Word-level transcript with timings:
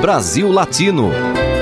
Brasil 0.00 0.50
Latino, 0.50 1.10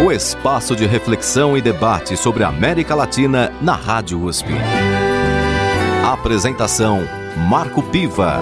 o 0.06 0.12
espaço 0.12 0.76
de 0.76 0.86
reflexão 0.86 1.56
e 1.56 1.60
debate 1.60 2.16
sobre 2.16 2.44
a 2.44 2.48
América 2.48 2.94
Latina 2.94 3.52
na 3.60 3.74
Rádio 3.74 4.22
USP. 4.22 4.52
Apresentação 6.06 7.00
Marco 7.48 7.82
Piva. 7.82 8.34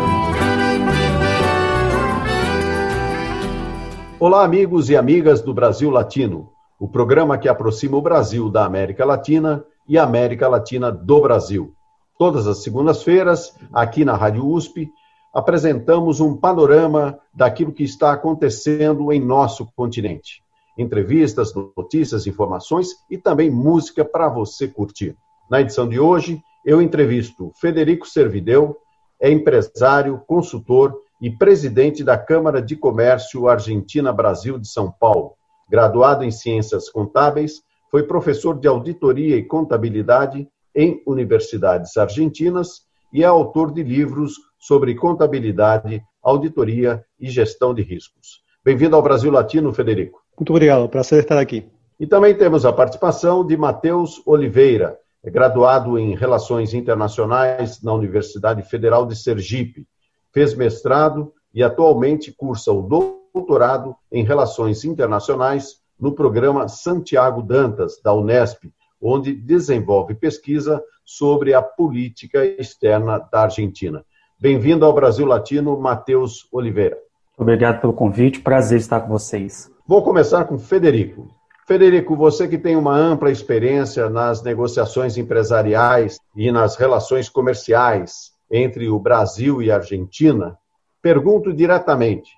Olá, 4.21 4.45
amigos 4.45 4.91
e 4.91 4.96
amigas 4.96 5.41
do 5.41 5.55
Brasil 5.55 5.89
Latino, 5.89 6.51
o 6.79 6.87
programa 6.87 7.39
que 7.39 7.49
aproxima 7.49 7.97
o 7.97 8.03
Brasil 8.03 8.51
da 8.51 8.67
América 8.67 9.03
Latina 9.03 9.65
e 9.89 9.97
a 9.97 10.05
América 10.05 10.47
Latina 10.47 10.93
do 10.93 11.23
Brasil. 11.23 11.73
Todas 12.19 12.47
as 12.47 12.63
segundas-feiras, 12.63 13.55
aqui 13.73 14.05
na 14.05 14.15
Rádio 14.15 14.47
USP, 14.47 14.91
apresentamos 15.37 16.18
um 16.18 16.34
panorama 16.34 17.18
daquilo 17.34 17.71
que 17.71 17.85
está 17.85 18.11
acontecendo 18.11 19.12
em 19.12 19.21
nosso 19.21 19.68
continente. 19.77 20.43
Entrevistas, 20.79 21.53
notícias, 21.76 22.26
informações 22.26 22.89
e 23.11 23.18
também 23.18 23.50
música 23.50 24.03
para 24.03 24.31
você 24.31 24.67
curtir. 24.67 25.14
Na 25.50 25.61
edição 25.61 25.86
de 25.86 26.00
hoje, 26.00 26.40
eu 26.64 26.81
entrevisto 26.81 27.53
Federico 27.61 28.09
Servideu, 28.09 28.79
é 29.21 29.31
empresário, 29.31 30.22
consultor 30.26 30.99
e 31.21 31.31
presidente 31.31 32.03
da 32.03 32.17
Câmara 32.17 32.62
de 32.62 32.75
Comércio 32.75 33.47
Argentina-Brasil 33.47 34.59
de 34.59 34.67
São 34.67 34.91
Paulo. 34.91 35.34
Graduado 35.69 36.25
em 36.25 36.31
Ciências 36.31 36.89
Contábeis, 36.89 37.61
foi 37.91 38.05
professor 38.05 38.59
de 38.59 38.67
Auditoria 38.67 39.37
e 39.37 39.45
Contabilidade 39.45 40.48
em 40.75 41.03
universidades 41.06 41.95
argentinas 41.98 42.87
e 43.12 43.23
é 43.23 43.27
autor 43.27 43.70
de 43.70 43.83
livros 43.83 44.45
sobre 44.59 44.95
contabilidade, 44.95 46.03
auditoria 46.23 47.05
e 47.19 47.28
gestão 47.31 47.75
de 47.75 47.83
riscos. 47.83 48.42
Bem-vindo 48.65 48.97
ao 48.97 49.03
Brasil 49.03 49.31
Latino, 49.31 49.73
Federico. 49.73 50.20
Muito 50.39 50.51
obrigado, 50.51 50.89
prazer 50.89 51.23
estar 51.23 51.39
aqui. 51.39 51.67
E 51.98 52.07
também 52.07 52.37
temos 52.37 52.65
a 52.65 52.73
participação 52.73 53.47
de 53.47 53.57
Matheus 53.57 54.21
Oliveira, 54.27 54.98
é 55.27 55.31
graduado 55.31 55.98
em 55.98 56.15
Relações 56.15 56.73
Internacionais 56.73 57.83
na 57.83 57.93
Universidade 57.93 58.63
Federal 58.63 59.07
de 59.07 59.17
Sergipe. 59.17 59.85
Fez 60.33 60.55
mestrado 60.55 61.33
e 61.53 61.65
atualmente 61.65 62.31
cursa 62.33 62.70
o 62.70 62.83
doutorado 62.83 63.97
em 64.13 64.23
Relações 64.23 64.85
Internacionais 64.85 65.81
no 65.98 66.13
programa 66.13 66.69
Santiago 66.69 67.43
Dantas, 67.43 68.01
da 68.01 68.15
Unesp, 68.15 68.70
onde 69.03 69.33
desenvolve 69.33 70.15
pesquisa 70.15 70.81
sobre 71.05 71.55
a 71.55 71.61
política 71.61 72.45
externa 72.45 73.19
da 73.19 73.43
Argentina. 73.43 74.05
Bem-vindo 74.39 74.84
ao 74.84 74.92
Brasil 74.92 75.25
Latino, 75.25 75.81
Matheus 75.81 76.47
Oliveira. 76.53 76.98
Obrigado 77.39 77.81
pelo 77.81 77.95
convite, 77.95 78.41
prazer 78.41 78.79
estar 78.79 79.01
com 79.01 79.09
vocês. 79.09 79.70
Vou 79.89 80.03
começar 80.03 80.45
com 80.45 80.59
Federico. 80.59 81.34
Federico, 81.67 82.15
você 82.15 82.47
que 82.47 82.59
tem 82.59 82.77
uma 82.77 82.95
ampla 82.95 83.31
experiência 83.31 84.11
nas 84.11 84.42
negociações 84.42 85.17
empresariais 85.17 86.19
e 86.37 86.53
nas 86.53 86.77
relações 86.77 87.31
comerciais 87.31 88.31
entre 88.51 88.91
o 88.91 88.98
Brasil 88.98 89.62
e 89.62 89.70
a 89.70 89.77
Argentina, 89.77 90.59
pergunto 91.01 91.51
diretamente: 91.51 92.31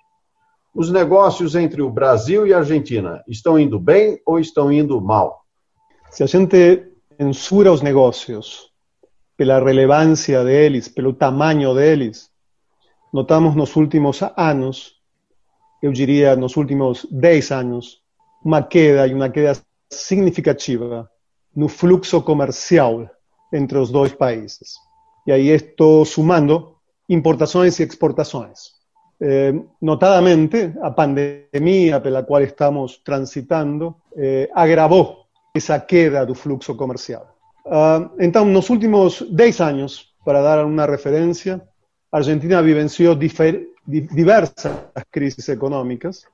os 0.73 0.89
negócios 0.89 1.53
entre 1.53 1.81
o 1.81 1.89
Brasil 1.89 2.47
e 2.47 2.53
a 2.53 2.59
Argentina 2.59 3.21
estão 3.27 3.59
indo 3.59 3.77
bem 3.77 4.21
ou 4.25 4.39
estão 4.39 4.71
indo 4.71 5.01
mal? 5.01 5.41
Se 6.09 6.23
a 6.23 6.27
gente 6.27 6.81
mensura 7.19 7.73
os 7.73 7.81
negócios 7.81 8.68
pela 9.39 9.57
relevância 9.63 10.43
deles, 10.43 10.89
pelo 10.89 11.13
tamanho 11.13 11.73
deles, 11.73 12.29
notamos 13.13 13.55
nos 13.55 13.73
últimos 13.77 14.19
anos, 14.35 14.95
eu 15.81 15.93
diria 15.93 16.35
nos 16.35 16.57
últimos 16.57 17.07
10 17.09 17.51
anos, 17.51 18.01
uma 18.43 18.61
queda 18.61 19.07
e 19.07 19.13
uma 19.13 19.29
queda 19.29 19.57
significativa 19.89 21.09
no 21.55 21.69
fluxo 21.69 22.21
comercial 22.21 23.09
entre 23.53 23.77
os 23.77 23.89
dois 23.89 24.11
países. 24.11 24.73
E 25.25 25.31
aí 25.31 25.47
estou 25.47 26.03
sumando 26.03 26.75
importações 27.07 27.79
e 27.79 27.83
exportações. 27.83 28.73
Eh, 29.21 29.53
notadamente, 29.81 30.73
a 30.81 30.91
pandemia 30.91 32.01
pela 32.01 32.23
qual 32.23 32.41
estamos 32.41 32.97
transitando 32.97 33.95
eh, 34.17 34.49
agravou 34.53 35.27
essa 35.55 35.79
queda 35.79 36.25
do 36.25 36.35
fluxo 36.35 36.75
comercial. 36.75 37.38
Uh, 37.65 38.09
então, 38.19 38.45
nos 38.45 38.69
últimos 38.69 39.21
10 39.31 39.61
anos, 39.61 40.13
para 40.25 40.41
dar 40.41 40.65
uma 40.65 40.85
referência, 40.85 41.61
a 42.11 42.17
Argentina 42.17 42.61
vivenció 42.61 43.15
diversas 43.15 44.71
crises 45.11 45.47
económicas. 45.49 46.25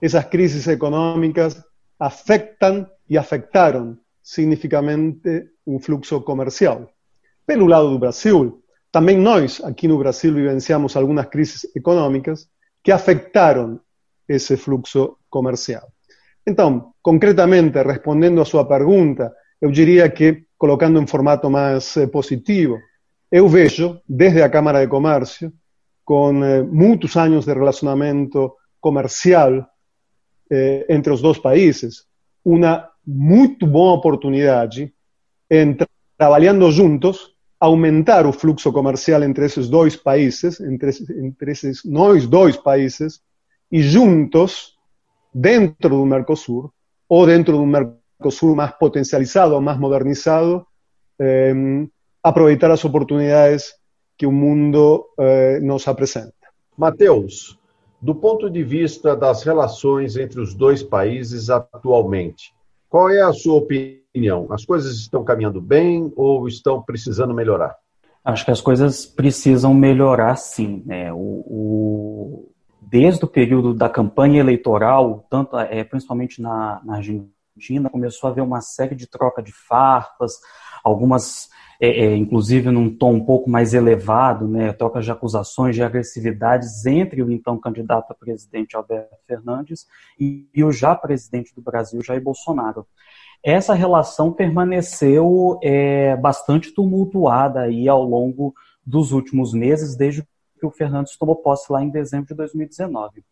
Essas 0.00 0.26
crises 0.26 0.66
económicas 0.68 1.64
afectan 1.98 2.88
y 3.06 3.16
afectaron 3.16 4.00
significativamente 4.20 5.52
o 5.64 5.78
fluxo 5.78 6.24
comercial. 6.24 6.90
Pelo 7.46 7.66
lado 7.66 7.90
do 7.90 7.98
Brasil, 7.98 8.62
também 8.90 9.16
nós, 9.16 9.62
aqui 9.64 9.88
no 9.88 9.98
Brasil, 9.98 10.34
vivenciamos 10.34 10.96
algumas 10.96 11.26
crises 11.26 11.64
econômicas 11.74 12.48
que 12.82 12.92
afetaram 12.92 13.80
esse 14.28 14.56
fluxo 14.56 15.18
comercial. 15.28 15.92
Então, 16.46 16.92
concretamente, 17.00 17.80
respondendo 17.82 18.40
a 18.40 18.44
sua 18.44 18.66
pergunta, 18.66 19.32
eu 19.60 19.70
diria 19.70 20.08
que 20.10 20.44
colocando 20.62 21.00
em 21.00 21.06
formato 21.08 21.50
mais 21.50 21.96
eh, 21.96 22.06
positivo. 22.06 22.78
Eu 23.32 23.48
vejo, 23.48 24.00
desde 24.08 24.42
a 24.42 24.48
Câmara 24.48 24.80
de 24.80 24.86
Comércio, 24.86 25.52
com 26.04 26.44
eh, 26.44 26.62
muitos 26.62 27.16
anos 27.16 27.44
de 27.44 27.52
relacionamento 27.52 28.54
comercial 28.80 29.66
eh, 30.48 30.86
entre 30.88 31.12
os 31.12 31.20
dois 31.20 31.36
países, 31.36 32.04
uma 32.44 32.88
muito 33.04 33.66
boa 33.66 33.94
oportunidade 33.94 34.94
em, 35.50 35.76
trabalhando 36.16 36.70
juntos, 36.70 37.34
aumentar 37.58 38.24
o 38.24 38.32
fluxo 38.32 38.72
comercial 38.72 39.24
entre 39.24 39.46
esses 39.46 39.68
dois 39.68 39.96
países, 39.96 40.60
entre, 40.60 40.90
entre 41.26 41.50
esses 41.50 41.84
nós 41.84 42.24
dois 42.28 42.56
países, 42.56 43.20
e 43.68 43.82
juntos, 43.82 44.78
dentro 45.34 45.88
do 45.88 46.06
Mercosul, 46.06 46.72
ou 47.08 47.26
dentro 47.26 47.56
do 47.56 47.66
Mercosul, 47.66 48.01
Mercosur 48.22 48.54
más 48.54 48.74
potencializado, 48.74 49.60
más 49.60 49.78
modernizado, 49.78 50.68
eh, 51.18 51.88
aproveitar 52.22 52.70
as 52.70 52.84
oportunidades 52.84 53.74
que 54.16 54.26
o 54.26 54.30
mundo 54.30 55.08
eh, 55.18 55.58
nos 55.60 55.88
apresenta. 55.88 56.32
Mateus, 56.76 57.58
do 58.00 58.14
ponto 58.14 58.48
de 58.48 58.62
vista 58.62 59.16
das 59.16 59.42
relações 59.42 60.16
entre 60.16 60.40
os 60.40 60.54
dois 60.54 60.84
países 60.84 61.50
atualmente, 61.50 62.54
qual 62.88 63.10
é 63.10 63.20
a 63.22 63.32
sua 63.32 63.54
opinião? 63.54 64.46
As 64.50 64.64
coisas 64.64 64.94
estão 64.96 65.24
caminhando 65.24 65.60
bem 65.60 66.12
ou 66.14 66.46
estão 66.46 66.80
precisando 66.80 67.34
melhorar? 67.34 67.74
Acho 68.24 68.44
que 68.44 68.52
as 68.52 68.60
coisas 68.60 69.04
precisam 69.04 69.74
melhorar, 69.74 70.36
sim. 70.36 70.84
Né? 70.86 71.12
O, 71.12 71.16
o, 71.16 72.52
desde 72.80 73.24
o 73.24 73.28
período 73.28 73.74
da 73.74 73.88
campanha 73.88 74.38
eleitoral, 74.38 75.26
tanto 75.28 75.58
é, 75.58 75.82
principalmente 75.82 76.40
na, 76.40 76.80
na 76.84 76.96
Argentina, 76.96 77.28
Argentina 77.56 77.90
começou 77.90 78.28
a 78.28 78.30
haver 78.30 78.42
uma 78.42 78.60
série 78.60 78.94
de 78.94 79.06
troca 79.06 79.42
de 79.42 79.52
farpas, 79.52 80.40
algumas, 80.82 81.50
é, 81.80 82.06
é, 82.06 82.16
inclusive 82.16 82.70
num 82.70 82.94
tom 82.94 83.14
um 83.14 83.24
pouco 83.24 83.50
mais 83.50 83.74
elevado, 83.74 84.48
né, 84.48 84.72
trocas 84.72 85.04
de 85.04 85.10
acusações 85.10 85.74
de 85.74 85.82
agressividades 85.82 86.86
entre 86.86 87.22
o 87.22 87.30
então 87.30 87.58
candidato 87.58 88.10
a 88.10 88.14
presidente 88.14 88.76
Alberto 88.76 89.16
Fernandes 89.26 89.86
e, 90.18 90.48
e 90.54 90.64
o 90.64 90.72
já 90.72 90.94
presidente 90.94 91.54
do 91.54 91.60
Brasil, 91.60 92.02
Jair 92.02 92.22
Bolsonaro. 92.22 92.86
Essa 93.44 93.74
relação 93.74 94.32
permaneceu 94.32 95.58
é, 95.62 96.16
bastante 96.16 96.72
tumultuada 96.72 97.60
aí 97.60 97.88
ao 97.88 98.02
longo 98.02 98.54
dos 98.84 99.12
últimos 99.12 99.52
meses, 99.52 99.96
desde 99.96 100.22
que 100.58 100.66
o 100.66 100.70
Fernandes 100.70 101.16
tomou 101.18 101.36
posse 101.36 101.70
lá 101.72 101.82
em 101.82 101.90
dezembro 101.90 102.28
de 102.28 102.34
2019. 102.34 103.24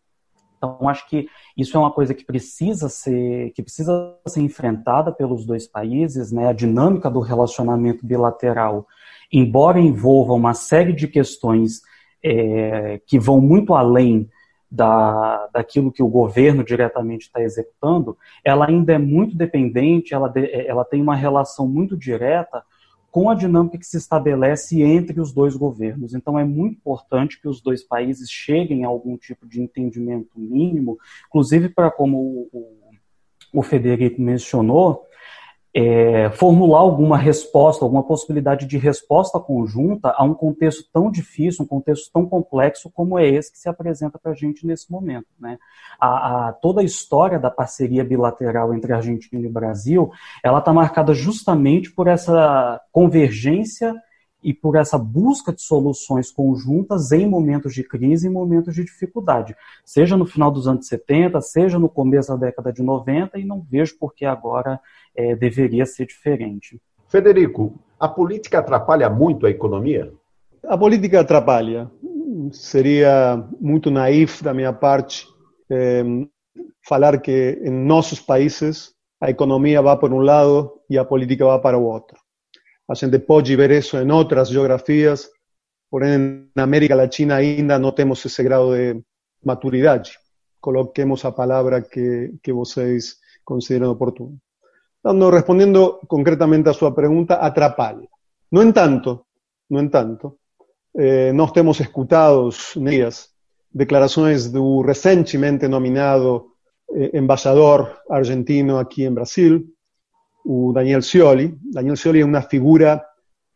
Então, 0.61 0.87
acho 0.87 1.09
que 1.09 1.27
isso 1.57 1.75
é 1.75 1.79
uma 1.79 1.91
coisa 1.91 2.13
que 2.13 2.23
precisa 2.23 2.87
ser, 2.87 3.49
que 3.55 3.63
precisa 3.63 4.15
ser 4.27 4.41
enfrentada 4.41 5.11
pelos 5.11 5.43
dois 5.43 5.65
países, 5.65 6.31
né? 6.31 6.47
A 6.47 6.53
dinâmica 6.53 7.09
do 7.09 7.19
relacionamento 7.19 8.05
bilateral, 8.05 8.85
embora 9.33 9.79
envolva 9.79 10.33
uma 10.33 10.53
série 10.53 10.93
de 10.93 11.07
questões 11.07 11.81
é, 12.23 13.01
que 13.07 13.17
vão 13.17 13.41
muito 13.41 13.73
além 13.73 14.29
da, 14.69 15.47
daquilo 15.51 15.91
que 15.91 16.03
o 16.03 16.07
governo 16.07 16.63
diretamente 16.63 17.23
está 17.23 17.41
executando, 17.41 18.15
ela 18.45 18.67
ainda 18.67 18.93
é 18.93 18.99
muito 18.99 19.35
dependente, 19.35 20.13
ela, 20.13 20.31
ela 20.37 20.85
tem 20.85 21.01
uma 21.01 21.15
relação 21.15 21.67
muito 21.67 21.97
direta 21.97 22.63
com 23.11 23.29
a 23.29 23.35
dinâmica 23.35 23.77
que 23.77 23.85
se 23.85 23.97
estabelece 23.97 24.81
entre 24.81 25.19
os 25.19 25.33
dois 25.33 25.55
governos. 25.55 26.15
Então, 26.15 26.39
é 26.39 26.45
muito 26.45 26.77
importante 26.77 27.39
que 27.39 27.47
os 27.47 27.61
dois 27.61 27.83
países 27.83 28.31
cheguem 28.31 28.85
a 28.85 28.87
algum 28.87 29.17
tipo 29.17 29.45
de 29.45 29.61
entendimento 29.61 30.39
mínimo, 30.39 30.97
inclusive 31.27 31.67
para, 31.67 31.91
como 31.91 32.49
o, 32.53 32.77
o 33.53 33.61
Federico 33.61 34.21
mencionou, 34.21 35.05
é, 35.73 36.29
formular 36.31 36.79
alguma 36.79 37.17
resposta, 37.17 37.85
alguma 37.85 38.03
possibilidade 38.03 38.65
de 38.65 38.77
resposta 38.77 39.39
conjunta 39.39 40.13
a 40.17 40.23
um 40.23 40.33
contexto 40.33 40.83
tão 40.91 41.09
difícil, 41.09 41.63
um 41.63 41.67
contexto 41.67 42.11
tão 42.11 42.25
complexo 42.25 42.89
como 42.89 43.17
é 43.17 43.27
esse 43.27 43.51
que 43.51 43.57
se 43.57 43.69
apresenta 43.69 44.19
para 44.19 44.33
a 44.33 44.35
gente 44.35 44.67
nesse 44.67 44.91
momento. 44.91 45.27
Né? 45.39 45.57
A, 45.99 46.49
a, 46.49 46.53
toda 46.53 46.81
a 46.81 46.83
história 46.83 47.39
da 47.39 47.49
parceria 47.49 48.03
bilateral 48.03 48.73
entre 48.73 48.91
Argentina 48.91 49.45
e 49.45 49.49
Brasil, 49.49 50.11
ela 50.43 50.59
está 50.59 50.73
marcada 50.73 51.13
justamente 51.13 51.89
por 51.91 52.07
essa 52.07 52.81
convergência 52.91 53.95
e 54.43 54.53
por 54.53 54.75
essa 54.75 54.97
busca 54.97 55.51
de 55.53 55.61
soluções 55.61 56.31
conjuntas 56.31 57.11
em 57.11 57.27
momentos 57.27 57.73
de 57.73 57.83
crise 57.83 58.27
e 58.27 58.29
momentos 58.29 58.75
de 58.75 58.83
dificuldade, 58.83 59.55
seja 59.85 60.17
no 60.17 60.25
final 60.25 60.51
dos 60.51 60.67
anos 60.67 60.87
70, 60.87 61.39
seja 61.41 61.77
no 61.77 61.89
começo 61.89 62.29
da 62.29 62.47
década 62.47 62.71
de 62.71 62.81
90, 62.81 63.39
e 63.39 63.45
não 63.45 63.61
vejo 63.61 63.97
por 63.99 64.13
que 64.13 64.25
agora 64.25 64.79
é, 65.15 65.35
deveria 65.35 65.85
ser 65.85 66.05
diferente. 66.05 66.81
Federico, 67.07 67.73
a 67.99 68.07
política 68.07 68.59
atrapalha 68.59 69.09
muito 69.09 69.45
a 69.45 69.49
economia? 69.49 70.11
A 70.63 70.77
política 70.77 71.19
atrapalha. 71.19 71.91
Seria 72.51 73.43
muito 73.59 73.91
naif 73.91 74.43
da 74.43 74.53
minha 74.53 74.73
parte 74.73 75.27
é, 75.69 76.03
falar 76.87 77.19
que 77.19 77.59
em 77.61 77.71
nossos 77.71 78.19
países 78.19 78.93
a 79.19 79.29
economia 79.29 79.81
vai 79.81 79.97
para 79.97 80.13
um 80.13 80.19
lado 80.19 80.71
e 80.89 80.97
a 80.97 81.05
política 81.05 81.45
vai 81.45 81.59
para 81.59 81.77
o 81.77 81.83
outro. 81.83 82.17
A 82.91 82.93
gente 82.93 83.19
pode 83.19 83.55
ver 83.55 83.71
isso 83.71 83.95
em 83.97 84.11
outras 84.11 84.49
geografias, 84.49 85.29
porém 85.89 86.49
na 86.53 86.63
América 86.63 86.93
Latina 86.93 87.35
ainda 87.35 87.79
não 87.79 87.93
temos 87.93 88.25
esse 88.25 88.43
grau 88.43 88.73
de 88.73 89.01
maturidade. 89.45 90.19
Coloquemos 90.59 91.23
a 91.23 91.31
palavra 91.31 91.81
que, 91.81 92.33
que 92.43 92.51
vocês 92.51 93.15
consideram 93.45 93.91
oportuna. 93.91 94.35
Então, 94.99 95.29
respondendo 95.29 96.01
concretamente 96.05 96.67
a 96.67 96.73
sua 96.73 96.91
pergunta, 96.91 97.35
atrapalha. 97.35 98.09
No 98.51 98.61
entanto, 98.61 99.25
no 99.69 99.79
entanto, 99.79 100.37
eh, 100.93 101.31
nós 101.31 101.53
temos 101.53 101.79
escutados 101.79 102.73
dias 102.75 103.29
declarações 103.73 104.51
do 104.51 104.81
recentemente 104.81 105.65
nominado 105.65 106.51
eh, 106.93 107.17
embaixador 107.17 108.01
argentino 108.09 108.77
aqui 108.77 109.05
em 109.05 109.13
Brasil, 109.13 109.65
Daniel 110.73 111.01
Scioli. 111.01 111.57
Daniel 111.73 111.95
Scioli 111.95 112.21
é 112.21 112.25
uma 112.25 112.41
figura 112.41 113.01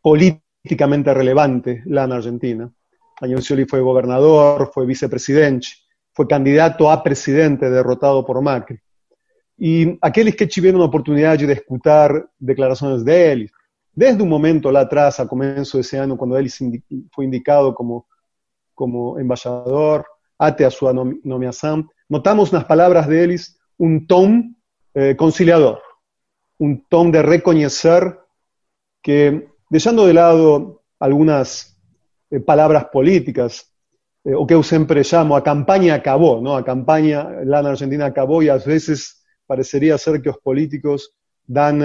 políticamente 0.02 1.12
relevante 1.12 1.82
lá 1.86 2.06
na 2.06 2.16
Argentina. 2.16 2.72
Daniel 3.20 3.40
Scioli 3.40 3.66
foi 3.68 3.80
governador, 3.80 4.70
foi 4.72 4.86
vicepresidente, 4.86 5.68
foi 6.14 6.26
candidato 6.26 6.86
a 6.88 6.96
presidente 6.96 7.68
derrotado 7.70 8.22
por 8.24 8.40
Macri. 8.40 8.78
E 9.58 9.96
aqueles 10.02 10.34
que 10.34 10.46
tiveram 10.46 10.82
a 10.82 10.84
oportunidade 10.84 11.46
de 11.46 11.52
escutar 11.52 12.10
declarações 12.38 13.02
dele, 13.02 13.50
desde 13.94 14.22
um 14.22 14.26
momento 14.26 14.68
lá 14.70 14.82
atrás, 14.82 15.18
a 15.18 15.26
começo 15.26 15.78
desse 15.78 15.96
ano, 15.96 16.16
quando 16.16 16.36
ele 16.36 16.50
foi 17.14 17.24
indicado 17.24 17.72
como, 17.72 18.04
como 18.74 19.18
embaixador, 19.18 20.04
até 20.38 20.66
a 20.66 20.70
sua 20.70 20.92
nomeação, 20.92 21.88
notamos 22.08 22.50
nas 22.50 22.64
palavras 22.64 23.06
deles 23.06 23.56
um 23.80 23.98
tom 23.98 24.42
eh, 24.94 25.14
conciliador, 25.14 25.80
um 26.58 26.76
tom 26.88 27.10
de 27.10 27.22
reconhecer 27.22 28.18
que, 29.02 29.48
deixando 29.70 30.06
de 30.06 30.12
lado 30.12 30.82
algumas 30.98 31.76
eh, 32.30 32.40
palavras 32.40 32.84
políticas, 32.84 33.70
eh, 34.24 34.34
o 34.34 34.46
que 34.46 34.54
eu 34.54 34.62
sempre 34.62 35.04
chamo 35.04 35.36
a 35.36 35.42
campanha 35.42 35.94
acabou, 35.94 36.40
não? 36.40 36.56
a 36.56 36.62
campanha 36.62 37.44
lá 37.44 37.62
na 37.62 37.70
Argentina 37.70 38.06
acabou 38.06 38.42
e 38.42 38.50
às 38.50 38.64
vezes 38.64 39.22
parecería 39.46 39.96
ser 39.98 40.20
que 40.20 40.28
los 40.28 40.38
políticos 40.38 41.14
dan 41.46 41.80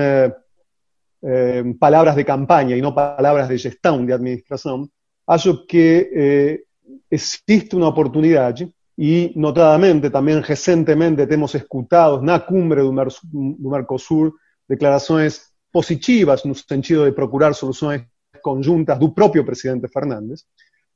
eh, 1.21 1.63
palabras 1.79 2.15
de 2.15 2.25
campaña 2.25 2.75
y 2.75 2.81
no 2.81 2.95
palabras 2.95 3.47
de 3.47 3.59
gestión, 3.59 4.05
de 4.07 4.13
administración, 4.13 4.89
acho 5.27 5.65
que 5.67 6.09
eh, 6.13 6.63
existe 7.09 7.75
una 7.75 7.89
oportunidad 7.89 8.55
y 8.97 9.31
notadamente 9.35 10.09
también 10.09 10.43
recientemente 10.43 11.27
hemos 11.29 11.53
escuchado 11.55 12.19
en 12.19 12.25
la 12.25 12.45
cumbre 12.45 12.81
del 12.83 12.91
Mercosur 12.91 14.33
declaraciones 14.71 15.53
positivas 15.69 16.45
en 16.45 16.51
el 16.51 16.55
sentido 16.55 17.03
de 17.03 17.11
procurar 17.11 17.53
soluciones 17.53 18.07
conjuntas 18.41 18.97
del 18.99 19.13
propio 19.13 19.45
presidente 19.45 19.89
Fernández, 19.89 20.45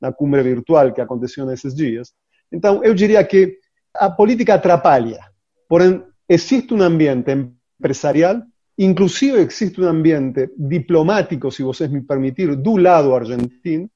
la 0.00 0.12
cumbre 0.12 0.42
virtual 0.42 0.94
que 0.94 1.02
aconteció 1.02 1.44
en 1.44 1.50
esos 1.50 1.76
días. 1.76 2.16
Entonces, 2.50 2.88
yo 2.88 2.94
diría 2.94 3.28
que 3.28 3.58
la 4.00 4.16
política 4.16 4.54
atrapalha, 4.54 5.30
porém 5.68 6.02
existe 6.26 6.72
un 6.72 6.82
ambiente 6.82 7.32
empresarial, 7.32 8.46
inclusive 8.78 9.42
existe 9.42 9.80
un 9.80 9.88
ambiente 9.88 10.50
diplomático, 10.56 11.50
si 11.50 11.62
vos 11.62 11.80
me 11.80 12.00
permitir, 12.02 12.56
do 12.56 12.78
lado 12.78 13.14
argentino, 13.14 13.88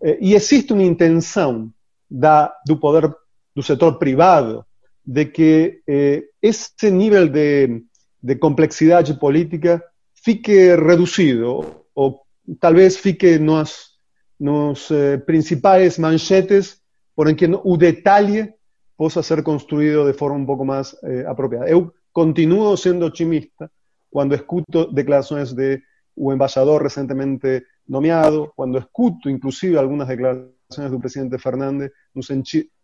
eh, 0.00 0.18
y 0.20 0.34
existe 0.34 0.74
una 0.74 0.84
intención 0.84 1.72
da, 2.08 2.52
do 2.66 2.78
poder 2.80 3.14
do 3.54 3.62
sector 3.62 3.98
privado 3.98 4.66
de 5.04 5.32
que 5.32 5.82
eh, 5.86 6.30
ese 6.40 6.90
nivel 6.90 7.30
de, 7.32 7.82
de 8.20 8.38
complexidad 8.38 9.18
política 9.18 9.84
fique 10.12 10.76
reducido 10.76 11.86
o 11.94 12.22
tal 12.58 12.74
vez 12.74 12.98
fique 12.98 13.38
nos, 13.38 13.98
nos 14.38 14.90
eh, 14.90 15.18
principales 15.18 15.98
manchetes 15.98 16.82
por 17.14 17.28
en 17.28 17.36
que 17.36 17.48
no, 17.48 17.60
o 17.64 17.76
detalle 17.76 18.56
possa 18.96 19.22
ser 19.22 19.42
construído 19.42 20.04
de 20.04 20.12
forma 20.12 20.36
un 20.36 20.46
poco 20.46 20.64
más 20.64 20.96
eh, 21.02 21.24
apropiada. 21.26 21.68
Eu 21.68 21.94
continuo 22.12 22.76
siendo 22.76 23.06
optimista 23.06 23.70
cuando 24.10 24.34
escuto 24.34 24.86
declaraciones 24.92 25.54
de 25.54 25.82
un 26.16 26.32
embajador 26.32 26.82
recientemente 26.82 27.64
nomeado, 27.86 28.52
cuando 28.54 28.78
escuto 28.78 29.30
inclusive 29.30 29.78
algunas 29.78 30.08
declaraciones 30.08 30.90
del 30.90 31.00
presidente 31.00 31.38
Fernández 31.38 31.92
nos, 32.12 32.28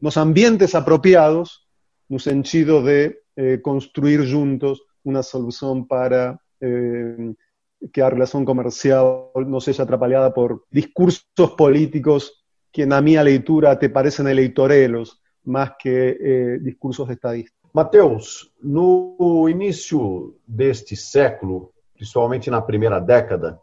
nos 0.01 0.17
ambientes 0.17 0.75
apropiados, 0.75 1.69
no 2.09 2.19
sentido 2.19 2.83
de 2.83 3.21
eh, 3.37 3.61
construir 3.63 4.31
juntos 4.31 4.83
una 5.07 5.23
solución 5.23 5.87
para 5.87 6.41
eh, 6.61 7.33
que 7.93 8.01
la 8.01 8.11
relación 8.11 8.45
comercial 8.45 9.31
no 9.47 9.61
sea 9.61 9.85
atrapalhada 9.85 10.35
por 10.35 10.65
discursos 10.71 11.51
políticos 11.57 12.45
que 12.73 12.85
na 12.85 13.01
minha 13.01 13.23
leitura 13.23 13.79
te 13.79 13.89
parecen 13.89 14.27
eleitorelos, 14.27 15.23
mais 15.45 15.73
que 15.79 16.19
eh, 16.21 16.59
discursos 16.61 17.09
estadistas. 17.09 17.57
Mateus, 17.73 18.53
no 18.61 19.49
início 19.49 20.35
deste 20.47 20.97
século, 20.97 21.73
principalmente 21.95 22.51
na 22.51 22.61
primeira 22.61 23.01
década, 23.01 23.61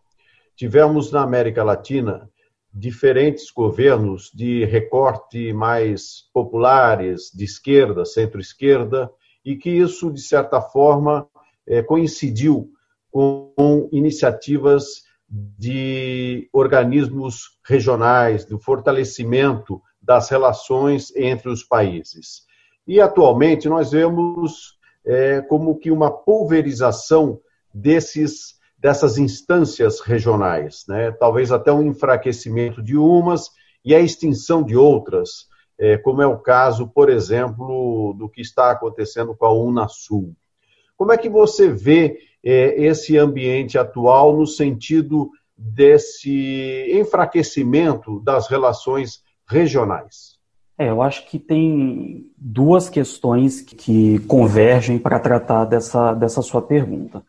tivemos 0.55 1.11
na 1.11 1.21
América 1.21 1.63
Latina 1.63 2.29
diferentes 2.71 3.51
governos 3.51 4.31
de 4.33 4.65
recorte 4.65 5.53
mais 5.53 6.29
populares, 6.33 7.29
de 7.35 7.43
esquerda, 7.43 8.05
centro-esquerda, 8.05 9.11
e 9.45 9.57
que 9.57 9.69
isso, 9.69 10.09
de 10.09 10.21
certa 10.21 10.61
forma, 10.61 11.27
eh, 11.67 11.83
coincidiu 11.83 12.69
com 13.11 13.89
iniciativas 13.91 15.03
de 15.29 16.47
organismos 16.51 17.57
regionais, 17.65 18.45
do 18.45 18.59
fortalecimento 18.59 19.81
das 20.01 20.29
relações 20.29 21.15
entre 21.15 21.49
os 21.49 21.63
países. 21.63 22.43
E 22.85 22.99
atualmente 22.99 23.69
nós 23.69 23.91
vemos 23.91 24.77
é, 25.05 25.41
como 25.41 25.77
que 25.77 25.91
uma 25.91 26.11
pulverização 26.11 27.39
desses 27.73 28.61
dessas 28.77 29.17
instâncias 29.17 30.01
regionais, 30.01 30.83
né? 30.89 31.09
talvez 31.13 31.53
até 31.53 31.71
um 31.71 31.83
enfraquecimento 31.83 32.83
de 32.83 32.97
umas 32.97 33.49
e 33.83 33.95
a 33.95 33.99
extinção 34.01 34.61
de 34.61 34.75
outras, 34.75 35.47
é, 35.79 35.97
como 35.97 36.21
é 36.21 36.27
o 36.27 36.37
caso, 36.37 36.85
por 36.89 37.09
exemplo, 37.09 38.13
do 38.19 38.27
que 38.29 38.41
está 38.41 38.71
acontecendo 38.71 39.33
com 39.33 39.45
a 39.45 39.53
Unasul. 39.53 40.35
Como 40.97 41.11
é 41.11 41.17
que 41.17 41.29
você 41.29 41.69
vê 41.69 42.17
é, 42.43 42.81
esse 42.83 43.17
ambiente 43.17 43.77
atual 43.77 44.35
no 44.35 44.45
sentido 44.45 45.29
desse 45.57 46.91
enfraquecimento 46.93 48.19
das 48.19 48.47
relações 48.47 49.23
regionais? 49.47 50.33
É, 50.77 50.89
eu 50.89 51.01
acho 51.01 51.27
que 51.27 51.37
tem 51.37 52.31
duas 52.37 52.89
questões 52.89 53.61
que 53.61 54.19
convergem 54.27 54.97
para 54.97 55.19
tratar 55.19 55.65
dessa, 55.65 56.13
dessa 56.13 56.41
sua 56.41 56.61
pergunta. 56.61 57.23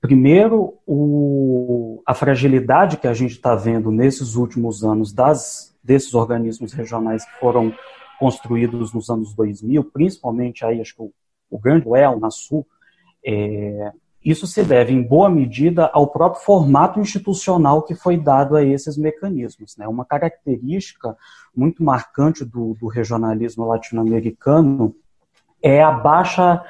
Primeiro, 0.00 0.74
o, 0.86 2.02
a 2.04 2.12
fragilidade 2.12 2.96
que 2.96 3.06
a 3.06 3.14
gente 3.14 3.32
está 3.32 3.54
vendo 3.54 3.90
nesses 3.90 4.34
últimos 4.34 4.84
anos 4.84 5.12
das, 5.12 5.74
desses 5.82 6.12
organismos 6.12 6.72
regionais 6.72 7.24
que 7.24 7.38
foram 7.38 7.72
construídos 8.18 8.92
nos 8.92 9.08
anos 9.08 9.32
2000, 9.34 9.84
principalmente 9.84 10.64
aí, 10.64 10.80
acho 10.80 10.94
que 10.94 11.02
o, 11.02 11.12
o 11.50 11.58
Grande 11.58 11.88
Well, 11.88 12.20
na 12.20 12.30
Sul, 12.30 12.66
é, 13.24 13.92
isso 14.24 14.46
se 14.46 14.62
deve, 14.62 14.92
em 14.92 15.02
boa 15.02 15.28
medida, 15.28 15.90
ao 15.92 16.06
próprio 16.06 16.42
formato 16.42 17.00
institucional 17.00 17.82
que 17.82 17.94
foi 17.94 18.16
dado 18.16 18.54
a 18.56 18.64
esses 18.64 18.96
mecanismos. 18.96 19.76
Né? 19.76 19.88
Uma 19.88 20.04
característica 20.04 21.16
muito 21.54 21.82
marcante 21.82 22.44
do, 22.44 22.76
do 22.80 22.86
regionalismo 22.86 23.66
latino-americano 23.66 24.94
é 25.60 25.82
a 25.82 25.90
baixa 25.90 26.62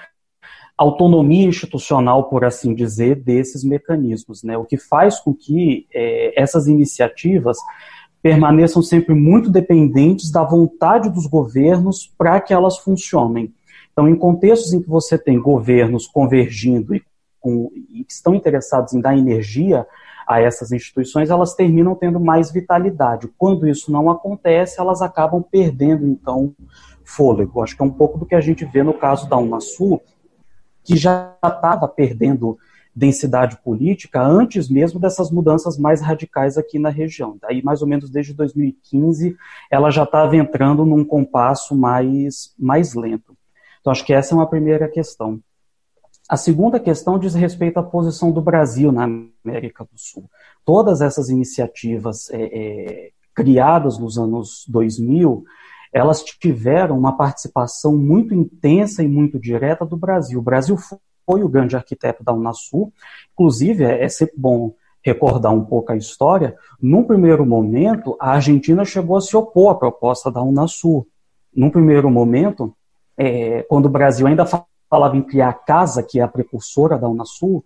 autonomia 0.76 1.47
institucional, 1.47 2.28
por 2.28 2.44
assim 2.44 2.75
dizer, 2.75 3.16
desses 3.16 3.62
mecanismos, 3.62 4.42
né? 4.42 4.56
O 4.56 4.64
que 4.64 4.76
faz 4.76 5.21
com 5.21 5.32
que 5.32 5.87
é, 5.94 6.40
essas 6.40 6.66
iniciativas 6.66 7.56
permaneçam 8.23 8.82
sempre 8.82 9.14
muito 9.14 9.50
dependentes 9.50 10.30
da 10.30 10.42
vontade 10.42 11.11
dos 11.11 11.26
governos 11.26 12.12
para 12.16 12.40
que 12.40 12.54
elas 12.54 12.78
funcionem. 12.78 13.52
Então, 13.93 14.09
em 14.09 14.17
contextos 14.17 14.73
em 14.73 14.83
que 14.83 14.89
você 14.89 15.19
tem 15.19 15.39
governos 15.41 16.07
convergindo 16.07 16.95
e, 16.95 17.03
com, 17.39 17.71
e 17.91 18.05
que 18.05 18.13
estão 18.13 18.35
interessados 18.35 18.95
em 18.95 19.01
dar 19.01 19.17
energia 19.17 19.87
a 20.27 20.41
essas 20.41 20.73
instituições, 20.73 21.31
elas 21.31 21.55
terminam 21.55 21.95
tendo 21.95 22.19
mais 22.19 22.51
vitalidade. 22.51 23.29
Quando 23.37 23.67
isso 23.67 23.93
não 23.93 24.11
acontece, 24.11 24.81
elas 24.81 25.03
acabam 25.03 25.43
perdendo, 25.43 26.07
então, 26.07 26.55
fôlego. 27.05 27.63
Acho 27.63 27.77
que 27.77 27.83
é 27.83 27.85
um 27.85 27.91
pouco 27.91 28.19
do 28.19 28.27
que 28.27 28.35
a 28.35 28.41
gente 28.41 28.65
vê 28.65 28.83
no 28.83 28.95
caso 28.95 29.29
da 29.29 29.37
Unasul, 29.37 30.01
que 30.83 30.97
já 30.97 31.37
estava 31.45 31.87
perdendo 31.87 32.59
densidade 32.95 33.57
política 33.63 34.23
antes 34.23 34.69
mesmo 34.69 35.01
dessas 35.01 35.31
mudanças 35.31 35.79
mais 35.79 36.03
radicais 36.03 36.59
aqui 36.59 36.79
na 36.79 36.91
região. 36.91 37.39
Daí, 37.41 37.63
mais 37.63 37.81
ou 37.81 37.89
menos 37.89 38.11
desde 38.11 38.35
2015, 38.35 39.37
ela 39.71 39.91
já 39.91 40.05
estava 40.05 40.37
entrando 40.37 40.85
num 40.85 41.05
compasso 41.05 41.75
mais, 41.75 42.55
mais 42.59 42.95
lento. 42.95 43.35
Então, 43.83 43.91
acho 43.91 44.07
que 44.07 44.15
essa 44.15 44.33
é 44.33 44.37
uma 44.37 44.49
primeira 44.49 44.89
questão. 44.89 45.41
A 46.29 46.37
segunda 46.37 46.79
questão 46.79 47.19
diz 47.19 47.35
respeito 47.35 47.79
à 47.79 47.83
posição 47.83 48.31
do 48.31 48.41
Brasil 48.41 48.93
na 48.93 49.05
América 49.45 49.85
do 49.85 49.99
Sul. 49.99 50.31
Todas 50.65 51.01
essas 51.01 51.29
iniciativas 51.29 52.31
é, 52.31 52.43
é, 52.43 53.11
criadas 53.35 53.99
nos 53.99 54.17
anos 54.17 54.65
2000, 54.69 55.45
elas 55.93 56.23
tiveram 56.23 56.97
uma 56.97 57.17
participação 57.17 57.99
muito 57.99 58.33
intensa 58.33 59.03
e 59.03 59.09
muito 59.09 59.39
direta 59.39 59.85
do 59.85 59.97
Brasil. 59.97 60.39
O 60.39 60.43
Brasil 60.43 60.79
foi 61.27 61.43
o 61.43 61.49
grande 61.49 61.75
arquiteto 61.75 62.23
da 62.23 62.33
Unasul. 62.33 62.93
Inclusive, 63.33 63.85
é, 63.85 64.05
é 64.05 64.09
sempre 64.09 64.37
bom 64.39 64.75
recordar 65.05 65.53
um 65.53 65.65
pouco 65.65 65.91
a 65.91 65.97
história. 65.97 66.57
Num 66.81 67.03
primeiro 67.03 67.45
momento, 67.45 68.17
a 68.21 68.31
Argentina 68.31 68.85
chegou 68.85 69.17
a 69.17 69.21
se 69.21 69.37
opor 69.37 69.73
à 69.73 69.75
proposta 69.75 70.31
da 70.31 70.41
Unasul. 70.41 71.07
Num 71.55 71.69
primeiro 71.69 72.09
momento, 72.09 72.75
é, 73.16 73.62
quando 73.69 73.87
o 73.87 73.90
Brasil 73.90 74.26
ainda 74.26 74.45
falava 74.88 75.16
em 75.16 75.23
criar 75.23 75.49
a 75.49 75.54
casa, 75.54 76.02
que 76.02 76.21
é 76.21 76.23
a 76.23 76.28
precursora 76.28 76.99
da 76.99 77.09
Unasul, 77.09 77.64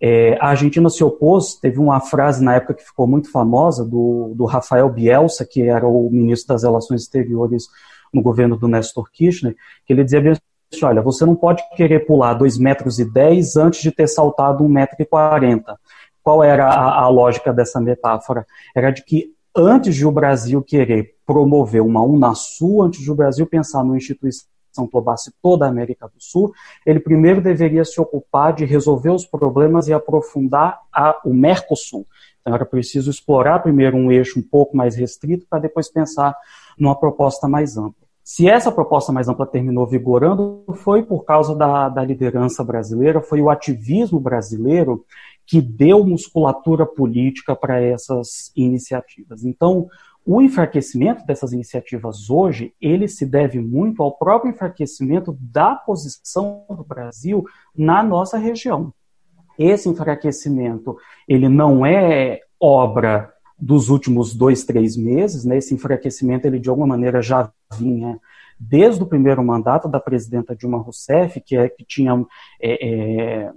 é, 0.00 0.36
a 0.40 0.48
Argentina 0.48 0.90
se 0.90 1.04
opôs. 1.04 1.54
Teve 1.54 1.78
uma 1.78 2.00
frase 2.00 2.42
na 2.42 2.56
época 2.56 2.74
que 2.74 2.84
ficou 2.84 3.06
muito 3.06 3.30
famosa 3.30 3.84
do, 3.84 4.32
do 4.34 4.44
Rafael 4.44 4.88
Bielsa, 4.88 5.46
que 5.48 5.62
era 5.62 5.86
o 5.86 6.10
ministro 6.10 6.54
das 6.54 6.64
Relações 6.64 7.02
Exteriores 7.02 7.66
no 8.12 8.20
governo 8.20 8.56
do 8.56 8.66
Néstor 8.66 9.10
Kirchner, 9.12 9.54
que 9.86 9.92
ele 9.92 10.04
dizia 10.04 10.20
bem 10.20 10.34
olha, 10.82 11.02
você 11.02 11.26
não 11.26 11.36
pode 11.36 11.62
querer 11.76 12.06
pular 12.06 12.32
2 12.32 12.56
metros 12.56 12.98
e 12.98 13.04
10 13.04 13.56
antes 13.56 13.82
de 13.82 13.92
ter 13.92 14.06
saltado 14.06 14.64
1 14.64 14.68
metro 14.68 14.96
e 14.98 15.04
40. 15.04 15.78
Qual 16.22 16.42
era 16.42 16.66
a, 16.66 17.02
a 17.02 17.08
lógica 17.08 17.52
dessa 17.52 17.80
metáfora? 17.80 18.46
Era 18.74 18.90
de 18.90 19.04
que 19.04 19.34
antes 19.54 19.94
de 19.94 20.06
o 20.06 20.10
Brasil 20.10 20.62
querer 20.62 21.14
promover 21.26 21.82
uma 21.82 22.02
Unasul, 22.02 22.82
antes 22.82 23.00
de 23.00 23.10
o 23.10 23.14
Brasil 23.14 23.46
pensar 23.46 23.84
numa 23.84 23.96
instituição 23.96 24.46
englobasse 24.80 25.32
toda 25.42 25.66
a 25.66 25.68
América 25.68 26.06
do 26.06 26.14
Sul, 26.18 26.52
ele 26.86 27.00
primeiro 27.00 27.40
deveria 27.40 27.84
se 27.84 28.00
ocupar 28.00 28.52
de 28.52 28.64
resolver 28.64 29.10
os 29.10 29.26
problemas 29.26 29.88
e 29.88 29.92
aprofundar 29.92 30.80
a, 30.92 31.20
o 31.24 31.34
Mercosul. 31.34 32.06
Então 32.40 32.54
era 32.54 32.64
preciso 32.64 33.10
explorar 33.10 33.60
primeiro 33.60 33.96
um 33.96 34.10
eixo 34.10 34.38
um 34.38 34.42
pouco 34.42 34.76
mais 34.76 34.96
restrito 34.96 35.46
para 35.48 35.60
depois 35.60 35.90
pensar 35.90 36.36
numa 36.78 36.98
proposta 36.98 37.48
mais 37.48 37.76
ampla. 37.76 38.02
Se 38.24 38.48
essa 38.48 38.70
proposta 38.70 39.12
mais 39.12 39.28
ampla 39.28 39.46
terminou 39.46 39.86
vigorando, 39.86 40.64
foi 40.76 41.02
por 41.02 41.24
causa 41.24 41.56
da, 41.56 41.88
da 41.88 42.04
liderança 42.04 42.62
brasileira, 42.62 43.20
foi 43.20 43.40
o 43.40 43.50
ativismo 43.50 44.20
brasileiro 44.20 45.04
que 45.44 45.60
deu 45.60 46.06
musculatura 46.06 46.86
política 46.86 47.56
para 47.56 47.80
essas 47.82 48.52
iniciativas. 48.54 49.44
Então, 49.44 49.88
o 50.24 50.40
enfraquecimento 50.40 51.26
dessas 51.26 51.52
iniciativas 51.52 52.30
hoje, 52.30 52.72
ele 52.80 53.08
se 53.08 53.26
deve 53.26 53.60
muito 53.60 54.02
ao 54.02 54.16
próprio 54.16 54.50
enfraquecimento 54.50 55.36
da 55.40 55.74
posição 55.74 56.64
do 56.70 56.84
Brasil 56.84 57.44
na 57.76 58.02
nossa 58.02 58.38
região. 58.38 58.92
Esse 59.58 59.88
enfraquecimento, 59.88 60.96
ele 61.28 61.48
não 61.48 61.84
é 61.84 62.40
obra 62.60 63.32
dos 63.58 63.90
últimos 63.90 64.34
dois, 64.34 64.64
três 64.64 64.96
meses, 64.96 65.44
né, 65.44 65.58
esse 65.58 65.74
enfraquecimento, 65.74 66.46
ele 66.46 66.58
de 66.58 66.68
alguma 66.68 66.86
maneira 66.86 67.20
já 67.20 67.50
vinha 67.76 68.18
desde 68.58 69.02
o 69.02 69.06
primeiro 69.06 69.42
mandato 69.42 69.88
da 69.88 69.98
presidenta 69.98 70.54
Dilma 70.54 70.78
Rousseff, 70.78 71.40
que, 71.40 71.56
é, 71.56 71.68
que 71.68 71.84
tinha 71.84 72.24
é, 72.60 72.88
é, 72.88 73.52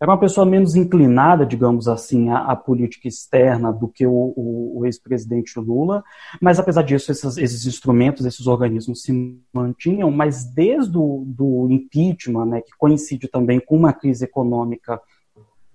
era 0.00 0.10
uma 0.10 0.18
pessoa 0.18 0.44
menos 0.44 0.74
inclinada, 0.74 1.46
digamos 1.46 1.88
assim, 1.88 2.28
à, 2.28 2.38
à 2.46 2.56
política 2.56 3.08
externa 3.08 3.72
do 3.72 3.88
que 3.88 4.06
o, 4.06 4.12
o, 4.36 4.80
o 4.80 4.86
ex-presidente 4.86 5.58
Lula, 5.58 6.02
mas 6.40 6.58
apesar 6.58 6.82
disso, 6.82 7.10
esses, 7.12 7.36
esses, 7.36 7.66
instrumentos, 7.66 8.26
esses 8.26 8.46
organismos 8.46 9.02
se 9.02 9.38
mantinham, 9.52 10.10
mas 10.10 10.44
desde 10.44 10.98
o 10.98 11.24
do 11.26 11.68
impeachment, 11.70 12.46
né, 12.46 12.60
que 12.60 12.72
coincide 12.76 13.28
também 13.28 13.60
com 13.60 13.76
uma 13.76 13.92
crise 13.92 14.24
econômica 14.24 15.00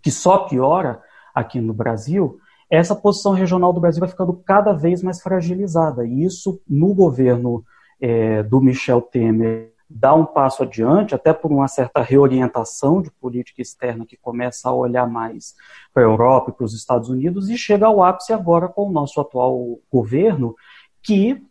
que 0.02 0.12
só 0.12 0.40
piora 0.40 1.02
aqui 1.34 1.60
no 1.60 1.74
Brasil, 1.74 2.40
essa 2.70 2.96
posição 2.96 3.34
regional 3.34 3.74
do 3.74 3.82
Brasil 3.82 4.00
vai 4.00 4.10
ficando 4.10 4.34
cada 4.46 4.74
vez 4.74 5.02
mais 5.02 5.22
fragilizada. 5.22 6.06
E 6.06 6.24
isso, 6.24 6.62
no 6.70 6.94
governo 6.94 7.64
é, 8.00 8.44
do 8.44 8.62
Michel 8.62 9.02
Temer, 9.02 9.74
dá 9.90 10.14
um 10.14 10.26
passo 10.26 10.62
adiante, 10.64 11.16
até 11.16 11.34
por 11.34 11.52
uma 11.52 11.68
certa 11.68 12.02
reorientação 12.02 13.02
de 13.02 13.10
política 13.10 13.62
externa 13.62 14.06
que 14.06 14.16
começa 14.16 14.70
a 14.70 14.74
olhar 14.74 15.08
mais 15.08 15.56
para 15.92 16.04
a 16.04 16.06
Europa 16.06 16.52
e 16.52 16.54
para 16.54 16.66
os 16.66 16.76
Estados 16.76 17.10
Unidos, 17.10 17.50
e 17.50 17.58
chega 17.58 17.88
ao 17.88 18.04
ápice 18.04 18.32
agora 18.32 18.68
com 18.68 18.88
o 18.88 18.92
nosso 18.92 19.20
atual 19.20 19.80
governo, 19.92 20.56
que 21.02 21.44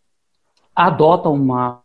adota 0.75 1.29
uma, 1.29 1.83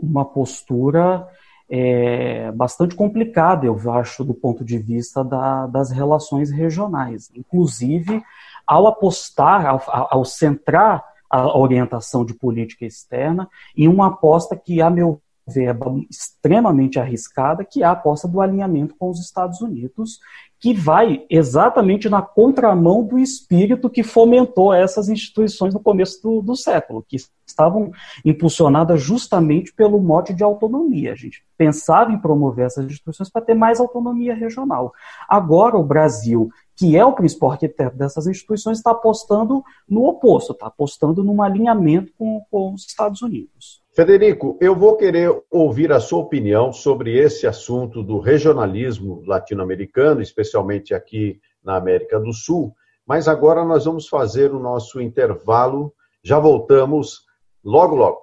uma 0.00 0.24
postura 0.24 1.28
é, 1.68 2.50
bastante 2.52 2.94
complicada, 2.94 3.66
eu 3.66 3.78
acho, 3.92 4.24
do 4.24 4.32
ponto 4.32 4.64
de 4.64 4.78
vista 4.78 5.22
da, 5.22 5.66
das 5.66 5.90
relações 5.90 6.50
regionais. 6.50 7.30
Inclusive, 7.34 8.22
ao 8.66 8.86
apostar, 8.86 9.66
ao, 9.66 9.82
ao 9.86 10.24
centrar 10.24 11.04
a 11.28 11.58
orientação 11.58 12.24
de 12.24 12.32
política 12.32 12.86
externa 12.86 13.48
em 13.76 13.88
uma 13.88 14.06
aposta 14.06 14.56
que, 14.56 14.80
a 14.80 14.88
meu 14.88 15.20
ver, 15.46 15.68
é 15.68 15.76
extremamente 16.10 16.98
arriscada, 16.98 17.64
que 17.64 17.82
é 17.82 17.86
a 17.86 17.92
aposta 17.92 18.26
do 18.26 18.40
alinhamento 18.40 18.94
com 18.98 19.10
os 19.10 19.20
Estados 19.20 19.60
Unidos, 19.60 20.18
que 20.58 20.72
vai 20.72 21.26
exatamente 21.28 22.08
na 22.08 22.22
contramão 22.22 23.04
do 23.04 23.18
espírito 23.18 23.90
que 23.90 24.02
fomentou 24.02 24.72
essas 24.72 25.08
instituições 25.08 25.74
no 25.74 25.80
começo 25.80 26.22
do, 26.22 26.40
do 26.40 26.56
século, 26.56 27.04
que 27.06 27.16
estavam 27.46 27.92
impulsionadas 28.24 29.02
justamente 29.02 29.72
pelo 29.74 30.00
mote 30.00 30.32
de 30.32 30.42
autonomia. 30.42 31.12
A 31.12 31.16
gente 31.16 31.44
pensava 31.58 32.12
em 32.12 32.18
promover 32.18 32.66
essas 32.66 32.86
instituições 32.86 33.28
para 33.28 33.42
ter 33.42 33.54
mais 33.54 33.78
autonomia 33.78 34.34
regional. 34.34 34.92
Agora, 35.28 35.76
o 35.76 35.84
Brasil 35.84 36.50
que 36.76 36.96
é 36.96 37.04
o 37.04 37.12
principal 37.12 37.52
arquiteto 37.52 37.96
dessas 37.96 38.26
instituições, 38.26 38.78
está 38.78 38.90
apostando 38.90 39.62
no 39.88 40.04
oposto, 40.06 40.52
está 40.52 40.66
apostando 40.66 41.22
num 41.22 41.40
alinhamento 41.40 42.12
com, 42.18 42.44
com 42.50 42.74
os 42.74 42.84
Estados 42.84 43.22
Unidos. 43.22 43.83
Federico, 43.94 44.58
eu 44.60 44.74
vou 44.74 44.96
querer 44.96 45.30
ouvir 45.48 45.92
a 45.92 46.00
sua 46.00 46.18
opinião 46.18 46.72
sobre 46.72 47.16
esse 47.16 47.46
assunto 47.46 48.02
do 48.02 48.18
regionalismo 48.18 49.22
latino-americano, 49.24 50.20
especialmente 50.20 50.92
aqui 50.92 51.38
na 51.64 51.76
América 51.76 52.18
do 52.18 52.32
Sul, 52.32 52.74
mas 53.06 53.28
agora 53.28 53.64
nós 53.64 53.84
vamos 53.84 54.08
fazer 54.08 54.52
o 54.52 54.58
nosso 54.58 55.00
intervalo. 55.00 55.92
Já 56.24 56.40
voltamos 56.40 57.20
logo, 57.64 57.94
logo. 57.94 58.18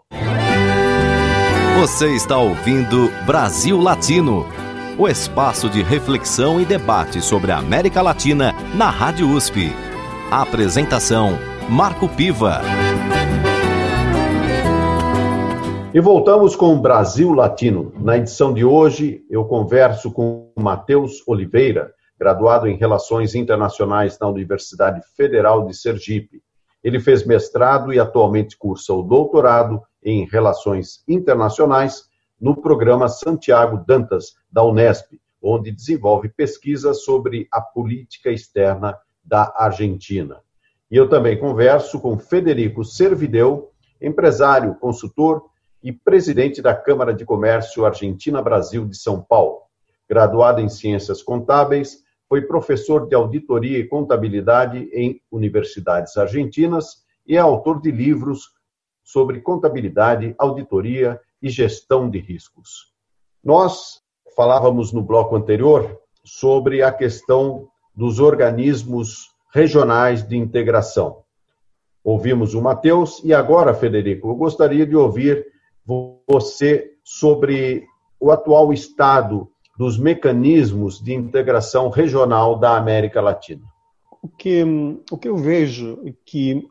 Você 1.80 2.14
está 2.16 2.38
ouvindo 2.38 3.10
Brasil 3.26 3.80
Latino 3.80 4.46
o 4.98 5.08
espaço 5.08 5.70
de 5.70 5.82
reflexão 5.82 6.60
e 6.60 6.66
debate 6.66 7.22
sobre 7.22 7.52
a 7.52 7.58
América 7.58 8.02
Latina 8.02 8.54
na 8.76 8.90
Rádio 8.90 9.30
USP. 9.30 9.72
A 10.30 10.42
apresentação: 10.42 11.40
Marco 11.70 12.10
Piva. 12.10 12.62
E 15.94 16.00
voltamos 16.00 16.56
com 16.56 16.74
o 16.74 16.80
Brasil 16.80 17.34
Latino. 17.34 17.92
Na 18.00 18.18
edição 18.18 18.54
de 18.54 18.64
hoje, 18.64 19.26
eu 19.30 19.44
converso 19.44 20.10
com 20.10 20.50
Matheus 20.58 21.22
Oliveira, 21.28 21.94
graduado 22.18 22.66
em 22.66 22.78
Relações 22.78 23.36
Internacionais 23.36 24.18
na 24.18 24.30
Universidade 24.30 25.02
Federal 25.18 25.66
de 25.66 25.76
Sergipe. 25.76 26.42
Ele 26.82 26.98
fez 26.98 27.26
mestrado 27.26 27.92
e 27.92 28.00
atualmente 28.00 28.58
cursa 28.58 28.94
o 28.94 29.02
doutorado 29.02 29.82
em 30.02 30.26
Relações 30.26 31.04
Internacionais 31.10 32.06
no 32.40 32.56
programa 32.56 33.10
Santiago 33.10 33.84
Dantas, 33.86 34.36
da 34.50 34.64
Unesp, 34.64 35.20
onde 35.44 35.72
desenvolve 35.72 36.30
pesquisas 36.30 37.04
sobre 37.04 37.50
a 37.52 37.60
política 37.60 38.32
externa 38.32 38.98
da 39.22 39.54
Argentina. 39.58 40.38
E 40.90 40.96
eu 40.96 41.10
também 41.10 41.38
converso 41.38 42.00
com 42.00 42.18
Federico 42.18 42.86
Servideu, 42.86 43.72
empresário, 44.02 44.76
consultor 44.76 45.52
e 45.84 45.92
presidente 45.92 46.62
da 46.62 46.76
Câmara 46.76 47.14
de 47.14 47.26
Comércio 47.26 47.86
Argentina-Brasil 47.86 48.86
de 48.86 48.98
São 48.98 49.22
Paulo. 49.22 49.62
Graduado 50.08 50.62
em 50.62 50.70
Ciências 50.70 51.24
Contábeis, 51.24 52.04
foi 52.28 52.42
professor 52.42 53.08
de 53.08 53.16
auditoria 53.16 53.78
e 53.78 53.88
contabilidade 53.88 54.90
em 54.94 55.22
universidades 55.32 56.16
argentinas 56.16 57.04
e 57.28 57.36
é 57.36 57.40
autor 57.40 57.82
de 57.82 57.92
livros 57.92 58.52
sobre 59.04 59.42
contabilidade, 59.42 60.34
auditoria 60.38 61.20
e 61.42 61.50
gestão 61.50 62.10
de 62.10 62.20
riscos. 62.20 62.94
Nós 63.44 64.02
falávamos 64.36 64.94
no 64.94 65.02
bloco 65.02 65.36
anterior 65.36 66.00
sobre 66.24 66.84
a 66.84 66.92
questão 66.92 67.68
dos 67.94 68.20
organismos 68.20 69.32
regionais 69.54 70.26
de 70.26 70.38
integração. 70.38 71.24
Ouvimos 72.04 72.54
o 72.54 72.62
Matheus 72.62 73.22
e 73.24 73.34
agora, 73.34 73.74
Federico, 73.74 74.30
eu 74.30 74.36
gostaria 74.36 74.86
de 74.86 74.96
ouvir 74.96 75.46
você 75.86 76.92
sobre 77.04 77.86
o 78.20 78.32
atual 78.32 78.72
estado 78.72 79.50
dos 79.78 79.98
mecanismos 79.98 81.02
de 81.02 81.14
integração 81.14 81.90
regional 81.90 82.58
da 82.58 82.78
América 82.78 83.20
Latina. 83.20 83.64
O 84.22 84.28
que, 84.28 84.64
o 85.12 85.18
que 85.18 85.28
eu 85.28 85.36
vejo 85.36 86.00
é 86.06 86.14
que, 86.24 86.68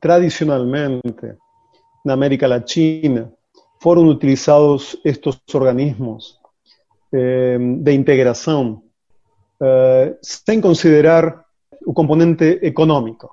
tradicionalmente, 0.00 1.34
na 2.04 2.14
América 2.14 2.46
Latina, 2.46 3.32
foram 3.82 4.06
utilizados 4.06 4.96
estes 5.04 5.38
organismos 5.52 6.38
eh, 7.12 7.58
de 7.58 7.92
integração 7.92 8.82
eh, 9.60 10.16
sem 10.22 10.60
considerar 10.60 11.44
o 11.84 11.92
componente 11.92 12.58
econômico. 12.62 13.28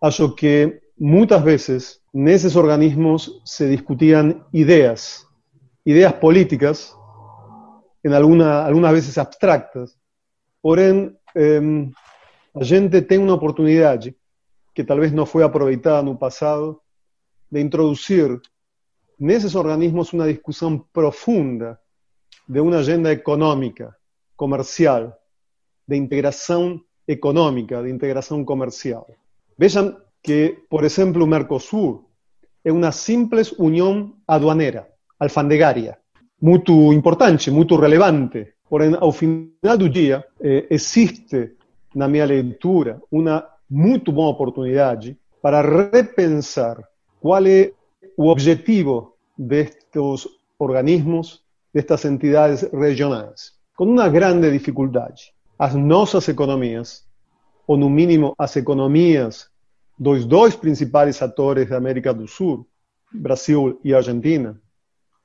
Acho 0.00 0.34
que 0.34 0.80
muitas 0.98 1.42
vezes 1.42 2.00
nesses 2.18 2.56
organismos 2.56 3.40
se 3.44 3.68
discutiam 3.70 4.44
ideias, 4.52 5.24
ideias 5.86 6.12
políticas, 6.14 6.92
em 8.04 8.12
alguma, 8.12 8.66
algumas 8.66 8.90
vezes 8.90 9.16
abstractas, 9.16 9.96
porém 10.60 11.16
eh, 11.36 11.60
a 12.56 12.64
gente 12.64 13.00
tem 13.02 13.18
uma 13.18 13.34
oportunidade 13.34 14.16
que 14.74 14.82
talvez 14.82 15.12
não 15.12 15.24
foi 15.24 15.44
aproveitada 15.44 16.02
no 16.02 16.18
passado 16.18 16.80
de 17.52 17.60
introduzir 17.60 18.40
nesses 19.16 19.54
organismos 19.54 20.12
uma 20.12 20.26
discussão 20.26 20.76
profunda 20.92 21.78
de 22.48 22.58
uma 22.58 22.78
agenda 22.78 23.12
econômica, 23.12 23.94
comercial, 24.36 25.16
de 25.86 25.96
integração 25.96 26.80
econômica, 27.06 27.80
de 27.80 27.90
integração 27.90 28.44
comercial. 28.44 29.06
Vejam 29.56 29.96
que, 30.20 30.64
por 30.68 30.82
exemplo, 30.82 31.22
o 31.22 31.26
Mercosul 31.26 32.07
é 32.68 32.72
uma 32.72 32.92
simples 32.92 33.50
união 33.52 34.12
aduaneira, 34.26 34.86
alfandegária, 35.18 35.96
muito 36.40 36.92
importante, 36.92 37.50
muito 37.50 37.74
relevante. 37.76 38.46
Porém, 38.68 38.94
ao 39.00 39.10
final 39.10 39.78
do 39.78 39.88
dia, 39.88 40.22
eh, 40.38 40.66
existe, 40.68 41.56
na 41.94 42.06
minha 42.06 42.26
leitura, 42.26 43.00
uma 43.10 43.42
muito 43.70 44.12
boa 44.12 44.28
oportunidade 44.28 45.16
para 45.40 45.62
repensar 45.62 46.76
qual 47.22 47.46
é 47.46 47.72
o 48.18 48.28
objetivo 48.28 49.14
destes 49.38 50.28
organismos, 50.58 51.40
destas 51.72 52.04
entidades 52.04 52.70
regionais, 52.70 53.52
com 53.74 53.86
uma 53.86 54.10
grande 54.10 54.52
dificuldade. 54.52 55.32
As 55.58 55.74
nossas 55.74 56.28
economias, 56.28 57.02
ou 57.66 57.78
no 57.78 57.88
mínimo 57.88 58.34
as 58.36 58.56
economias 58.56 59.48
dos 59.98 60.24
dois 60.24 60.54
principais 60.54 61.20
atores 61.20 61.68
da 61.68 61.76
América 61.76 62.14
do 62.14 62.28
Sul, 62.28 62.66
Brasil 63.12 63.80
e 63.82 63.92
Argentina, 63.92 64.60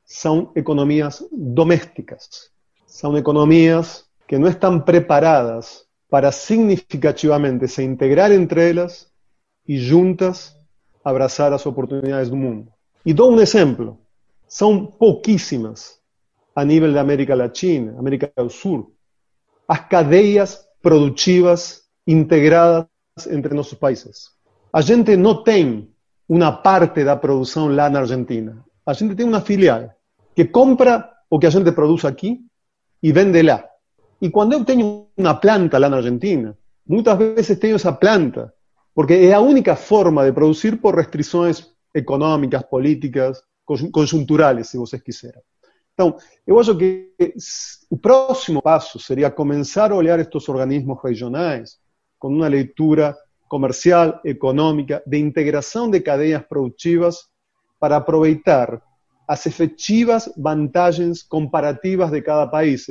são 0.04 0.52
economias 0.56 1.24
domésticas. 1.32 2.50
São 2.86 3.18
economias 3.18 4.06
que 4.28 4.38
não 4.38 4.48
estão 4.48 4.80
preparadas 4.80 5.86
para 6.10 6.32
significativamente 6.32 7.68
se 7.68 7.84
integrar 7.84 8.32
entre 8.32 8.70
elas 8.70 9.08
e 9.68 9.78
juntas 9.78 10.56
abraçar 11.04 11.52
as 11.54 11.66
oportunidades 11.66 12.30
do 12.30 12.38
mundo. 12.38 12.72
E 13.06 13.14
dou 13.14 13.32
um 13.32 13.42
exemplo. 13.42 14.00
São 14.48 14.86
pouquíssimas 14.86 16.00
a 16.56 16.64
nível 16.64 16.94
da 16.94 17.02
América 17.02 17.36
Latina, 17.36 17.98
América 17.98 18.32
do 18.38 18.50
Sul, 18.50 18.96
as 19.68 19.88
cadeias 19.88 20.64
produtivas 20.82 21.84
integradas 22.06 22.88
entre 23.30 23.54
nossos 23.54 23.78
países. 23.78 24.34
A 24.74 24.82
gente 24.82 25.16
não 25.16 25.44
tem 25.44 25.88
uma 26.28 26.52
parte 26.52 27.04
da 27.04 27.16
produção 27.16 27.68
lá 27.68 27.90
na 27.90 28.00
Argentina. 28.00 28.66
A 28.86 28.94
gente 28.94 29.16
tem 29.16 29.26
uma 29.26 29.42
filial 29.42 29.94
que 30.36 30.46
compra 30.46 31.10
o 31.30 31.38
que 31.38 31.46
a 31.46 31.50
gente 31.52 31.72
produz 31.72 32.06
aqui 32.06 32.40
e 33.02 33.12
vende 33.12 33.44
lá. 33.44 33.64
E 34.20 34.32
quando 34.32 34.54
eu 34.54 34.66
tenho 34.66 35.08
uma 35.16 35.36
planta 35.36 35.78
lá 35.78 35.90
na 35.90 35.98
Argentina, 35.98 36.58
muitas 36.88 37.18
vezes 37.18 37.60
tenho 37.60 37.76
essa 37.76 37.94
planta 37.94 38.52
porque 38.96 39.14
é 39.14 39.34
a 39.34 39.40
única 39.40 39.76
forma 39.76 40.24
de 40.24 40.32
produzir 40.32 40.78
por 40.78 40.96
restrições 40.96 41.68
econômicas, 41.94 42.64
políticas, 42.64 43.42
conjunturais, 43.92 44.70
se 44.70 44.78
vocês 44.78 45.02
quiserem. 45.02 45.42
Então, 45.94 46.16
eu 46.46 46.60
acho 46.60 46.76
que 46.76 47.14
o 47.90 47.98
próximo 47.98 48.62
passo 48.62 49.00
seria 49.00 49.32
começar 49.32 49.92
a 49.92 49.96
olhar 49.96 50.20
estes 50.20 50.48
organismos 50.50 50.98
regionais 51.04 51.78
com 52.20 52.30
uma 52.30 52.48
leitura 52.48 53.16
comercial, 53.54 54.20
econômica, 54.26 55.04
de 55.06 55.20
integração 55.20 55.88
de 55.88 56.02
cadeias 56.02 56.42
produtivas 56.42 57.28
para 57.80 57.98
aproveitar 57.98 58.82
as 59.28 59.46
efetivas 59.46 60.28
vantagens 60.36 61.22
comparativas 61.22 62.10
de 62.10 62.20
cada 62.24 62.48
país 62.48 62.88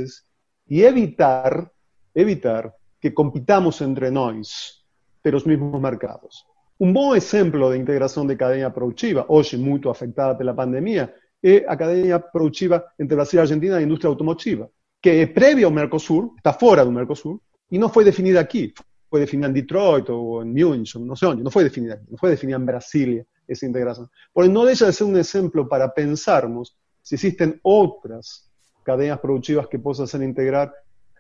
e 0.70 0.82
evitar, 0.84 1.68
evitar 2.14 2.72
que 3.00 3.10
compitamos 3.10 3.80
entre 3.80 4.08
nós 4.12 4.84
pelos 5.20 5.42
mesmos 5.44 5.80
mercados. 5.80 6.44
Um 6.78 6.92
bom 6.92 7.12
exemplo 7.12 7.72
de 7.72 7.78
integração 7.78 8.24
de 8.24 8.36
cadeia 8.36 8.70
produtiva, 8.70 9.26
hoje 9.28 9.56
muito 9.56 9.90
afetada 9.90 10.36
pela 10.36 10.54
pandemia, 10.54 11.12
é 11.42 11.64
a 11.66 11.76
cadeia 11.76 12.20
produtiva 12.20 12.84
entre 13.00 13.16
Brasil 13.16 13.38
e 13.38 13.40
Argentina 13.40 13.74
da 13.74 13.82
indústria 13.82 14.08
automotiva, 14.08 14.70
que 15.02 15.10
é 15.10 15.26
prévia 15.26 15.66
ao 15.66 15.72
Mercosul, 15.72 16.34
está 16.36 16.52
fora 16.52 16.84
do 16.84 16.92
Mercosul, 16.92 17.42
e 17.68 17.78
não 17.78 17.88
foi 17.88 18.04
definida 18.04 18.38
aqui. 18.38 18.72
Foi 19.12 19.20
definida 19.20 19.50
em 19.50 19.52
Detroit 19.52 20.10
ou 20.10 20.42
em 20.42 20.46
Munich, 20.46 20.98
não 20.98 21.14
sei 21.14 21.28
onde, 21.28 21.42
não 21.42 21.50
foi 21.50 21.64
definida 21.64 21.96
aqui, 21.96 22.06
não 22.10 22.16
foi 22.16 22.30
definida 22.30 22.58
em 22.58 22.64
Brasília 22.64 23.26
essa 23.46 23.66
integração. 23.66 24.08
Porém, 24.32 24.48
não 24.48 24.64
deixa 24.64 24.86
de 24.86 24.92
ser 24.94 25.04
um 25.04 25.14
exemplo 25.18 25.68
para 25.68 25.86
pensarmos 25.86 26.72
se 27.02 27.16
existem 27.16 27.60
outras 27.62 28.48
cadeias 28.82 29.20
produtivas 29.20 29.66
que 29.66 29.76
possam 29.76 30.06
ser 30.06 30.22
integrar 30.22 30.72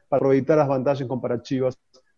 para 0.08 0.16
aproveitar 0.16 0.58
as 0.58 0.66
vantagens 0.66 1.06
comparativas 1.06 1.76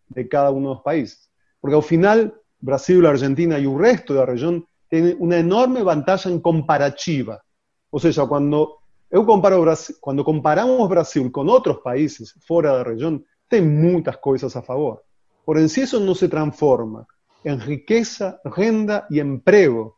de 0.09 0.23
cada 0.23 0.53
um 0.53 0.63
dos 0.63 0.81
países. 0.81 1.29
Porque 1.61 1.75
al 1.75 1.83
final, 1.83 2.33
Brasil, 2.61 3.05
Argentina 3.05 3.59
y 3.59 3.65
el 3.65 3.77
resto 3.77 4.13
de 4.13 4.21
la 4.21 4.27
región 4.27 4.65
tienen 4.89 5.17
una 5.19 5.39
enorme 5.39 5.83
vantagem 5.83 6.39
comparativa. 6.41 7.43
Ou 7.91 7.99
seja, 7.99 8.29
quando 8.29 8.79
eu 9.11 9.27
comparo 9.27 9.61
Brasil, 9.61 9.97
quando 10.01 10.23
comparamos 10.23 10.89
Brasil 10.89 11.29
com 11.33 11.45
outros 11.47 11.79
países 11.83 12.33
fora 12.47 12.79
da 12.79 12.91
região, 12.91 13.21
tem 13.49 13.61
muitas 13.61 14.15
coisas 14.19 14.55
a 14.55 14.63
favor. 14.63 15.04
Porém, 15.45 15.69
se 15.69 15.83
isso 15.83 16.01
não 16.01 16.15
se 16.15 16.29
transforma 16.29 17.07
em 17.45 17.57
riqueza, 17.57 18.41
renda 18.47 19.07
e 19.11 19.21
emprego 19.21 19.95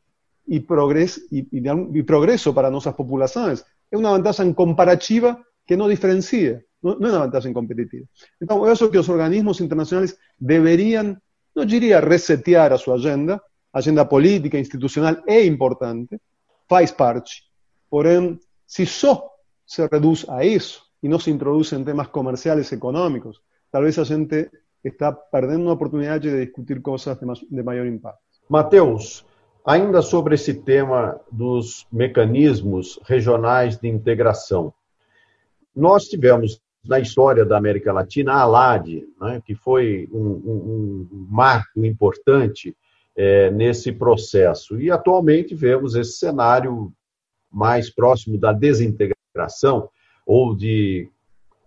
e 0.46 0.60
progresso, 0.60 1.20
e, 1.30 1.46
e, 1.52 1.62
e 1.98 2.02
progresso 2.02 2.52
para 2.52 2.70
nossas 2.70 2.94
populações, 2.94 3.64
é 3.90 3.96
uma 3.96 4.10
vantagem 4.10 4.52
comparativa 4.52 5.40
que 5.66 5.76
não 5.76 5.88
diferencia, 5.88 6.64
não, 6.82 6.98
não 6.98 7.08
é 7.08 7.12
uma 7.12 7.26
vantagem 7.26 7.52
competitiva. 7.52 8.06
Então, 8.40 8.64
eu 8.64 8.72
acho 8.72 8.88
que 8.90 8.98
os 8.98 9.08
organismos 9.08 9.60
internacionais 9.60 10.16
deveriam 10.40 11.16
não 11.56 11.64
diria 11.64 12.00
resetear 12.00 12.70
a 12.70 12.76
sua 12.76 12.96
agenda, 12.96 13.40
a 13.72 13.78
agenda 13.78 14.04
política, 14.04 14.58
institucional 14.58 15.16
é 15.26 15.42
importante, 15.42 16.20
faz 16.68 16.92
parte, 16.92 17.44
porém, 17.88 18.38
se 18.66 18.84
só 18.84 19.30
se 19.66 19.84
reduz 19.86 20.26
a 20.28 20.44
isso 20.44 20.82
e 21.02 21.08
não 21.08 21.18
se 21.18 21.30
introduz 21.30 21.72
em 21.72 21.82
temas 21.82 22.08
comerciais 22.08 22.70
e 22.70 22.74
econômicos, 22.74 23.40
talvez 23.70 23.98
a 23.98 24.04
gente 24.04 24.50
está 24.84 25.12
perdendo 25.12 25.62
uma 25.62 25.72
oportunidade 25.72 26.30
de 26.30 26.44
discutir 26.44 26.80
coisas 26.80 27.18
de 27.50 27.62
maior 27.62 27.86
impacto. 27.86 28.20
Mateus, 28.48 29.26
ainda 29.64 30.00
sobre 30.02 30.34
esse 30.34 30.54
tema 30.54 31.20
dos 31.30 31.86
mecanismos 31.92 32.98
regionais 33.04 33.76
de 33.78 33.88
integração, 33.88 34.72
nós 35.74 36.04
tivemos 36.04 36.60
na 36.84 37.00
história 37.00 37.44
da 37.44 37.56
América 37.56 37.92
Latina, 37.92 38.34
a 38.34 38.42
ALAD, 38.42 39.04
né, 39.20 39.42
que 39.44 39.54
foi 39.54 40.08
um, 40.12 40.18
um, 40.18 41.08
um 41.12 41.26
marco 41.28 41.84
importante 41.84 42.76
é, 43.16 43.50
nesse 43.50 43.92
processo. 43.92 44.80
E 44.80 44.90
atualmente 44.90 45.54
vemos 45.54 45.96
esse 45.96 46.12
cenário 46.12 46.92
mais 47.50 47.90
próximo 47.90 48.38
da 48.38 48.52
desintegração 48.52 49.88
ou 50.24 50.54
de 50.54 51.10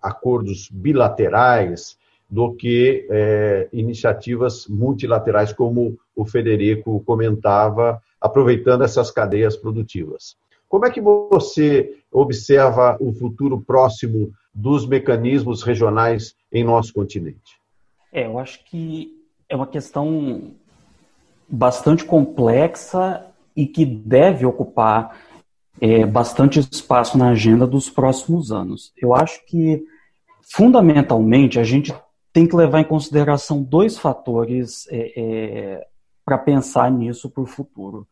acordos 0.01 0.69
bilaterais 0.71 1.97
do 2.29 2.53
que 2.53 3.07
é, 3.09 3.67
iniciativas 3.73 4.67
multilaterais, 4.67 5.51
como 5.51 5.97
o 6.15 6.25
Federico 6.25 7.01
comentava, 7.03 8.01
aproveitando 8.21 8.83
essas 8.83 9.09
cadeias 9.09 9.57
produtivas. 9.57 10.37
Como 10.67 10.85
é 10.85 10.91
que 10.91 11.01
você 11.01 11.97
observa 12.11 12.95
o 12.99 13.11
futuro 13.11 13.59
próximo 13.59 14.31
dos 14.53 14.85
mecanismos 14.85 15.63
regionais 15.63 16.35
em 16.51 16.63
nosso 16.63 16.93
continente? 16.93 17.59
É, 18.13 18.27
eu 18.27 18.37
acho 18.37 18.63
que 18.65 19.11
é 19.47 19.55
uma 19.55 19.65
questão 19.65 20.51
bastante 21.47 22.05
complexa 22.05 23.25
e 23.55 23.65
que 23.65 23.83
deve 23.83 24.45
ocupar 24.45 25.19
é, 25.81 26.05
bastante 26.05 26.59
espaço 26.59 27.17
na 27.17 27.29
agenda 27.29 27.65
dos 27.65 27.89
próximos 27.89 28.51
anos. 28.51 28.93
Eu 28.95 29.15
acho 29.15 29.43
que, 29.47 29.83
fundamentalmente, 30.43 31.59
a 31.59 31.63
gente 31.63 31.93
tem 32.31 32.47
que 32.47 32.55
levar 32.55 32.79
em 32.79 32.87
consideração 32.87 33.61
dois 33.61 33.97
fatores 33.97 34.87
é, 34.89 35.13
é, 35.19 35.87
para 36.23 36.37
pensar 36.37 36.91
nisso 36.91 37.29
para 37.29 37.43
o 37.43 37.47
futuro. 37.47 38.07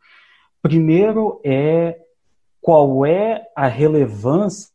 Primeiro 0.60 1.40
é 1.44 1.98
qual 2.60 3.06
é 3.06 3.46
a 3.54 3.66
relevância 3.66 4.68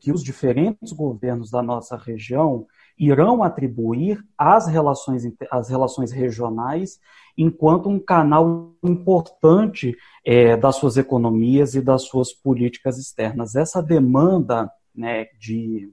que 0.00 0.12
os 0.12 0.22
diferentes 0.22 0.92
governos 0.92 1.50
da 1.50 1.62
nossa 1.62 1.96
região 1.96 2.66
irão 2.98 3.42
atribuir 3.42 4.22
às 4.36 4.66
relações, 4.66 5.22
às 5.50 5.70
relações 5.70 6.12
regionais 6.12 7.00
enquanto 7.36 7.88
um 7.88 7.98
canal 7.98 8.74
importante 8.84 9.96
é, 10.22 10.56
das 10.56 10.76
suas 10.76 10.98
economias 10.98 11.74
e 11.74 11.80
das 11.80 12.02
suas 12.02 12.34
políticas 12.34 12.98
externas. 12.98 13.54
Essa 13.54 13.82
demanda 13.82 14.70
né, 14.94 15.24
de 15.38 15.90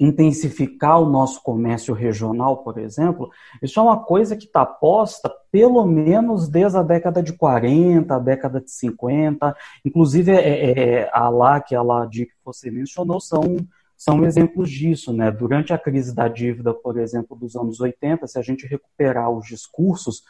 intensificar 0.00 0.98
o 0.98 1.10
nosso 1.10 1.42
comércio 1.42 1.92
regional, 1.92 2.64
por 2.64 2.78
exemplo, 2.78 3.30
isso 3.62 3.78
é 3.78 3.82
uma 3.82 4.02
coisa 4.02 4.34
que 4.34 4.46
está 4.46 4.64
posta 4.64 5.30
pelo 5.52 5.84
menos 5.84 6.48
desde 6.48 6.78
a 6.78 6.82
década 6.82 7.22
de 7.22 7.34
40, 7.34 8.14
a 8.14 8.18
década 8.18 8.62
de 8.62 8.70
50, 8.70 9.54
inclusive 9.84 10.32
é, 10.32 10.40
é, 10.40 10.80
é 10.80 11.10
a 11.12 11.28
LAC 11.28 11.72
e 11.72 11.76
a 11.76 11.82
LADI 11.82 12.26
que 12.26 12.32
você 12.42 12.70
mencionou 12.70 13.20
são, 13.20 13.58
são 13.94 14.24
exemplos 14.24 14.70
disso. 14.70 15.12
Né? 15.12 15.30
Durante 15.30 15.74
a 15.74 15.78
crise 15.78 16.14
da 16.14 16.28
dívida, 16.28 16.72
por 16.72 16.98
exemplo, 16.98 17.36
dos 17.36 17.54
anos 17.54 17.78
80, 17.78 18.26
se 18.26 18.38
a 18.38 18.42
gente 18.42 18.66
recuperar 18.66 19.30
os 19.30 19.46
discursos 19.46 20.22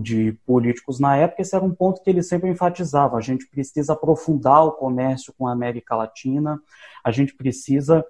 de 0.00 0.32
políticos 0.44 0.98
na 0.98 1.16
época, 1.16 1.40
esse 1.40 1.54
era 1.54 1.64
um 1.64 1.74
ponto 1.74 2.02
que 2.02 2.10
ele 2.10 2.22
sempre 2.22 2.50
enfatizava. 2.50 3.16
A 3.16 3.20
gente 3.20 3.46
precisa 3.46 3.94
aprofundar 3.94 4.64
o 4.64 4.72
comércio 4.72 5.32
com 5.38 5.46
a 5.46 5.52
América 5.52 5.94
Latina, 5.94 6.60
a 7.04 7.10
gente 7.10 7.34
precisa 7.34 8.04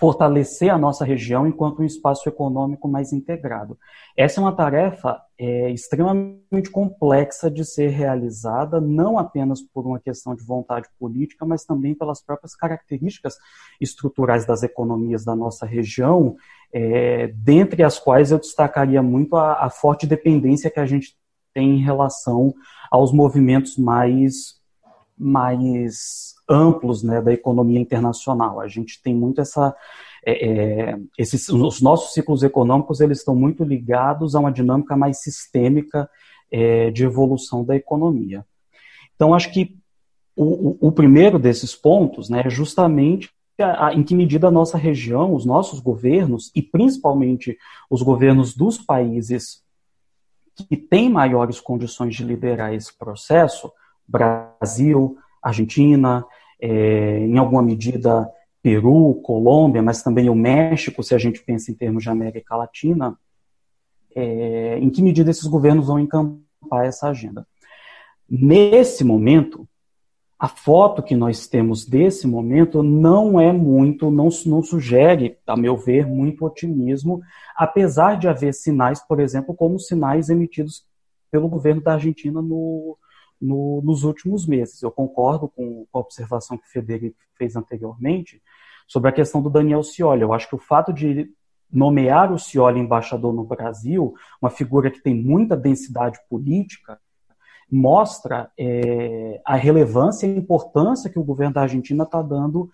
fortalecer 0.00 0.72
a 0.72 0.78
nossa 0.78 1.04
região 1.04 1.46
enquanto 1.46 1.82
um 1.82 1.84
espaço 1.84 2.26
econômico 2.26 2.88
mais 2.88 3.12
integrado. 3.12 3.78
Essa 4.16 4.40
é 4.40 4.42
uma 4.42 4.56
tarefa 4.56 5.20
é, 5.38 5.70
extremamente 5.70 6.70
complexa 6.72 7.50
de 7.50 7.66
ser 7.66 7.88
realizada, 7.88 8.80
não 8.80 9.18
apenas 9.18 9.60
por 9.60 9.86
uma 9.86 10.00
questão 10.00 10.34
de 10.34 10.42
vontade 10.42 10.88
política, 10.98 11.44
mas 11.44 11.66
também 11.66 11.94
pelas 11.94 12.22
próprias 12.24 12.56
características 12.56 13.36
estruturais 13.78 14.46
das 14.46 14.62
economias 14.62 15.22
da 15.22 15.36
nossa 15.36 15.66
região, 15.66 16.34
é, 16.72 17.26
dentre 17.36 17.82
as 17.82 17.98
quais 17.98 18.30
eu 18.30 18.38
destacaria 18.38 19.02
muito 19.02 19.36
a, 19.36 19.66
a 19.66 19.68
forte 19.68 20.06
dependência 20.06 20.70
que 20.70 20.80
a 20.80 20.86
gente 20.86 21.14
tem 21.52 21.76
em 21.76 21.82
relação 21.82 22.54
aos 22.90 23.12
movimentos 23.12 23.76
mais 23.76 24.59
mais 25.20 26.34
amplos 26.48 27.02
né, 27.02 27.20
da 27.20 27.32
economia 27.32 27.78
internacional. 27.78 28.60
A 28.60 28.66
gente 28.66 29.00
tem 29.02 29.14
muito 29.14 29.40
essa. 29.40 29.76
É, 30.24 30.48
é, 30.48 30.98
esses, 31.16 31.48
os 31.48 31.80
nossos 31.80 32.12
ciclos 32.12 32.42
econômicos 32.42 33.00
eles 33.00 33.18
estão 33.18 33.34
muito 33.34 33.64
ligados 33.64 34.34
a 34.34 34.40
uma 34.40 34.52
dinâmica 34.52 34.94
mais 34.94 35.22
sistêmica 35.22 36.10
é, 36.50 36.90
de 36.90 37.04
evolução 37.04 37.64
da 37.64 37.76
economia. 37.76 38.44
Então, 39.14 39.34
acho 39.34 39.52
que 39.52 39.76
o, 40.36 40.44
o, 40.44 40.88
o 40.88 40.92
primeiro 40.92 41.38
desses 41.38 41.74
pontos 41.74 42.28
né, 42.28 42.42
é 42.44 42.50
justamente 42.50 43.30
a, 43.58 43.88
a, 43.88 43.94
em 43.94 44.02
que 44.02 44.14
medida 44.14 44.48
a 44.48 44.50
nossa 44.50 44.76
região, 44.76 45.34
os 45.34 45.44
nossos 45.44 45.80
governos, 45.80 46.50
e 46.54 46.62
principalmente 46.62 47.56
os 47.88 48.02
governos 48.02 48.54
dos 48.54 48.78
países 48.78 49.62
que 50.68 50.76
têm 50.76 51.08
maiores 51.08 51.60
condições 51.60 52.14
de 52.14 52.24
liderar 52.24 52.74
esse 52.74 52.96
processo, 52.96 53.72
Brasil, 54.10 55.16
Argentina, 55.42 56.24
é, 56.60 57.20
em 57.20 57.38
alguma 57.38 57.62
medida 57.62 58.28
Peru, 58.62 59.20
Colômbia, 59.22 59.82
mas 59.82 60.02
também 60.02 60.28
o 60.28 60.34
México, 60.34 61.02
se 61.02 61.14
a 61.14 61.18
gente 61.18 61.42
pensa 61.42 61.70
em 61.70 61.74
termos 61.74 62.02
de 62.02 62.10
América 62.10 62.56
Latina, 62.56 63.16
é, 64.14 64.78
em 64.78 64.90
que 64.90 65.02
medida 65.02 65.30
esses 65.30 65.46
governos 65.46 65.86
vão 65.86 65.98
encampar 65.98 66.84
essa 66.84 67.08
agenda. 67.08 67.46
Nesse 68.28 69.02
momento, 69.02 69.66
a 70.38 70.48
foto 70.48 71.02
que 71.02 71.14
nós 71.14 71.46
temos 71.46 71.86
desse 71.86 72.26
momento 72.26 72.82
não 72.82 73.40
é 73.40 73.52
muito, 73.52 74.10
não, 74.10 74.28
não 74.46 74.62
sugere, 74.62 75.36
a 75.46 75.56
meu 75.56 75.76
ver, 75.76 76.06
muito 76.06 76.44
otimismo, 76.44 77.20
apesar 77.56 78.16
de 78.16 78.28
haver 78.28 78.54
sinais, 78.54 79.00
por 79.06 79.20
exemplo, 79.20 79.54
como 79.54 79.78
sinais 79.78 80.28
emitidos 80.28 80.84
pelo 81.30 81.48
governo 81.48 81.82
da 81.82 81.94
Argentina 81.94 82.40
no, 82.40 82.96
no, 83.40 83.80
nos 83.82 84.04
últimos 84.04 84.46
meses. 84.46 84.82
Eu 84.82 84.90
concordo 84.90 85.48
com 85.48 85.86
a 85.92 85.98
observação 85.98 86.58
que 86.58 86.66
o 86.66 86.70
Federico 86.70 87.16
fez 87.36 87.56
anteriormente 87.56 88.42
sobre 88.86 89.08
a 89.08 89.12
questão 89.12 89.40
do 89.40 89.48
Daniel 89.48 89.82
Scioli. 89.82 90.22
Eu 90.22 90.32
acho 90.32 90.48
que 90.48 90.54
o 90.54 90.58
fato 90.58 90.92
de 90.92 91.32
nomear 91.72 92.32
o 92.32 92.38
Scioli 92.38 92.80
embaixador 92.80 93.32
no 93.32 93.44
Brasil, 93.44 94.14
uma 94.42 94.50
figura 94.50 94.90
que 94.90 95.00
tem 95.00 95.14
muita 95.14 95.56
densidade 95.56 96.18
política, 96.28 96.98
mostra 97.70 98.50
é, 98.58 99.40
a 99.44 99.54
relevância 99.54 100.26
e 100.26 100.34
a 100.34 100.36
importância 100.36 101.08
que 101.08 101.18
o 101.18 101.24
governo 101.24 101.54
da 101.54 101.62
Argentina 101.62 102.02
está 102.02 102.20
dando 102.20 102.68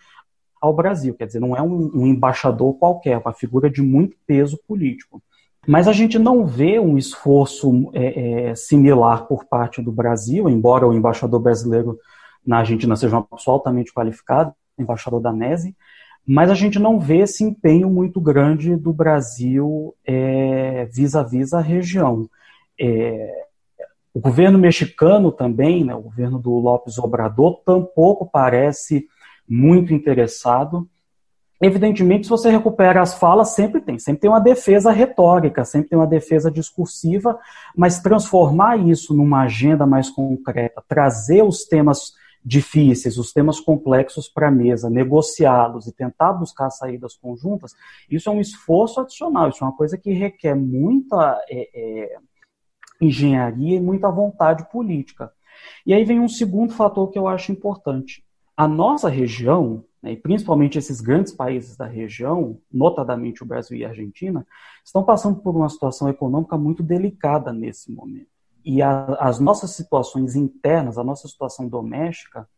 ao 0.61 0.73
Brasil. 0.73 1.15
Quer 1.15 1.27
dizer, 1.27 1.41
não 1.41 1.55
é 1.55 1.61
um, 1.61 1.91
um 1.95 2.07
embaixador 2.07 2.75
qualquer, 2.79 3.13
é 3.13 3.19
uma 3.19 3.35
figura 3.35 3.69
de 3.69 3.83
muito 3.83 4.17
peso 4.27 4.59
político. 4.67 5.23
Mas 5.67 5.89
a 5.89 5.93
gente 5.93 6.19
não 6.19 6.47
vê 6.47 6.79
um 6.79 6.97
esforço 6.97 7.91
é, 7.93 8.51
é, 8.51 8.55
similar 8.55 9.27
por 9.27 9.45
parte 9.45 9.83
do 9.83 9.91
Brasil, 9.91 10.49
embora 10.49 10.87
o 10.87 10.95
embaixador 10.95 11.41
brasileiro 11.41 11.99
na 12.47 12.59
Argentina 12.59 12.95
seja 12.95 13.17
uma 13.17 13.25
pessoa 13.25 13.57
altamente 13.57 13.93
qualificada, 13.93 14.55
embaixador 14.79 15.21
da 15.21 15.33
NESE, 15.33 15.75
mas 16.27 16.51
a 16.51 16.55
gente 16.55 16.79
não 16.79 17.01
vê 17.01 17.19
esse 17.19 17.43
empenho 17.43 17.91
muito 17.91 18.21
grande 18.21 18.77
do 18.77 18.93
Brasil 18.93 19.95
é, 20.05 20.87
vis-à-vis 20.87 21.53
a 21.53 21.61
região. 21.61 22.29
É, 22.79 23.47
o 24.15 24.21
governo 24.21 24.59
mexicano 24.59 25.31
também, 25.31 25.85
né, 25.85 25.95
o 25.95 26.03
governo 26.03 26.39
do 26.39 26.51
López 26.59 26.99
Obrador, 26.99 27.61
tampouco 27.65 28.29
parece 28.31 29.07
muito 29.49 29.93
interessado 29.93 30.89
Evidentemente, 31.61 32.25
se 32.25 32.31
você 32.31 32.51
recupera 32.51 33.01
as 33.01 33.15
falas, 33.15 33.55
sempre 33.55 33.81
tem. 33.81 33.99
Sempre 33.99 34.23
tem 34.23 34.31
uma 34.31 34.41
defesa 34.41 34.91
retórica, 34.91 35.65
sempre 35.65 35.89
tem 35.89 35.99
uma 35.99 36.07
defesa 36.07 36.51
discursiva, 36.51 37.39
mas 37.75 38.01
transformar 38.01 38.77
isso 38.77 39.15
numa 39.15 39.43
agenda 39.43 39.87
mais 39.87 40.11
concreta, 40.11 40.83
trazer 40.87 41.43
os 41.43 41.65
temas 41.65 42.13
difíceis, 42.45 43.19
os 43.19 43.33
temas 43.33 43.59
complexos 43.59 44.29
para 44.29 44.47
a 44.47 44.53
mesa, 44.53 44.89
negociá-los 44.89 45.89
e 45.89 45.93
tentar 45.93 46.33
buscar 46.33 46.71
saídas 46.71 47.17
conjuntas, 47.17 47.75
isso 48.09 48.29
é 48.29 48.33
um 48.33 48.41
esforço 48.41 49.01
adicional, 49.01 49.49
isso 49.49 49.65
é 49.65 49.67
uma 49.67 49.77
coisa 49.77 49.99
que 49.99 50.13
requer 50.13 50.55
muita 50.55 51.43
é, 51.51 51.69
é, 51.75 52.17
engenharia 53.01 53.77
e 53.77 53.81
muita 53.81 54.09
vontade 54.13 54.71
política. 54.71 55.33
E 55.85 55.93
aí 55.93 56.05
vem 56.05 56.21
um 56.21 56.29
segundo 56.29 56.73
fator 56.73 57.11
que 57.11 57.19
eu 57.19 57.27
acho 57.27 57.51
importante. 57.51 58.23
A 58.57 58.69
nossa 58.69 59.09
região, 59.09 59.85
né, 60.03 60.13
e 60.13 60.17
principalmente 60.17 60.79
esses 60.79 61.01
grandes 61.01 61.33
países 61.33 61.77
da 61.77 61.87
região, 61.87 62.59
notadamente 62.73 63.43
o 63.43 63.47
Brasil 63.47 63.79
e 63.79 63.85
a 63.85 63.89
Argentina, 63.89 64.47
estão 64.85 65.03
passando 65.03 65.41
por 65.41 65.55
uma 65.55 65.69
situação 65.69 66.09
econômica 66.09 66.57
muito 66.57 66.83
delicada 66.83 67.53
nesse 67.53 67.91
momento. 67.91 68.29
E 68.65 68.83
a, 68.83 69.05
as 69.21 69.39
nossas 69.39 69.71
situações 69.71 70.35
internas, 70.35 70.99
a 70.99 71.05
nossa 71.05 71.29
situação 71.29 71.69
doméstica, 71.69 72.49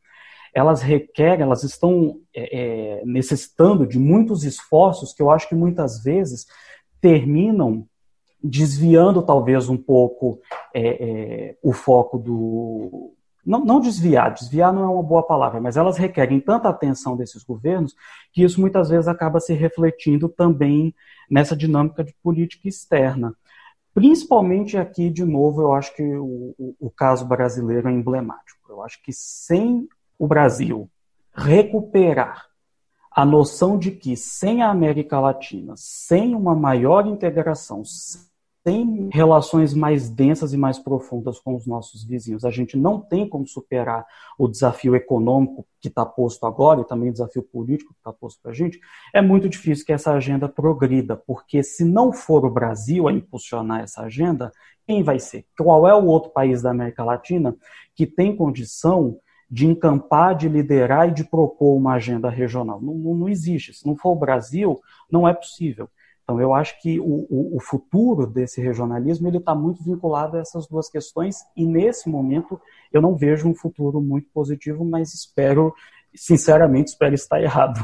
elas 0.54 0.80
requerem, 0.80 1.42
elas 1.42 1.62
estão 1.62 2.20
é, 2.34 3.00
é, 3.00 3.04
necessitando 3.04 3.86
de 3.86 3.98
muitos 3.98 4.44
esforços 4.44 5.12
que 5.12 5.22
eu 5.22 5.30
acho 5.30 5.48
que 5.48 5.54
muitas 5.54 6.02
vezes 6.02 6.46
terminam 7.00 7.86
desviando 8.42 9.22
talvez 9.22 9.68
um 9.68 9.76
pouco 9.76 10.40
é, 10.72 10.88
é 10.88 11.56
o 11.62 11.72
foco 11.72 12.18
do, 12.18 13.12
não, 13.48 13.64
não 13.64 13.80
desviar, 13.80 14.34
desviar 14.34 14.72
não 14.72 14.84
é 14.84 14.86
uma 14.86 15.02
boa 15.02 15.22
palavra, 15.22 15.58
mas 15.58 15.78
elas 15.78 15.96
requerem 15.96 16.38
tanta 16.38 16.68
atenção 16.68 17.16
desses 17.16 17.42
governos 17.42 17.96
que 18.30 18.42
isso 18.42 18.60
muitas 18.60 18.90
vezes 18.90 19.08
acaba 19.08 19.40
se 19.40 19.54
refletindo 19.54 20.28
também 20.28 20.94
nessa 21.30 21.56
dinâmica 21.56 22.04
de 22.04 22.14
política 22.22 22.68
externa. 22.68 23.34
Principalmente 23.94 24.76
aqui, 24.76 25.08
de 25.08 25.24
novo, 25.24 25.62
eu 25.62 25.72
acho 25.72 25.96
que 25.96 26.02
o, 26.02 26.54
o, 26.58 26.76
o 26.78 26.90
caso 26.90 27.24
brasileiro 27.24 27.88
é 27.88 27.92
emblemático. 27.92 28.70
Eu 28.70 28.82
acho 28.82 29.02
que 29.02 29.14
sem 29.14 29.88
o 30.18 30.26
Brasil 30.26 30.88
recuperar 31.34 32.46
a 33.10 33.24
noção 33.24 33.78
de 33.78 33.90
que 33.90 34.14
sem 34.14 34.62
a 34.62 34.70
América 34.70 35.18
Latina, 35.18 35.72
sem 35.74 36.34
uma 36.34 36.54
maior 36.54 37.06
integração, 37.06 37.82
tem 38.68 39.08
relações 39.10 39.72
mais 39.72 40.10
densas 40.10 40.52
e 40.52 40.56
mais 40.58 40.78
profundas 40.78 41.38
com 41.38 41.56
os 41.56 41.66
nossos 41.66 42.04
vizinhos. 42.04 42.44
A 42.44 42.50
gente 42.50 42.76
não 42.76 43.00
tem 43.00 43.26
como 43.26 43.48
superar 43.48 44.04
o 44.38 44.46
desafio 44.46 44.94
econômico 44.94 45.66
que 45.80 45.88
está 45.88 46.04
posto 46.04 46.44
agora 46.44 46.82
e 46.82 46.84
também 46.84 47.08
o 47.08 47.12
desafio 47.12 47.42
político 47.42 47.94
que 47.94 48.00
está 48.00 48.12
posto 48.12 48.42
para 48.42 48.50
a 48.50 48.54
gente. 48.54 48.78
É 49.14 49.22
muito 49.22 49.48
difícil 49.48 49.86
que 49.86 49.92
essa 49.94 50.12
agenda 50.12 50.50
progrida, 50.50 51.16
porque 51.16 51.62
se 51.62 51.82
não 51.82 52.12
for 52.12 52.44
o 52.44 52.50
Brasil 52.50 53.08
a 53.08 53.12
impulsionar 53.12 53.80
essa 53.80 54.02
agenda, 54.02 54.52
quem 54.86 55.02
vai 55.02 55.18
ser? 55.18 55.46
Qual 55.58 55.88
é 55.88 55.94
o 55.94 56.04
outro 56.04 56.30
país 56.30 56.60
da 56.60 56.70
América 56.70 57.02
Latina 57.02 57.56
que 57.96 58.06
tem 58.06 58.36
condição 58.36 59.18
de 59.50 59.66
encampar, 59.66 60.36
de 60.36 60.46
liderar 60.46 61.08
e 61.08 61.14
de 61.14 61.24
propor 61.24 61.74
uma 61.74 61.94
agenda 61.94 62.28
regional? 62.28 62.82
Não, 62.82 62.92
não, 62.92 63.14
não 63.14 63.28
existe. 63.30 63.72
Se 63.72 63.86
não 63.86 63.96
for 63.96 64.10
o 64.10 64.18
Brasil, 64.18 64.78
não 65.10 65.26
é 65.26 65.32
possível. 65.32 65.88
Então, 66.28 66.38
eu 66.42 66.52
acho 66.52 66.78
que 66.82 67.00
o, 67.00 67.26
o, 67.30 67.56
o 67.56 67.60
futuro 67.60 68.26
desse 68.26 68.60
regionalismo 68.60 69.26
ele 69.26 69.38
está 69.38 69.54
muito 69.54 69.82
vinculado 69.82 70.36
a 70.36 70.40
essas 70.40 70.66
duas 70.66 70.90
questões 70.90 71.38
e 71.56 71.64
nesse 71.64 72.06
momento 72.06 72.60
eu 72.92 73.00
não 73.00 73.16
vejo 73.16 73.48
um 73.48 73.54
futuro 73.54 73.98
muito 73.98 74.28
positivo, 74.34 74.84
mas 74.84 75.14
espero, 75.14 75.72
sinceramente, 76.14 76.90
espero 76.90 77.14
estar 77.14 77.40
errado. 77.40 77.80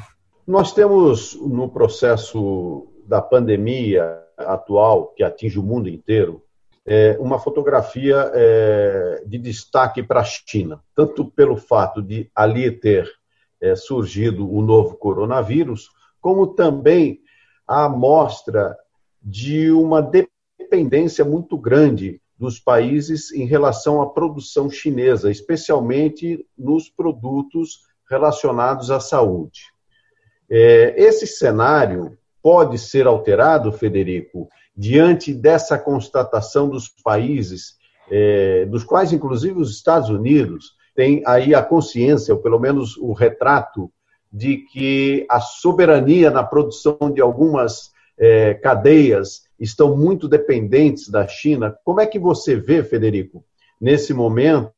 Nós 0.46 0.74
temos 0.74 1.35
no 1.40 1.70
processo 1.70 2.87
da 3.07 3.22
pandemia 3.22 4.22
atual 4.37 5.07
que 5.16 5.24
atinge 5.24 5.59
o 5.59 5.62
mundo 5.62 5.88
inteiro 5.88 6.42
é, 6.87 7.16
uma 7.18 7.38
fotografia 7.38 8.30
é, 8.35 9.22
de 9.26 9.38
destaque 9.38 10.02
para 10.02 10.20
a 10.20 10.24
China, 10.24 10.83
tanto 10.94 11.24
pelo 11.30 11.57
fato 11.57 12.02
de 12.02 12.30
ali 12.35 12.70
ter 12.70 13.11
é, 13.59 13.74
surgido 13.74 14.46
o 14.52 14.61
novo 14.61 14.98
coronavírus, 14.98 15.88
como 16.20 16.48
também 16.48 17.23
a 17.66 17.85
amostra 17.85 18.77
de 19.22 19.70
uma 19.70 20.03
dependência 20.03 21.24
muito 21.24 21.57
grande 21.57 22.20
dos 22.38 22.59
países 22.59 23.33
em 23.33 23.46
relação 23.46 24.03
à 24.03 24.11
produção 24.11 24.68
chinesa, 24.68 25.31
especialmente 25.31 26.44
nos 26.59 26.88
produtos 26.90 27.81
relacionados 28.11 28.90
à 28.90 29.00
saúde. 29.00 29.62
É, 30.50 30.94
esse 30.96 31.27
cenário 31.27 32.18
pode 32.42 32.79
ser 32.79 33.07
alterado, 33.07 33.72
Federico, 33.72 34.48
diante 34.77 35.33
dessa 35.33 35.79
constatação 35.79 36.68
dos 36.68 36.88
países, 36.88 37.77
é, 38.11 38.66
dos 38.66 38.85
quais, 38.85 39.12
inclusive, 39.12 39.59
os 39.59 39.70
Estados 39.70 40.11
Unidos 40.11 40.74
têm 40.94 41.22
aí 41.27 41.55
a 41.55 41.62
consciência, 41.62 42.35
ou 42.35 42.40
pelo 42.40 42.59
menos 42.59 42.96
o 42.98 43.12
retrato 43.12 43.90
de 44.34 44.56
que 44.56 45.24
a 45.30 45.38
soberania 45.38 46.28
na 46.28 46.42
produção 46.42 46.98
de 47.14 47.20
algumas 47.20 47.92
é, 48.18 48.54
cadeias 48.54 49.44
estão 49.60 49.96
muito 49.96 50.26
dependentes 50.26 51.08
da 51.08 51.24
China. 51.28 51.72
Como 51.84 52.00
é 52.00 52.06
que 52.06 52.18
você 52.18 52.56
vê, 52.56 52.82
Federico, 52.82 53.44
nesse 53.80 54.12
momento, 54.12 54.72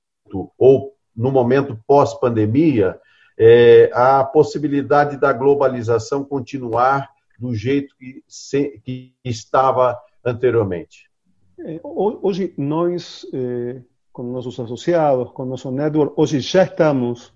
ou 0.59 0.93
no 1.17 1.31
momento 1.31 1.79
pós-pandemia, 1.87 3.01
é, 3.39 3.91
a 3.95 4.23
possibilidade 4.25 5.17
da 5.17 5.33
globalização 5.33 6.23
continuar 6.23 7.09
do 7.39 7.55
jeito 7.55 7.97
que, 7.97 8.23
se, 8.29 8.79
que 8.85 9.15
estava 9.25 9.99
anteriormente? 10.23 11.11
É, 11.59 11.81
hoje, 11.83 12.53
nós, 12.59 13.27
eh, 13.33 13.81
com 14.13 14.23
nossos 14.25 14.61
associados, 14.61 15.31
com 15.31 15.47
nosso 15.47 15.71
network, 15.71 16.13
hoje 16.15 16.41
já 16.41 16.65
estamos 16.65 17.33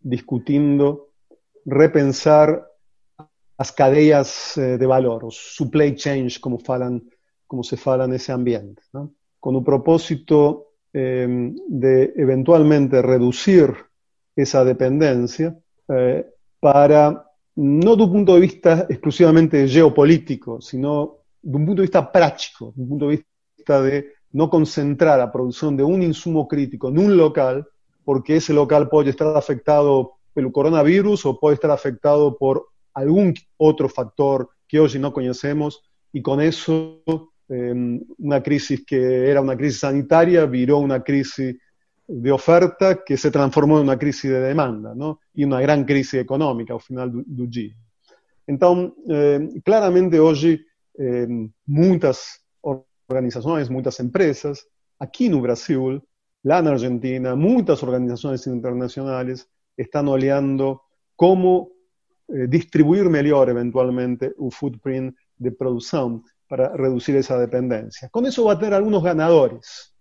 discutindo 0.00 1.05
repensar 1.66 2.64
las 3.58 3.72
cadenas 3.72 4.56
eh, 4.56 4.78
de 4.78 4.86
valor, 4.86 5.24
los 5.24 5.36
supply 5.36 5.94
chains, 5.94 6.38
como, 6.38 6.58
falan, 6.58 7.02
como 7.46 7.62
se 7.62 7.76
fala 7.76 8.04
en 8.04 8.14
ese 8.14 8.32
ambiente, 8.32 8.82
con 9.40 9.56
un 9.56 9.64
propósito 9.64 10.72
em, 10.92 11.54
de 11.68 12.12
eventualmente 12.16 13.02
reducir 13.02 13.74
esa 14.34 14.64
dependencia 14.64 15.56
eh, 15.88 16.26
para, 16.60 17.30
no 17.56 17.96
de 17.96 18.02
un 18.02 18.12
punto 18.12 18.34
de 18.34 18.40
vista 18.40 18.86
exclusivamente 18.88 19.66
geopolítico, 19.66 20.60
sino 20.60 21.18
de 21.42 21.56
un 21.56 21.66
punto 21.66 21.80
de 21.80 21.86
vista 21.86 22.12
práctico, 22.12 22.72
de 22.76 22.82
un 22.82 22.88
punto 22.88 23.08
de 23.08 23.24
vista 23.56 23.82
de 23.82 24.12
no 24.32 24.50
concentrar 24.50 25.18
la 25.18 25.32
producción 25.32 25.76
de 25.76 25.82
un 25.82 26.02
insumo 26.02 26.46
crítico 26.46 26.88
en 26.88 26.98
un 26.98 27.16
local, 27.16 27.66
porque 28.04 28.36
ese 28.36 28.52
local 28.52 28.88
puede 28.88 29.10
estar 29.10 29.34
afectado 29.36 30.15
el 30.36 30.52
coronavirus 30.52 31.26
o 31.26 31.40
puede 31.40 31.54
estar 31.54 31.70
afectado 31.70 32.36
por 32.36 32.68
algún 32.94 33.34
otro 33.56 33.88
factor 33.88 34.50
que 34.68 34.78
hoy 34.78 34.98
no 34.98 35.12
conocemos 35.12 35.82
y 36.12 36.22
con 36.22 36.40
eso 36.40 37.02
em, 37.48 38.00
una 38.18 38.42
crisis 38.42 38.84
que 38.86 39.30
era 39.30 39.40
una 39.40 39.56
crisis 39.56 39.80
sanitaria 39.80 40.46
viró 40.46 40.78
una 40.78 41.02
crisis 41.02 41.56
de 42.08 42.32
oferta 42.32 43.02
que 43.04 43.16
se 43.16 43.30
transformó 43.30 43.78
en 43.78 43.84
una 43.84 43.98
crisis 43.98 44.30
de 44.30 44.40
demanda 44.40 44.94
¿no? 44.94 45.20
y 45.34 45.44
una 45.44 45.60
gran 45.60 45.84
crisis 45.84 46.14
económica 46.14 46.74
al 46.74 46.80
final 46.80 47.10
del 47.14 47.50
día. 47.50 47.74
Entonces, 48.46 48.92
em, 49.08 49.60
claramente 49.60 50.20
hoy 50.20 50.64
em, 50.94 51.52
muchas 51.66 52.44
organizaciones, 53.08 53.70
muchas 53.70 53.98
empresas, 54.00 54.68
aquí 54.98 55.26
en 55.26 55.42
Brasil, 55.42 56.02
la 56.42 56.58
en 56.60 56.68
Argentina, 56.68 57.34
muchas 57.34 57.82
organizaciones 57.82 58.46
internacionales 58.46 59.48
están 59.76 60.08
oleando 60.08 60.82
cómo 61.14 61.70
eh, 62.28 62.46
distribuir 62.48 63.08
mejor 63.08 63.50
eventualmente 63.50 64.34
un 64.38 64.50
footprint 64.50 65.16
de 65.36 65.52
producción 65.52 66.24
para 66.48 66.76
reducir 66.76 67.16
esa 67.16 67.38
dependencia. 67.38 68.08
Con 68.08 68.26
eso 68.26 68.44
va 68.44 68.54
a 68.54 68.58
tener 68.58 68.74
algunos 68.74 69.02
ganadores, 69.02 69.94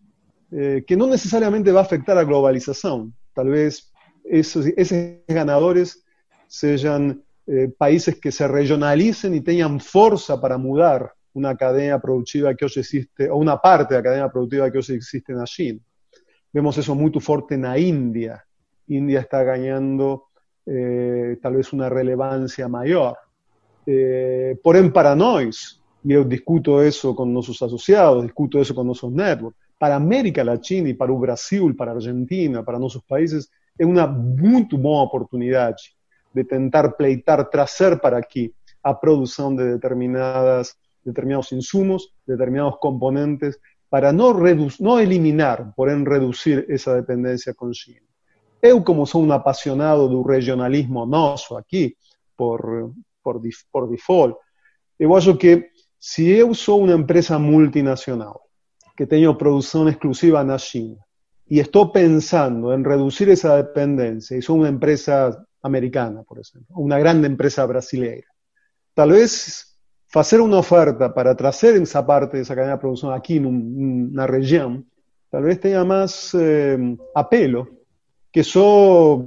eh, 0.52 0.84
que 0.86 0.96
no 0.96 1.08
necesariamente 1.08 1.72
va 1.72 1.82
a 1.82 1.84
afectar 1.84 2.18
a 2.18 2.24
globalización. 2.24 3.14
Tal 3.34 3.50
vez 3.50 3.92
esos, 4.24 4.66
ganadores 5.28 6.04
sean 6.48 7.24
eh, 7.48 7.72
países 7.78 8.20
que 8.20 8.32
se 8.32 8.48
regionalicen 8.48 9.36
y 9.36 9.42
tengan 9.42 9.80
fuerza 9.80 10.40
para 10.40 10.58
mudar 10.58 11.14
una 11.34 11.56
cadena 11.56 12.00
productiva 12.00 12.56
que 12.56 12.66
hoy 12.66 12.72
existe, 12.76 13.30
o 13.30 13.36
una 13.36 13.58
parte 13.58 13.94
de 13.94 14.00
la 14.00 14.04
cadena 14.04 14.32
productiva 14.32 14.72
que 14.72 14.78
hoy 14.78 14.86
existe 14.90 15.34
en 15.34 15.40
la. 15.40 15.46
Vemos 16.52 16.78
eso 16.78 16.96
muy 16.96 17.12
fuerte 17.20 17.56
en 17.56 17.64
la 17.64 17.78
India, 17.78 18.46
India 18.88 19.20
está 19.22 19.44
ganando 19.44 20.26
eh, 20.66 21.38
tal 21.42 21.56
vez 21.56 21.74
una 21.74 21.90
relevancia 21.90 22.68
mayor. 22.68 23.18
Eh, 23.86 24.58
porém, 24.64 24.92
para 24.92 25.16
nós, 25.16 25.82
y 26.04 26.14
yo 26.14 26.24
discuto 26.24 26.82
eso 26.82 27.16
con 27.16 27.34
nuestros 27.34 27.62
asociados, 27.62 28.24
discuto 28.24 28.60
eso 28.60 28.74
con 28.74 28.88
nuestros 28.88 29.12
networks, 29.12 29.58
para 29.78 29.96
América 29.96 30.44
Latina 30.44 30.90
y 30.90 30.94
para 30.94 31.12
Brasil, 31.14 31.76
para 31.76 31.92
Argentina, 31.92 32.64
para 32.64 32.80
nuestros 32.80 33.04
países, 33.04 33.52
es 33.78 33.86
una 33.86 34.08
muy 34.08 34.68
buena 34.72 35.04
oportunidad 35.04 35.76
de 36.34 36.44
tentar 36.44 36.96
pleitar, 36.96 37.50
trazer 37.50 38.00
para 38.00 38.18
aquí 38.18 38.54
a 38.84 39.00
producción 39.00 39.56
de 39.56 39.66
determinadas, 39.74 40.78
determinados 41.04 41.52
insumos, 41.52 42.14
determinados 42.26 42.76
componentes, 42.80 43.60
para 43.90 44.12
no, 44.12 44.34
no 44.80 45.00
eliminar, 45.00 45.74
porém 45.76 46.04
reducir 46.04 46.66
esa 46.70 46.96
dependencia 46.96 47.54
con 47.54 47.72
China. 47.72 48.02
Eu, 48.66 48.82
como 48.82 49.06
sou 49.06 49.24
um 49.24 49.32
apaixonado 49.32 50.10
do 50.10 50.24
regionalismo 50.24 51.06
nosso 51.06 51.56
aqui, 51.56 51.96
por, 52.36 52.92
por, 53.24 53.40
por 53.72 53.88
default, 53.88 54.36
eu 54.98 55.16
acho 55.16 55.38
que 55.38 55.70
se 56.00 56.28
eu 56.32 56.52
sou 56.56 56.84
uma 56.84 56.94
empresa 56.94 57.38
multinacional 57.38 58.42
que 58.98 59.06
tenho 59.06 59.36
produção 59.36 59.88
exclusiva 59.88 60.44
na 60.44 60.58
China 60.58 60.98
e 61.48 61.60
estou 61.60 61.92
pensando 61.92 62.74
em 62.74 62.82
reduzir 62.82 63.30
essa 63.30 63.62
dependência, 63.62 64.36
e 64.36 64.42
sou 64.42 64.56
uma 64.56 64.70
empresa 64.70 65.40
americana, 65.62 66.24
por 66.28 66.40
exemplo, 66.40 66.66
uma 66.72 66.98
grande 66.98 67.28
empresa 67.28 67.68
brasileira, 67.68 68.26
talvez 68.96 69.76
fazer 70.08 70.42
uma 70.42 70.58
oferta 70.58 71.08
para 71.08 71.36
trazer 71.36 71.80
essa 71.80 72.02
parte 72.02 72.32
dessa 72.32 72.56
cadeia 72.56 72.74
de 72.74 72.82
produção 72.82 73.12
aqui 73.12 73.40
na 73.40 74.26
região, 74.26 74.84
talvez 75.30 75.60
tenha 75.60 75.86
mais 75.86 76.34
eh, 76.34 76.78
apelo 77.14 77.85
que 78.36 78.44
só 78.44 79.24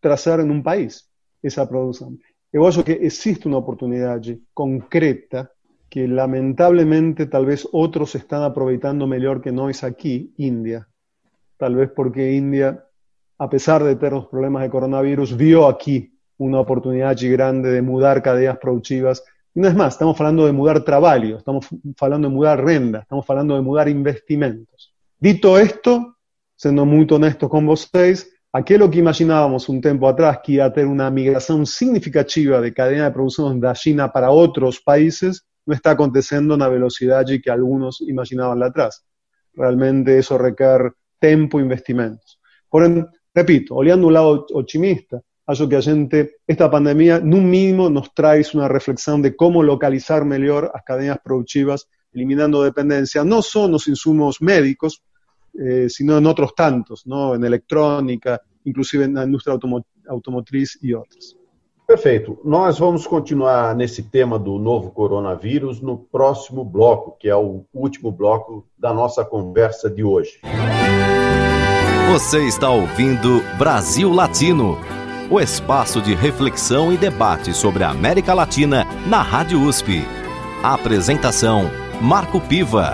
trazer 0.00 0.40
em 0.40 0.50
um 0.50 0.60
país 0.60 1.04
essa 1.40 1.64
produção. 1.64 2.18
Eu 2.52 2.66
acho 2.66 2.82
que 2.82 2.90
existe 2.90 3.46
uma 3.46 3.58
oportunidade 3.58 4.42
concreta 4.52 5.48
que 5.88 6.08
lamentavelmente 6.08 7.26
talvez 7.26 7.64
outros 7.72 8.16
estão 8.16 8.42
aproveitando 8.42 9.06
melhor 9.06 9.38
que 9.38 9.52
nós 9.52 9.84
aqui, 9.84 10.34
Índia. 10.36 10.84
Talvez 11.56 11.90
porque 11.94 12.34
Índia, 12.34 12.82
apesar 13.38 13.84
de 13.84 13.94
ter 13.94 14.12
os 14.12 14.24
problemas 14.24 14.64
de 14.64 14.70
coronavírus, 14.70 15.30
viu 15.30 15.64
aqui 15.64 16.10
uma 16.36 16.58
oportunidade 16.58 17.28
grande 17.30 17.70
de 17.70 17.80
mudar 17.80 18.20
cadeias 18.20 18.58
produtivas. 18.58 19.22
E 19.54 19.60
não 19.60 19.68
é 19.68 19.72
mais, 19.72 19.94
estamos 19.94 20.18
falando 20.18 20.44
de 20.44 20.52
mudar 20.52 20.80
trabalho, 20.80 21.36
estamos 21.36 21.64
falando 21.96 22.26
de 22.26 22.34
mudar 22.34 22.58
renda, 22.58 23.02
estamos 23.02 23.24
falando 23.24 23.54
de 23.54 23.62
mudar 23.62 23.86
investimentos. 23.86 24.90
Dito 25.22 25.56
esto, 25.56 26.12
sendo 26.56 26.84
muito 26.84 27.14
honesto 27.14 27.48
com 27.48 27.64
vocês, 27.64 28.26
aquello 28.52 28.90
que 28.90 28.98
imaginábamos 28.98 29.68
un 29.68 29.80
tiempo 29.80 30.08
atrás, 30.08 30.40
que 30.42 30.52
iba 30.52 30.64
a 30.64 30.72
tener 30.72 30.88
una 30.88 31.10
migración 31.10 31.66
significativa 31.66 32.60
de 32.60 32.72
cadena 32.72 33.04
de 33.04 33.10
producción 33.12 33.60
de 33.60 33.72
China 33.74 34.10
para 34.10 34.30
otros 34.30 34.80
países, 34.80 35.46
no 35.66 35.74
está 35.74 35.90
acontecendo 35.90 36.56
na 36.56 36.68
velocidade 36.68 37.40
que 37.42 37.50
algunos 37.50 38.00
imaginaban 38.00 38.62
atrás. 38.62 39.04
Realmente 39.52 40.16
eso 40.16 40.38
requer 40.38 40.92
tempo 41.20 41.60
e 41.60 41.62
investimentos. 41.62 42.40
Porém, 42.70 43.04
repito, 43.34 43.74
olhando 43.74 44.06
um 44.06 44.10
lado 44.10 44.46
otimista, 44.54 45.20
acho 45.46 45.68
que 45.68 45.76
a 45.76 45.80
gente, 45.80 46.40
esta 46.46 46.70
pandemia, 46.70 47.20
no 47.20 47.42
mínimo, 47.42 47.90
nos 47.90 48.14
traz 48.14 48.54
uma 48.54 48.66
reflexão 48.66 49.20
de 49.20 49.36
como 49.36 49.62
localizar 49.62 50.24
melhor 50.24 50.70
as 50.72 50.82
cadeias 50.84 51.18
produtivas, 51.22 51.86
eliminando 52.14 52.64
dependencia, 52.64 53.22
no 53.22 53.42
só 53.42 53.68
nos 53.68 53.88
insumos 53.88 54.40
médicos, 54.40 55.02
eh, 55.58 55.88
sino 55.88 56.16
en 56.16 56.26
otros 56.26 56.54
tantos, 56.54 57.06
¿no? 57.06 57.34
en 57.34 57.44
electrónica, 57.44 58.40
inclusive 58.64 59.08
na 59.08 59.24
indústria 59.24 59.58
automotriz 60.08 60.78
e 60.82 60.94
outras. 60.94 61.36
Perfeito. 61.88 62.38
Nós 62.44 62.78
vamos 62.78 63.06
continuar 63.06 63.74
nesse 63.74 64.02
tema 64.02 64.38
do 64.38 64.58
novo 64.58 64.90
coronavírus 64.90 65.80
no 65.80 65.96
próximo 65.96 66.62
bloco, 66.62 67.16
que 67.18 67.30
é 67.30 67.34
o 67.34 67.64
último 67.72 68.12
bloco 68.12 68.66
da 68.78 68.92
nossa 68.92 69.24
conversa 69.24 69.88
de 69.88 70.04
hoje. 70.04 70.38
Você 72.12 72.46
está 72.46 72.68
ouvindo 72.68 73.42
Brasil 73.56 74.12
Latino, 74.12 74.76
o 75.30 75.40
espaço 75.40 76.02
de 76.02 76.14
reflexão 76.14 76.92
e 76.92 76.98
debate 76.98 77.54
sobre 77.54 77.82
a 77.82 77.90
América 77.90 78.34
Latina 78.34 78.84
na 79.06 79.22
Rádio 79.22 79.62
USP. 79.62 80.02
A 80.62 80.74
apresentação 80.74 81.70
Marco 82.02 82.38
Piva. 82.38 82.92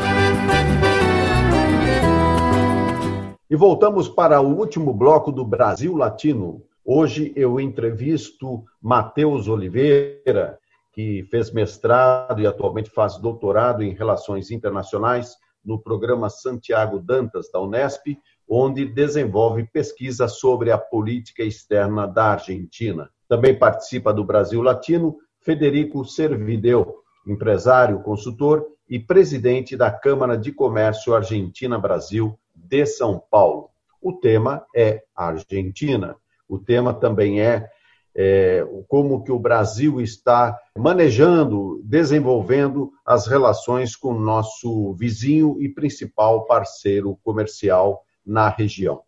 E 3.54 3.56
voltamos 3.56 4.08
para 4.08 4.40
o 4.40 4.52
último 4.52 4.92
bloco 4.92 5.30
do 5.30 5.44
Brasil 5.44 5.94
Latino. 5.94 6.64
Hoje 6.84 7.32
eu 7.36 7.60
entrevisto 7.60 8.64
Matheus 8.82 9.46
Oliveira, 9.46 10.58
que 10.92 11.22
fez 11.30 11.52
mestrado 11.52 12.42
e 12.42 12.48
atualmente 12.48 12.90
faz 12.90 13.16
doutorado 13.16 13.84
em 13.84 13.94
Relações 13.94 14.50
Internacionais 14.50 15.36
no 15.64 15.78
programa 15.78 16.28
Santiago 16.28 16.98
Dantas 16.98 17.48
da 17.48 17.60
Unesp, 17.60 18.18
onde 18.48 18.86
desenvolve 18.86 19.68
pesquisa 19.72 20.26
sobre 20.26 20.72
a 20.72 20.76
política 20.76 21.44
externa 21.44 22.08
da 22.08 22.32
Argentina. 22.32 23.08
Também 23.28 23.56
participa 23.56 24.12
do 24.12 24.24
Brasil 24.24 24.62
Latino 24.62 25.16
Federico 25.38 26.04
Servideu, 26.04 26.96
empresário, 27.24 28.02
consultor 28.02 28.66
e 28.90 28.98
presidente 28.98 29.76
da 29.76 29.92
Câmara 29.92 30.36
de 30.36 30.50
Comércio 30.50 31.14
Argentina-Brasil 31.14 32.36
de 32.54 32.86
São 32.86 33.22
Paulo. 33.30 33.70
O 34.00 34.12
tema 34.12 34.64
é 34.74 35.02
Argentina. 35.14 36.16
O 36.48 36.58
tema 36.58 36.92
também 36.92 37.40
é, 37.40 37.68
é 38.14 38.66
como 38.86 39.24
que 39.24 39.32
o 39.32 39.38
Brasil 39.38 40.00
está 40.00 40.58
manejando, 40.76 41.80
desenvolvendo 41.84 42.92
as 43.04 43.26
relações 43.26 43.96
com 43.96 44.08
o 44.08 44.20
nosso 44.20 44.92
vizinho 44.94 45.56
e 45.60 45.68
principal 45.68 46.44
parceiro 46.44 47.18
comercial 47.24 48.04
na 48.24 48.48
região. 48.48 49.02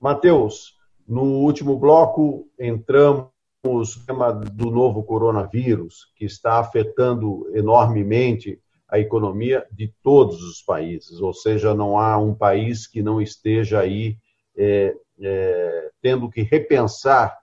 Mateus, 0.00 0.74
no 1.06 1.22
último 1.22 1.78
bloco 1.78 2.46
entramos 2.58 3.28
no 3.64 3.84
tema 4.06 4.32
do 4.32 4.70
novo 4.70 5.02
coronavírus, 5.02 6.12
que 6.16 6.24
está 6.24 6.58
afetando 6.58 7.50
enormemente 7.54 8.60
a 8.94 8.98
economia 9.00 9.66
de 9.72 9.92
todos 10.04 10.40
os 10.44 10.62
países, 10.62 11.20
ou 11.20 11.34
seja, 11.34 11.74
não 11.74 11.98
há 11.98 12.16
um 12.16 12.32
país 12.32 12.86
que 12.86 13.02
não 13.02 13.20
esteja 13.20 13.80
aí 13.80 14.16
é, 14.56 14.94
é, 15.20 15.90
tendo 16.00 16.30
que 16.30 16.42
repensar 16.42 17.36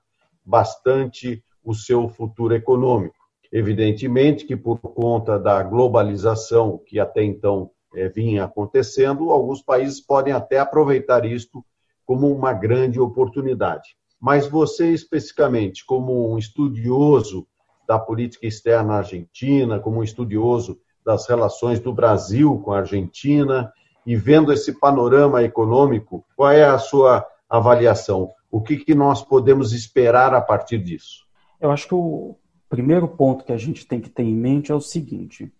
bastante 0.45 1.43
o 1.61 1.73
seu 1.73 2.07
futuro 2.07 2.55
econômico. 2.55 3.17
Evidentemente 3.51 4.45
que, 4.45 4.55
por 4.55 4.79
conta 4.79 5.37
da 5.37 5.61
globalização 5.61 6.77
que 6.85 7.01
até 7.01 7.21
então 7.21 7.69
é, 7.93 8.07
vinha 8.07 8.45
acontecendo, 8.45 9.29
alguns 9.29 9.61
países 9.61 9.99
podem 9.99 10.31
até 10.31 10.57
aproveitar 10.57 11.25
isto 11.25 11.61
como 12.05 12.33
uma 12.33 12.53
grande 12.53 12.97
oportunidade. 12.97 13.89
Mas 14.21 14.47
você, 14.47 14.93
especificamente, 14.93 15.85
como 15.85 16.31
um 16.31 16.37
estudioso 16.37 17.45
da 17.85 17.99
política 17.99 18.47
externa 18.47 18.93
argentina, 18.93 19.81
como 19.81 19.99
um 19.99 20.03
estudioso 20.03 20.79
das 21.05 21.27
relações 21.27 21.79
do 21.79 21.93
Brasil 21.93 22.59
com 22.59 22.71
a 22.71 22.79
Argentina 22.79 23.71
e 24.05 24.15
vendo 24.15 24.51
esse 24.51 24.79
panorama 24.79 25.43
econômico, 25.43 26.25
qual 26.35 26.51
é 26.51 26.63
a 26.63 26.77
sua 26.77 27.25
avaliação? 27.49 28.29
O 28.49 28.61
que, 28.61 28.77
que 28.77 28.95
nós 28.95 29.21
podemos 29.21 29.73
esperar 29.73 30.33
a 30.33 30.41
partir 30.41 30.79
disso? 30.79 31.25
Eu 31.59 31.71
acho 31.71 31.87
que 31.87 31.95
o 31.95 32.35
primeiro 32.67 33.07
ponto 33.07 33.45
que 33.45 33.53
a 33.53 33.57
gente 33.57 33.85
tem 33.85 33.99
que 33.99 34.09
ter 34.09 34.23
em 34.23 34.35
mente 34.35 34.71
é 34.71 34.75
o 34.75 34.81
seguinte: 34.81 35.51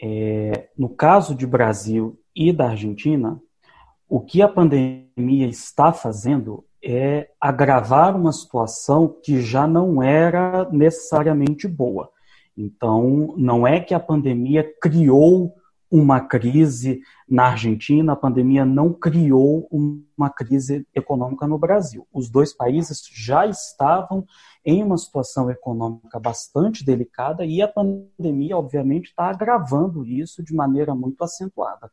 é, 0.00 0.68
no 0.76 0.88
caso 0.88 1.34
de 1.34 1.46
Brasil 1.46 2.18
e 2.34 2.52
da 2.52 2.70
Argentina, 2.70 3.40
o 4.08 4.20
que 4.20 4.42
a 4.42 4.48
pandemia 4.48 5.46
está 5.46 5.92
fazendo 5.92 6.64
é 6.82 7.28
agravar 7.40 8.16
uma 8.16 8.32
situação 8.32 9.08
que 9.22 9.40
já 9.40 9.66
não 9.66 10.02
era 10.02 10.68
necessariamente 10.70 11.68
boa. 11.68 12.10
Então, 12.60 13.34
não 13.38 13.66
é 13.66 13.80
que 13.80 13.94
a 13.94 14.00
pandemia 14.00 14.62
criou 14.80 15.54
uma 15.90 16.20
crise 16.20 17.00
na 17.28 17.46
Argentina, 17.46 18.12
a 18.12 18.16
pandemia 18.16 18.64
não 18.64 18.92
criou 18.92 19.66
uma 20.16 20.30
crise 20.30 20.86
econômica 20.94 21.48
no 21.48 21.58
Brasil. 21.58 22.06
Os 22.12 22.30
dois 22.30 22.52
países 22.52 23.02
já 23.12 23.46
estavam 23.46 24.24
em 24.64 24.84
uma 24.84 24.96
situação 24.98 25.50
econômica 25.50 26.20
bastante 26.20 26.84
delicada 26.84 27.44
e 27.44 27.60
a 27.60 27.66
pandemia, 27.66 28.56
obviamente, 28.56 29.06
está 29.06 29.30
agravando 29.30 30.04
isso 30.04 30.44
de 30.44 30.54
maneira 30.54 30.94
muito 30.94 31.24
acentuada. 31.24 31.90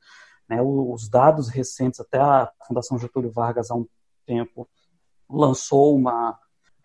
Né? 0.48 0.62
Os 0.62 1.10
dados 1.10 1.48
recentes, 1.48 2.00
até 2.00 2.20
a 2.20 2.52
Fundação 2.68 3.00
Getúlio 3.00 3.32
Vargas, 3.32 3.72
há 3.72 3.76
um 3.76 3.88
tempo, 4.26 4.68
lançou 5.30 5.96
uma, 5.96 6.38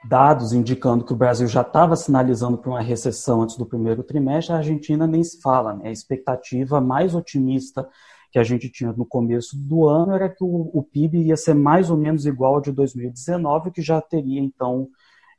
dados 0.04 0.52
indicando 0.52 1.04
que 1.04 1.12
o 1.12 1.16
Brasil 1.16 1.46
já 1.46 1.62
estava 1.62 1.94
sinalizando 1.96 2.58
para 2.58 2.70
uma 2.70 2.80
recessão 2.80 3.42
antes 3.42 3.56
do 3.56 3.66
primeiro 3.66 4.02
trimestre, 4.02 4.52
a 4.52 4.58
Argentina 4.58 5.06
nem 5.06 5.22
se 5.22 5.40
fala. 5.40 5.74
Né? 5.74 5.88
A 5.88 5.92
expectativa 5.92 6.80
mais 6.80 7.14
otimista 7.14 7.88
que 8.30 8.38
a 8.38 8.42
gente 8.42 8.70
tinha 8.70 8.92
no 8.92 9.04
começo 9.04 9.56
do 9.56 9.86
ano 9.86 10.12
era 10.12 10.28
que 10.28 10.42
o, 10.42 10.70
o 10.72 10.82
PIB 10.82 11.18
ia 11.18 11.36
ser 11.36 11.54
mais 11.54 11.90
ou 11.90 11.96
menos 11.96 12.24
igual 12.26 12.54
ao 12.54 12.60
de 12.60 12.72
2019, 12.72 13.70
que 13.70 13.82
já 13.82 14.00
teria, 14.00 14.40
então, 14.40 14.88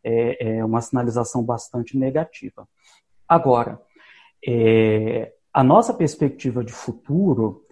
é, 0.04 0.58
é 0.58 0.65
uma 0.65 0.80
sinalização 0.80 1.43
bastante 1.43 1.97
negativa. 1.97 2.67
Agora, 3.28 3.82
é, 4.45 5.34
a 5.52 5.63
nossa 5.63 5.93
perspectiva 5.93 6.63
de 6.63 6.71
futuro 6.71 7.62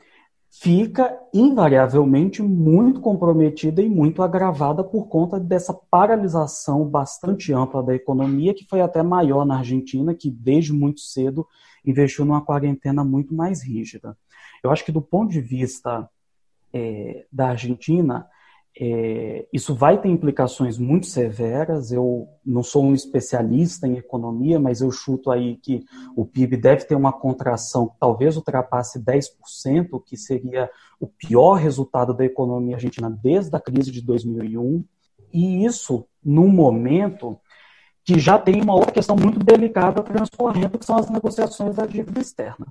fica 0.52 1.18
invariavelmente 1.34 2.44
muito 2.44 3.00
comprometida 3.00 3.82
e 3.82 3.88
muito 3.88 4.22
agravada 4.22 4.84
por 4.84 5.08
conta 5.08 5.40
dessa 5.40 5.74
paralisação 5.74 6.86
bastante 6.86 7.54
ampla 7.54 7.82
da 7.82 7.96
economia, 7.96 8.54
que 8.54 8.68
foi 8.70 8.82
até 8.82 9.02
maior 9.02 9.46
na 9.46 9.60
Argentina, 9.60 10.14
que 10.14 10.30
desde 10.30 10.74
muito 10.74 11.00
cedo 11.00 11.48
investiu 11.86 12.26
numa 12.26 12.44
quarentena 12.44 13.04
muito 13.04 13.34
mais 13.34 13.64
rígida. 13.64 14.18
Eu 14.62 14.70
acho 14.70 14.84
que 14.84 14.92
do 14.92 15.02
ponto 15.02 15.32
de 15.32 15.40
vista 15.40 16.08
é, 16.74 17.26
da 17.32 17.50
Argentina, 17.50 18.28
é, 18.80 19.46
isso 19.52 19.76
vai 19.76 20.00
ter 20.00 20.08
implicações 20.08 20.78
muito 20.78 21.06
severas. 21.06 21.92
Eu 21.92 22.28
não 22.46 22.64
sou 22.64 22.84
um 22.84 22.94
especialista 22.94 23.88
em 23.88 23.98
economia, 23.98 24.60
mas 24.60 24.82
eu 24.82 24.92
chuto 24.92 25.30
aí 25.30 25.58
que 25.58 25.84
o 26.16 26.26
PIB 26.26 26.58
deve 26.58 26.86
ter 26.86 26.96
uma 26.96 27.12
contração 27.12 27.88
que 27.88 27.96
talvez 28.00 28.38
ultrapasse 28.38 29.00
10%, 29.00 30.02
que 30.06 30.16
seria 30.16 30.70
o 31.00 31.08
pior 31.08 31.56
resultado 31.56 32.14
da 32.14 32.24
economia 32.24 32.76
argentina 32.76 33.10
desde 33.10 33.56
a 33.56 33.60
crise 33.60 33.92
de 33.92 34.02
2001. 34.02 34.84
E 35.34 35.66
isso 35.66 36.06
num 36.24 36.48
momento 36.48 37.40
que 38.04 38.20
já 38.20 38.38
tem 38.40 38.62
uma 38.62 38.74
outra 38.74 38.92
questão 38.92 39.16
muito 39.16 39.40
delicada 39.40 40.02
transcorrendo, 40.02 40.78
que 40.78 40.86
são 40.86 40.98
as 40.98 41.10
negociações 41.10 41.76
da 41.76 41.86
dívida 41.86 42.20
externa. 42.20 42.68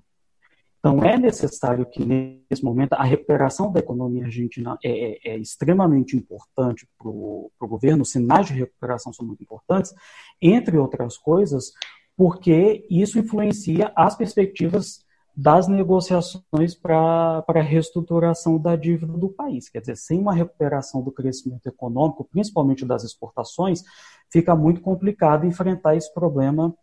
Então, 0.80 1.04
é 1.04 1.18
necessário 1.18 1.84
que, 1.84 2.02
nesse 2.02 2.64
momento, 2.64 2.94
a 2.94 3.04
recuperação 3.04 3.70
da 3.70 3.80
economia 3.80 4.24
argentina 4.24 4.78
é, 4.82 5.28
é, 5.28 5.34
é 5.34 5.38
extremamente 5.38 6.16
importante 6.16 6.88
para 6.98 7.08
o 7.08 7.50
governo, 7.60 8.02
os 8.02 8.10
sinais 8.10 8.46
de 8.46 8.54
recuperação 8.54 9.12
são 9.12 9.26
muito 9.26 9.42
importantes, 9.42 9.92
entre 10.40 10.78
outras 10.78 11.18
coisas, 11.18 11.72
porque 12.16 12.86
isso 12.90 13.18
influencia 13.18 13.92
as 13.94 14.16
perspectivas 14.16 15.04
das 15.36 15.68
negociações 15.68 16.74
para 16.74 17.44
a 17.46 17.62
reestruturação 17.62 18.58
da 18.58 18.74
dívida 18.74 19.12
do 19.12 19.28
país. 19.28 19.68
Quer 19.68 19.80
dizer, 19.80 19.96
sem 19.96 20.18
uma 20.18 20.34
recuperação 20.34 21.02
do 21.02 21.12
crescimento 21.12 21.66
econômico, 21.66 22.28
principalmente 22.30 22.86
das 22.86 23.04
exportações, 23.04 23.82
fica 24.30 24.56
muito 24.56 24.80
complicado 24.80 25.46
enfrentar 25.46 25.94
esse 25.94 26.12
problema 26.12 26.74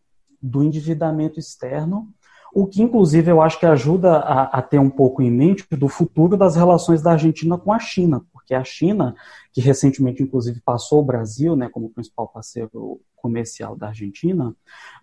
do 0.41 0.64
endividamento 0.64 1.39
externo 1.39 2.08
o 2.58 2.66
que 2.66 2.82
inclusive 2.82 3.30
eu 3.30 3.39
acho 3.39 3.60
que 3.60 3.68
ajuda 3.68 4.18
a, 4.18 4.58
a, 4.58 4.62
ter 4.64 4.80
um 4.80 4.89
pouco 4.89 5.22
em 5.22 5.30
mente 5.30 5.64
do 5.76 5.88
futuro 5.88 6.36
das 6.36 6.55
relações 6.55 7.03
da 7.03 7.12
Argentina 7.12 7.55
com 7.55 7.72
a 7.72 7.78
China, 7.78 8.26
porque 8.34 8.55
a 8.55 8.64
China, 8.64 9.16
que 9.53 9.62
recentemente 9.62 10.24
inclusive 10.24 10.60
passou 10.62 11.01
o 11.01 11.05
Brasil 11.05 11.55
né, 11.55 11.70
como 11.70 11.91
principal 11.91 12.28
parceiro 12.28 12.99
comercial 13.16 13.76
da 13.76 13.89
Argentina, 13.89 14.55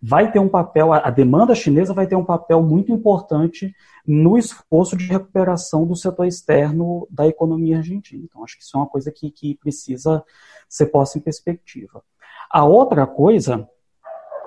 vai 0.03 0.33
ter 0.33 0.41
um 0.41 0.49
papel, 0.49 0.93
a 0.93 1.09
demanda 1.11 1.55
chinesa 1.55 1.95
vai 1.95 2.09
ter 2.09 2.17
um 2.17 2.25
papel 2.25 2.61
muito 2.61 2.91
importante 2.91 3.73
no 4.05 4.37
esforço 4.37 4.97
de 4.97 5.07
recuperação 5.07 5.87
do 5.87 5.95
setor 5.95 6.27
externo 6.27 7.07
da 7.09 7.25
economia 7.29 7.77
argentina. 7.77 8.25
Então, 8.25 8.43
acho 8.43 8.57
que 8.57 8.65
isso 8.65 8.77
é 8.77 8.81
uma 8.81 8.89
coisa 8.89 9.13
que, 9.13 9.31
que 9.31 9.55
precisa 9.55 10.25
ser 10.69 10.87
posta 10.87 11.19
em 11.19 11.21
perspectiva. 11.21 12.03
A 12.51 12.65
outra 12.65 13.07
coisa, 13.07 13.69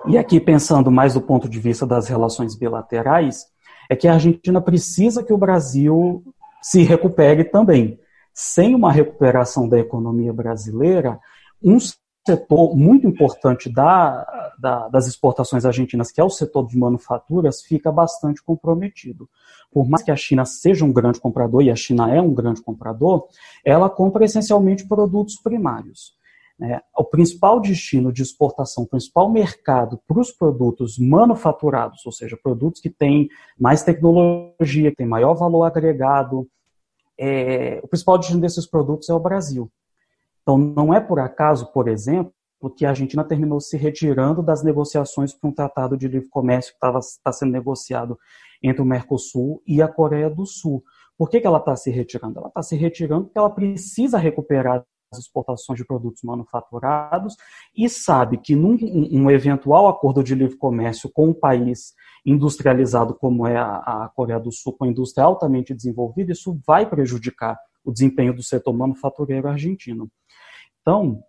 e 0.06 0.18
aqui 0.18 0.39
pensando 0.39 0.91
mais 0.91 1.14
do 1.14 1.22
ponto 1.22 1.50
de 1.50 1.60
vista 1.60 1.86
das 1.86 2.08
relações 2.08 2.56
bilaterais, 2.56 3.45
é 3.89 3.95
que 3.95 4.08
a 4.08 4.14
Argentina 4.14 4.62
precisa 4.62 5.24
que 5.24 5.34
o 5.34 5.38
Brasil 5.38 6.24
se 6.62 6.84
recupere 6.84 7.43
também. 7.43 8.00
Sem 8.34 8.76
uma 8.76 8.91
recuperação 8.91 9.68
da 9.68 9.80
economia 9.80 10.32
brasileira, 10.32 11.20
um 11.64 11.80
setor 11.80 12.76
muito 12.76 13.08
importante 13.08 13.72
da, 13.72 14.54
da, 14.60 14.89
das 14.89 15.08
exportações 15.08 15.66
argentinas, 15.66 16.12
que 16.12 16.20
é 16.20 16.24
o 16.24 16.30
setor 16.30 16.68
de 16.68 16.78
manufaturas, 16.78 17.62
fica 17.62 17.91
bastante 17.91 18.43
comprometido. 18.43 19.30
Por 19.72 19.88
mais 19.88 20.04
que 20.04 20.12
a 20.12 20.16
China 20.16 20.43
seja 20.43 20.84
um 20.84 20.91
grande 20.91 21.20
comprador, 21.20 21.62
e 21.62 21.72
a 21.72 21.76
China 21.76 22.14
é 22.14 22.22
um 22.22 22.34
grande 22.34 22.62
comprador, 22.62 23.28
ela 23.64 23.89
compra 23.89 24.26
essencialmente 24.26 24.86
produtos 24.88 25.38
primários. 25.38 26.16
Né? 26.60 26.82
O 26.97 27.03
principal 27.03 27.60
destino 27.60 28.12
de 28.12 28.24
exportação, 28.24 28.84
o 28.84 28.88
principal 28.88 29.32
mercado 29.32 29.99
para 30.08 30.20
os 30.20 30.32
produtos 30.32 30.97
manufaturados, 30.97 32.05
ou 32.05 32.12
seja, 32.12 32.38
produtos 32.41 32.82
que 32.82 32.89
têm 32.89 33.30
mais 33.60 33.84
tecnologia, 33.84 34.89
que 34.89 34.97
têm 34.97 35.08
maior 35.08 35.36
valor 35.36 35.64
agregado, 35.64 36.47
é, 37.18 37.80
o 37.84 37.88
principal 37.88 38.18
destino 38.18 38.41
desses 38.41 38.66
produtos 38.66 39.10
é 39.10 39.14
o 39.14 39.20
Brasil. 39.20 39.72
Então, 40.41 40.58
não 40.58 40.93
é 40.93 40.99
por 40.99 41.20
acaso, 41.20 41.72
por 41.72 41.88
exemplo, 41.88 42.34
que 42.76 42.86
a 42.86 42.89
Argentina 42.89 43.24
terminou 43.24 43.60
se 43.60 43.78
retirando 43.78 44.41
das 44.41 44.64
negociações 44.64 45.34
para 45.34 45.49
um 45.49 45.53
tratado 45.53 45.95
de 45.95 46.08
livre 46.08 46.28
comércio 46.30 46.72
que 46.72 46.78
estava 46.78 46.99
tá 47.24 47.32
sendo 47.32 47.51
negociado 47.51 48.18
entre 48.64 48.82
o 48.82 48.86
Mercosul 48.86 49.62
e 49.66 49.82
a 49.82 49.88
Coreia 49.88 50.30
do 50.30 50.45
Sul. 50.45 50.84
Por 51.18 51.30
que, 51.30 51.39
que 51.39 51.47
ela 51.47 51.60
está 51.60 51.76
se 51.76 51.91
retirando? 51.91 52.39
Ela 52.39 52.47
está 52.47 52.64
se 52.64 52.76
retirando 52.76 53.26
porque 53.26 53.38
ela 53.38 53.49
precisa 53.49 54.18
recuperar 54.18 54.84
exportações 55.14 55.78
de 55.78 55.86
produtos 55.86 56.22
manufaturados 56.24 57.36
e 57.76 57.88
sabe 57.88 58.38
que 58.38 58.55
num 58.55 58.78
um 59.12 59.32
eventual 59.32 59.88
acordo 59.88 60.24
de 60.24 60.36
livre 60.36 60.58
comércio 60.58 61.10
com 61.10 61.30
um 61.30 61.34
país 61.34 61.93
industrializado 62.26 63.14
como 63.14 63.47
é 63.47 63.55
a, 63.55 63.78
a 63.78 64.12
Coreia 64.14 64.39
do 64.39 64.51
Sul, 64.51 64.74
com 64.74 64.86
a 64.86 64.88
indústria 64.88 65.24
altamente 65.24 65.74
desenvolvida, 65.74 66.34
isso 66.34 66.60
vai 66.66 66.86
prejudicar 66.86 67.58
o 67.86 67.91
desempenho 67.91 68.34
do 68.34 68.43
setor 68.43 68.74
manufatureiro 68.74 69.47
argentino. 69.47 70.10
Então, 70.82 71.24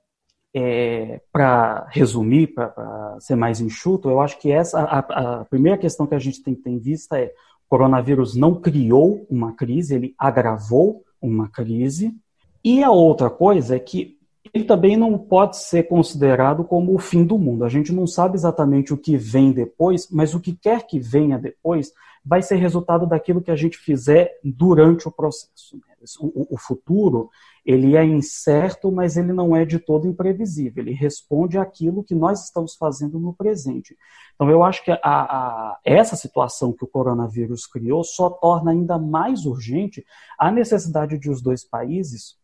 é, 0.53 1.20
para 1.31 1.87
resumir, 1.91 2.49
para 2.49 3.16
ser 3.20 3.37
mais 3.37 3.61
enxuto, 3.61 4.11
eu 4.11 4.20
acho 4.20 4.39
que 4.41 4.51
essa 4.51 4.81
a, 4.81 4.99
a, 4.99 5.45
primeira 5.45 5.79
questão 5.79 6.07
que 6.07 6.14
a 6.14 6.18
gente 6.18 6.43
tem 6.43 6.55
que 6.55 6.62
ter 6.62 6.70
em 6.70 6.79
vista 6.79 7.18
é 7.18 7.26
o 7.26 7.68
coronavírus 7.68 8.35
não 8.35 8.61
criou 8.61 9.26
uma 9.31 9.53
crise, 9.55 9.95
ele 9.95 10.14
agravou 10.18 11.05
uma 11.20 11.49
crise. 11.49 12.16
E 12.65 12.83
a 12.83 12.91
outra 12.91 13.31
coisa 13.31 13.77
é 13.77 13.79
que 13.79 14.19
ele 14.53 14.65
também 14.65 14.97
não 14.97 15.19
pode 15.19 15.59
ser 15.59 15.85
considerado 15.85 16.65
como 16.65 16.95
o 16.95 16.99
fim 16.99 17.25
do 17.25 17.39
mundo. 17.39 17.65
A 17.65 17.69
gente 17.69 17.93
não 17.93 18.07
sabe 18.07 18.37
exatamente 18.37 18.93
o 18.93 18.97
que 18.97 19.17
vem 19.17 19.53
depois, 19.53 20.09
mas 20.11 20.35
o 20.35 20.41
que 20.41 20.55
quer 20.55 20.87
que 20.87 20.99
venha 20.99 21.39
depois 21.39 21.93
vai 22.25 22.43
ser 22.43 22.57
resultado 22.57 23.07
daquilo 23.07 23.41
que 23.41 23.51
a 23.51 23.57
gente 23.57 23.79
fizer 23.79 24.39
durante 24.43 25.09
o 25.09 25.11
processo. 25.11 25.77
Né? 25.77 25.95
O, 26.21 26.57
futuro 26.59 27.31
ele 27.65 27.97
é 27.97 28.05
incerto, 28.05 28.91
mas 28.91 29.17
ele 29.17 29.33
não 29.33 29.55
é 29.55 29.65
de 29.65 29.79
todo 29.79 30.07
imprevisível. 30.07 30.83
Ele 30.83 30.95
responde 30.95 31.59
àquilo 31.59 32.05
que 32.05 32.15
nós 32.15 32.45
estamos 32.45 32.75
fazendo 32.77 33.19
no 33.19 33.35
presente. 33.35 33.97
Então, 34.35 34.49
eu 34.51 34.63
acho 34.63 34.85
que 34.85 34.91
a, 34.91 34.99
a, 35.03 35.79
essa 35.85 36.17
situação 36.17 36.73
que 36.73 36.85
o 36.85 36.89
coronavírus 36.89 37.67
criou 37.67 38.05
só 38.05 38.31
torna 38.31 38.71
ainda 38.71 38.99
mais 38.99 39.45
urgente 39.45 40.05
a 40.39 40.51
necessidade 40.51 41.19
de 41.19 41.31
os 41.31 41.43
dois 41.43 41.65
países, 41.65 42.37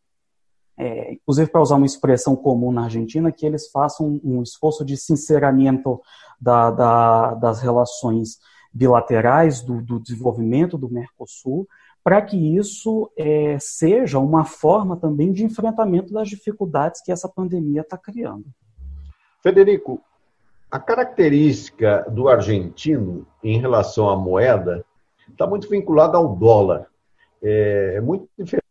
é, 0.76 1.12
inclusive 1.12 1.50
para 1.50 1.62
usar 1.62 1.76
uma 1.76 1.86
expressão 1.86 2.34
comum 2.34 2.72
na 2.72 2.84
Argentina, 2.84 3.30
que 3.30 3.46
eles 3.46 3.70
façam 3.70 4.20
um, 4.24 4.42
esforço 4.42 4.84
de 4.84 4.96
sinceramento 4.96 6.00
da, 6.40 6.70
da, 6.70 7.34
das 7.34 7.60
relações 7.60 8.38
bilaterais, 8.72 9.60
do, 9.60 9.80
do 9.80 10.00
desenvolvimento 10.00 10.76
do 10.76 10.90
Mercosul, 10.90 11.68
para 12.02 12.20
que 12.20 12.36
isso 12.56 13.10
é, 13.16 13.56
seja 13.58 14.18
uma 14.18 14.44
forma 14.44 14.96
também 14.96 15.32
de 15.32 15.44
enfrentamento 15.44 16.12
das 16.12 16.28
dificuldades 16.28 17.00
que 17.02 17.12
essa 17.12 17.28
pandemia 17.28 17.80
está 17.80 17.96
criando. 17.96 18.44
Federico, 19.42 20.02
a 20.70 20.78
característica 20.78 22.04
do 22.10 22.28
argentino 22.28 23.26
em 23.42 23.60
relação 23.60 24.10
à 24.10 24.16
moeda 24.16 24.84
está 25.30 25.46
muito 25.46 25.68
vinculada 25.68 26.18
ao 26.18 26.34
dólar. 26.34 26.88
É, 27.42 27.94
é 27.96 28.00
muito 28.00 28.28
diferente 28.36 28.63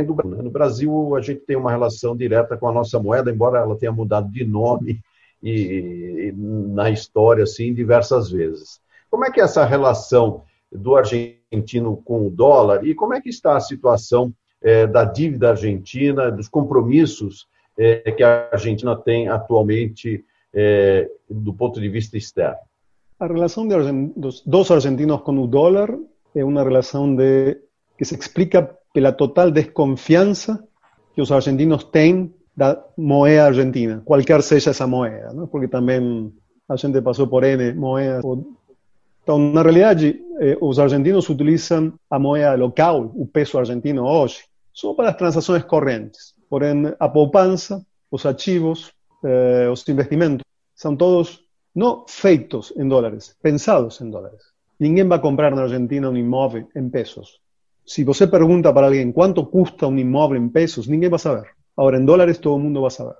do 0.00 0.14
Brasil. 0.14 0.42
No 0.42 0.50
Brasil, 0.50 1.16
a 1.16 1.20
gente 1.20 1.40
tem 1.40 1.56
uma 1.56 1.70
relação 1.70 2.16
direta 2.16 2.56
com 2.56 2.68
a 2.68 2.72
nossa 2.72 2.98
moeda, 2.98 3.30
embora 3.30 3.58
ela 3.58 3.76
tenha 3.76 3.92
mudado 3.92 4.30
de 4.30 4.44
nome 4.44 5.00
e, 5.42 6.30
e 6.30 6.32
na 6.36 6.90
história 6.90 7.42
assim 7.42 7.74
diversas 7.74 8.30
vezes. 8.30 8.80
Como 9.10 9.24
é 9.24 9.30
que 9.30 9.40
é 9.40 9.44
essa 9.44 9.64
relação 9.64 10.44
do 10.70 10.96
argentino 10.96 11.96
com 11.98 12.26
o 12.26 12.30
dólar 12.30 12.86
e 12.86 12.94
como 12.94 13.12
é 13.12 13.20
que 13.20 13.28
está 13.28 13.56
a 13.56 13.60
situação 13.60 14.32
é, 14.62 14.86
da 14.86 15.04
dívida 15.04 15.50
argentina, 15.50 16.30
dos 16.30 16.48
compromissos 16.48 17.46
é, 17.76 18.10
que 18.12 18.22
a 18.22 18.48
Argentina 18.52 18.96
tem 18.96 19.28
atualmente 19.28 20.24
é, 20.54 21.10
do 21.28 21.52
ponto 21.52 21.80
de 21.80 21.88
vista 21.88 22.16
externo? 22.16 22.58
A 23.18 23.26
relação 23.26 23.66
de, 23.66 23.74
dos, 24.16 24.42
dos 24.42 24.70
argentinos 24.70 25.20
com 25.22 25.38
o 25.38 25.46
dólar 25.46 25.96
é 26.34 26.44
uma 26.44 26.62
relação 26.62 27.14
de, 27.14 27.58
que 27.96 28.04
se 28.04 28.14
explica 28.14 28.76
pela 28.92 29.12
total 29.12 29.50
desconfiança 29.50 30.62
que 31.14 31.20
os 31.20 31.30
argentinos 31.32 31.84
têm 31.84 32.32
da 32.54 32.82
moeda 32.96 33.46
argentina, 33.46 34.02
qualquer 34.04 34.42
seja 34.42 34.70
essa 34.70 34.86
moeda, 34.86 35.32
¿no? 35.32 35.48
porque 35.48 35.68
também 35.68 36.32
a 36.68 36.76
gente 36.76 37.00
passou 37.00 37.26
por 37.26 37.44
N 37.44 37.72
moedas 37.74 38.22
Então, 39.22 39.38
na 39.38 39.62
realidade, 39.62 40.20
eh, 40.40 40.58
os 40.60 40.78
argentinos 40.78 41.28
utilizam 41.28 41.92
a 42.10 42.18
moeda 42.18 42.56
local, 42.56 43.10
o 43.14 43.26
peso 43.26 43.58
argentino 43.58 44.04
hoje, 44.04 44.44
só 44.72 44.94
para 44.94 45.10
as 45.10 45.16
transações 45.16 45.64
correntes. 45.64 46.34
Porém, 46.50 46.92
a 46.98 47.08
poupança, 47.08 47.84
os 48.10 48.26
ativos, 48.26 48.92
eh, 49.24 49.68
os 49.70 49.88
investimentos, 49.88 50.44
são 50.74 50.96
todos 50.96 51.40
não 51.74 52.04
feitos 52.06 52.72
em 52.76 52.86
dólares, 52.86 53.34
pensados 53.40 54.00
em 54.00 54.10
dólares. 54.10 54.42
Ninguém 54.78 55.06
vai 55.06 55.20
comprar 55.20 55.54
na 55.54 55.62
Argentina 55.62 56.10
um 56.10 56.16
imóvel 56.16 56.68
em 56.74 56.88
pesos. 56.90 57.40
Se 57.86 58.04
você 58.04 58.26
pergunta 58.26 58.72
para 58.72 58.86
alguém 58.86 59.10
quanto 59.12 59.44
custa 59.46 59.86
um 59.86 59.98
imóvel 59.98 60.40
em 60.40 60.48
pesos, 60.48 60.86
ninguém 60.86 61.10
vai 61.10 61.18
saber. 61.18 61.48
Agora, 61.76 61.98
em 61.98 62.04
dólares, 62.04 62.38
todo 62.38 62.58
mundo 62.58 62.80
vai 62.80 62.90
saber. 62.90 63.16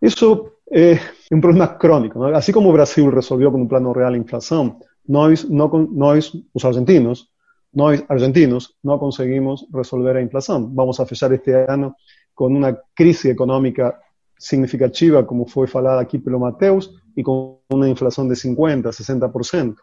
Isso 0.00 0.52
é 0.70 0.98
um 1.32 1.40
problema 1.40 1.68
crônico. 1.68 2.18
Não? 2.18 2.34
Assim 2.34 2.52
como 2.52 2.68
o 2.70 2.72
Brasil 2.72 3.08
resolveu 3.10 3.50
com 3.52 3.62
um 3.62 3.68
plano 3.68 3.92
real 3.92 4.12
a 4.12 4.16
inflação, 4.16 4.78
nós, 5.08 5.44
no, 5.44 5.68
nós, 5.92 6.32
os 6.54 6.64
argentinos, 6.64 7.28
nós 7.74 8.02
argentinos 8.08 8.74
não 8.82 8.98
conseguimos 8.98 9.66
resolver 9.72 10.16
a 10.16 10.22
inflação. 10.22 10.72
Vamos 10.74 10.98
a 10.98 11.06
fechar 11.06 11.30
este 11.32 11.52
ano 11.68 11.94
com 12.34 12.46
uma 12.46 12.78
crise 12.94 13.30
econômica 13.30 13.94
significativa, 14.38 15.22
como 15.24 15.48
foi 15.48 15.66
falado 15.66 15.98
aqui 16.00 16.18
pelo 16.18 16.40
Mateus, 16.40 16.90
e 17.16 17.22
com 17.22 17.58
uma 17.70 17.88
inflação 17.88 18.26
de 18.28 18.34
50%, 18.34 18.82
60%. 18.90 19.74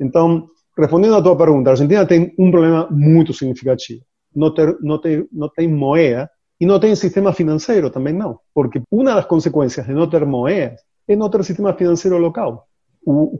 Então, 0.00 0.48
respondendo 0.76 1.16
à 1.16 1.22
tua 1.22 1.36
pergunta, 1.36 1.70
a 1.70 1.72
Argentina 1.72 2.06
tem 2.06 2.34
um 2.38 2.50
problema 2.50 2.88
muito 2.90 3.32
significativo. 3.32 4.02
Não, 4.34 4.52
ter, 4.54 4.76
não, 4.80 4.98
ter, 5.00 5.26
não 5.32 5.48
tem 5.48 5.68
moeda 5.68 6.30
e 6.60 6.66
não 6.66 6.78
tem 6.78 6.94
sistema 6.94 7.32
financeiro 7.32 7.90
também 7.90 8.14
não. 8.14 8.38
Porque 8.54 8.80
uma 8.90 9.14
das 9.14 9.26
consequências 9.26 9.86
de 9.86 9.92
não 9.92 10.08
ter 10.08 10.24
moeda 10.24 10.76
é 11.08 11.16
não 11.16 11.28
ter 11.28 11.44
sistema 11.44 11.72
financeiro 11.74 12.18
local 12.18 12.68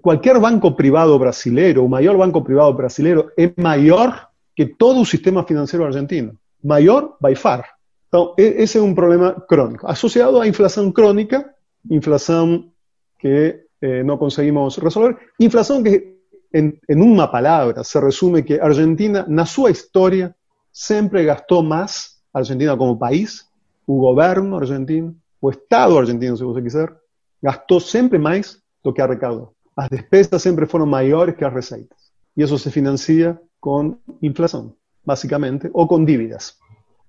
cualquier 0.01 0.39
banco 0.41 0.75
privado 0.75 1.19
brasileiro, 1.19 1.85
o 1.85 1.89
mayor 1.89 2.17
banco 2.17 2.43
privado 2.43 2.73
brasileiro, 2.75 3.31
es 3.37 3.53
mayor 3.57 4.29
que 4.55 4.67
todo 4.67 5.05
sistema 5.05 5.45
financiero 5.45 5.85
argentino. 5.85 6.33
Mayor 6.63 7.17
by 7.21 7.35
far. 7.35 7.65
Entonces, 8.05 8.55
ese 8.59 8.79
es 8.79 8.85
un 8.85 8.95
problema 8.95 9.45
crónico. 9.49 9.89
Asociado 9.89 10.41
a 10.41 10.47
inflación 10.47 10.93
crónica, 10.93 11.55
inflación 11.89 12.73
que 13.19 13.67
eh, 13.81 14.03
no 14.05 14.19
conseguimos 14.19 14.79
resolver, 14.79 15.17
inflación 15.39 15.85
que, 15.85 16.20
en, 16.53 16.81
en, 16.89 17.03
una 17.03 17.31
palabra, 17.31 17.85
se 17.85 18.01
resume 18.01 18.45
que 18.45 18.61
Argentina, 18.61 19.25
en 19.29 19.47
su 19.47 19.69
historia, 19.69 20.35
siempre 20.71 21.25
gastó 21.25 21.63
más, 21.63 22.23
Argentina 22.33 22.77
como 22.77 22.99
país, 22.99 23.49
o 23.87 23.95
gobierno 23.95 24.59
argentino, 24.59 25.15
o 25.41 25.51
Estado 25.51 25.99
argentino, 25.99 26.37
si 26.37 26.45
usted 26.45 26.63
quiser, 26.63 26.97
gastó 27.41 27.81
siempre 27.81 28.19
más 28.19 28.63
lo 28.83 28.93
que 28.93 29.03
arrecadó. 29.03 29.55
Las 29.77 29.91
despesas 29.91 30.43
siempre 30.43 30.67
fueron 30.67 30.89
mayores 30.89 31.35
que 31.37 31.45
las 31.45 31.55
receitas. 31.55 32.13
Y 32.35 32.43
eso 32.43 32.59
se 32.59 32.71
financia 32.71 33.41
con 33.59 34.01
inflación, 34.21 34.77
básicamente, 35.05 35.71
o 35.73 35.87
con 35.89 36.05
dívidas. 36.05 36.59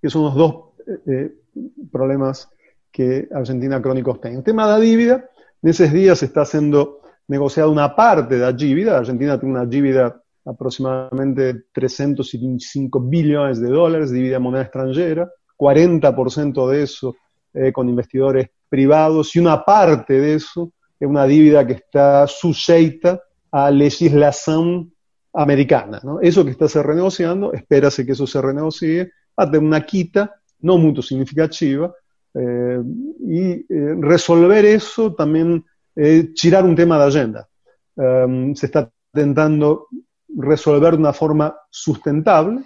Que 0.02 0.10
son 0.10 0.24
los 0.24 0.36
dos 0.36 0.56
eh, 0.88 1.02
eh, 1.08 1.32
problemas 1.92 2.50
que 2.92 3.28
Argentina 3.34 3.82
crónicos 3.82 4.20
tiene. 4.22 4.38
El 4.38 4.44
tema 4.44 4.66
de 4.66 4.72
la 4.72 4.80
dívida 4.80 5.30
Nesses 5.62 5.94
dias 5.94 6.24
está 6.24 6.44
sendo 6.44 7.01
negociada 7.32 7.70
uma 7.70 7.88
parte 7.88 8.38
da 8.38 8.52
dívida. 8.52 8.96
A 8.96 8.98
Argentina 9.00 9.38
tem 9.38 9.50
uma 9.50 9.66
dívida 9.66 10.14
aproximadamente 10.46 11.64
325 11.74 13.00
bilhões 13.00 13.58
de 13.58 13.68
dólares, 13.68 14.12
dívida 14.12 14.36
em 14.36 14.40
moeda 14.40 14.64
estrangeira, 14.64 15.30
40% 15.58 16.72
disso 16.72 17.16
eh, 17.54 17.72
com 17.72 17.86
investidores 17.86 18.48
privados, 18.70 19.34
e 19.36 19.40
uma 19.40 19.58
parte 19.58 20.20
disso 20.20 20.74
é 21.00 21.08
uma 21.08 21.26
dívida 21.26 21.66
que 21.66 21.74
está 21.74 22.28
sujeita 22.28 23.22
à 23.50 23.70
legislação 23.70 24.88
americana. 25.34 26.02
Eso 26.22 26.44
que 26.44 26.52
está 26.52 26.68
se 26.68 26.84
renegociando, 26.84 27.54
espérase 27.54 28.06
que 28.06 28.12
eso 28.12 28.28
se 28.28 28.42
renegocie 28.42 29.10
hasta 29.38 29.58
una 29.58 29.82
quita 29.86 30.36
no 30.60 30.78
muy 30.78 31.02
significativa 31.02 31.94
eh, 32.34 32.82
y 33.26 33.52
eh, 33.52 33.96
resolver 34.00 34.66
eso 34.66 35.14
también 35.14 35.64
eh, 35.96 36.30
tirar 36.34 36.66
un 36.66 36.76
tema 36.76 36.98
de 36.98 37.06
agenda. 37.06 37.48
Um, 37.96 38.56
se 38.56 38.68
está 38.68 38.90
intentando 39.14 39.88
resolver 40.38 40.94
de 40.94 40.98
una 40.98 41.14
forma 41.14 41.56
sustentable. 41.70 42.64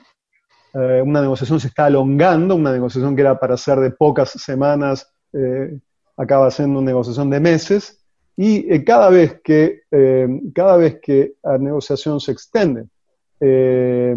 Eh, 0.74 1.02
una 1.02 1.22
negociación 1.22 1.60
se 1.60 1.68
está 1.68 1.86
alongando, 1.86 2.56
una 2.56 2.72
negociación 2.72 3.16
que 3.16 3.22
era 3.22 3.40
para 3.40 3.58
ser 3.58 3.80
de 3.80 3.92
pocas 3.92 4.32
semanas, 4.32 5.12
eh, 5.34 5.80
acaba 6.18 6.52
siendo 6.52 6.80
una 6.80 6.88
negociación 6.88 7.30
de 7.30 7.40
meses. 7.40 8.06
Y 8.38 8.72
eh, 8.72 8.84
cada, 8.84 9.10
vez 9.10 9.40
que, 9.44 9.84
eh, 9.90 10.28
cada 10.54 10.78
vez 10.78 11.00
que 11.02 11.36
a 11.44 11.58
negociación 11.58 12.20
se 12.20 12.32
extende, 12.34 12.86
eh, 13.40 14.16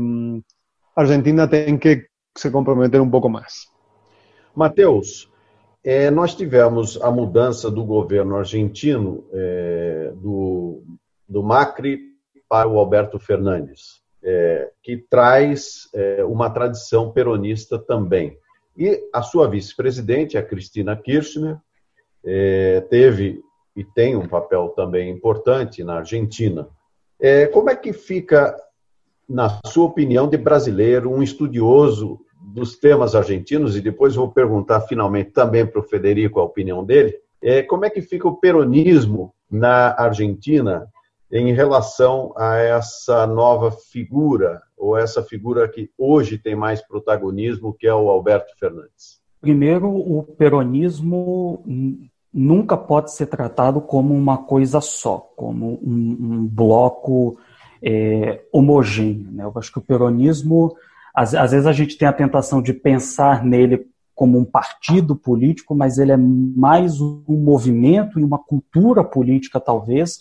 Argentina 0.96 1.48
tem 1.48 1.78
que 1.78 2.08
se 2.36 2.50
comprometer 2.50 3.00
um 3.00 3.10
pouco 3.10 3.28
mais. 3.28 3.68
Mateus, 4.54 5.30
é, 5.88 6.10
nós 6.10 6.34
tivemos 6.34 7.00
a 7.00 7.10
mudança 7.10 7.70
do 7.70 7.82
governo 7.82 8.36
argentino, 8.36 9.26
é, 9.32 10.12
do, 10.16 10.82
do 11.26 11.42
Macri 11.42 12.00
para 12.46 12.68
o 12.68 12.78
Alberto 12.78 13.18
Fernandes, 13.18 14.02
é, 14.22 14.70
que 14.82 14.98
traz 14.98 15.88
é, 15.94 16.22
uma 16.26 16.50
tradição 16.50 17.10
peronista 17.10 17.78
também. 17.78 18.36
E 18.76 19.00
a 19.14 19.22
sua 19.22 19.48
vice-presidente, 19.48 20.36
a 20.36 20.42
Cristina 20.42 20.94
Kirchner, 20.94 21.56
é, 22.22 22.82
teve 22.90 23.40
e 23.74 23.82
tem 23.82 24.14
um 24.14 24.28
papel 24.28 24.68
também 24.76 25.08
importante 25.08 25.82
na 25.82 26.00
Argentina. 26.00 26.68
É, 27.18 27.46
como 27.46 27.70
é 27.70 27.74
que 27.74 27.94
fica, 27.94 28.54
na 29.26 29.58
sua 29.64 29.86
opinião, 29.86 30.28
de 30.28 30.36
brasileiro, 30.36 31.10
um 31.10 31.22
estudioso 31.22 32.20
dos 32.52 32.76
temas 32.76 33.14
argentinos, 33.14 33.76
e 33.76 33.80
depois 33.80 34.14
vou 34.14 34.30
perguntar 34.30 34.80
finalmente 34.82 35.30
também 35.30 35.66
para 35.66 35.80
o 35.80 35.84
Federico 35.84 36.40
a 36.40 36.44
opinião 36.44 36.84
dele, 36.84 37.14
é, 37.42 37.62
como 37.62 37.84
é 37.84 37.90
que 37.90 38.02
fica 38.02 38.26
o 38.26 38.36
peronismo 38.36 39.32
na 39.50 39.94
Argentina 39.98 40.88
em 41.30 41.52
relação 41.52 42.32
a 42.36 42.56
essa 42.56 43.26
nova 43.26 43.70
figura, 43.70 44.62
ou 44.76 44.96
essa 44.96 45.22
figura 45.22 45.68
que 45.68 45.90
hoje 45.96 46.38
tem 46.38 46.56
mais 46.56 46.80
protagonismo, 46.80 47.74
que 47.74 47.86
é 47.86 47.94
o 47.94 48.08
Alberto 48.08 48.52
Fernandes? 48.58 49.20
Primeiro, 49.40 49.88
o 49.88 50.22
peronismo 50.22 51.62
nunca 52.32 52.76
pode 52.76 53.12
ser 53.12 53.26
tratado 53.26 53.80
como 53.80 54.14
uma 54.14 54.38
coisa 54.38 54.80
só, 54.80 55.18
como 55.36 55.78
um, 55.82 56.16
um 56.20 56.46
bloco 56.46 57.38
é, 57.82 58.42
homogêneo. 58.52 59.30
Né? 59.30 59.44
Eu 59.44 59.52
acho 59.56 59.72
que 59.72 59.78
o 59.78 59.82
peronismo, 59.82 60.76
às, 61.18 61.34
às, 61.34 61.50
vezes 61.50 61.66
a 61.66 61.72
gente 61.72 61.98
tem 61.98 62.06
a 62.06 62.12
tentação 62.12 62.62
de 62.62 62.72
pensar 62.72 63.44
nele 63.44 63.86
como 64.14 64.38
um 64.38 64.44
partido 64.44 65.16
político, 65.16 65.74
mas 65.74 65.98
ele 65.98 66.12
é 66.12 66.16
mais 66.16 67.00
um 67.00 67.24
movimento 67.26 68.20
e 68.20 68.24
uma 68.24 68.38
cultura 68.38 69.02
política, 69.02 69.58
talvez, 69.58 70.20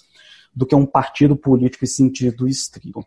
do 0.56 0.66
que 0.66 0.74
um 0.74 0.88
partido 0.88 1.36
político 1.36 1.86
em 1.86 1.88
sentido 1.88 2.48
estrito. 2.48 3.06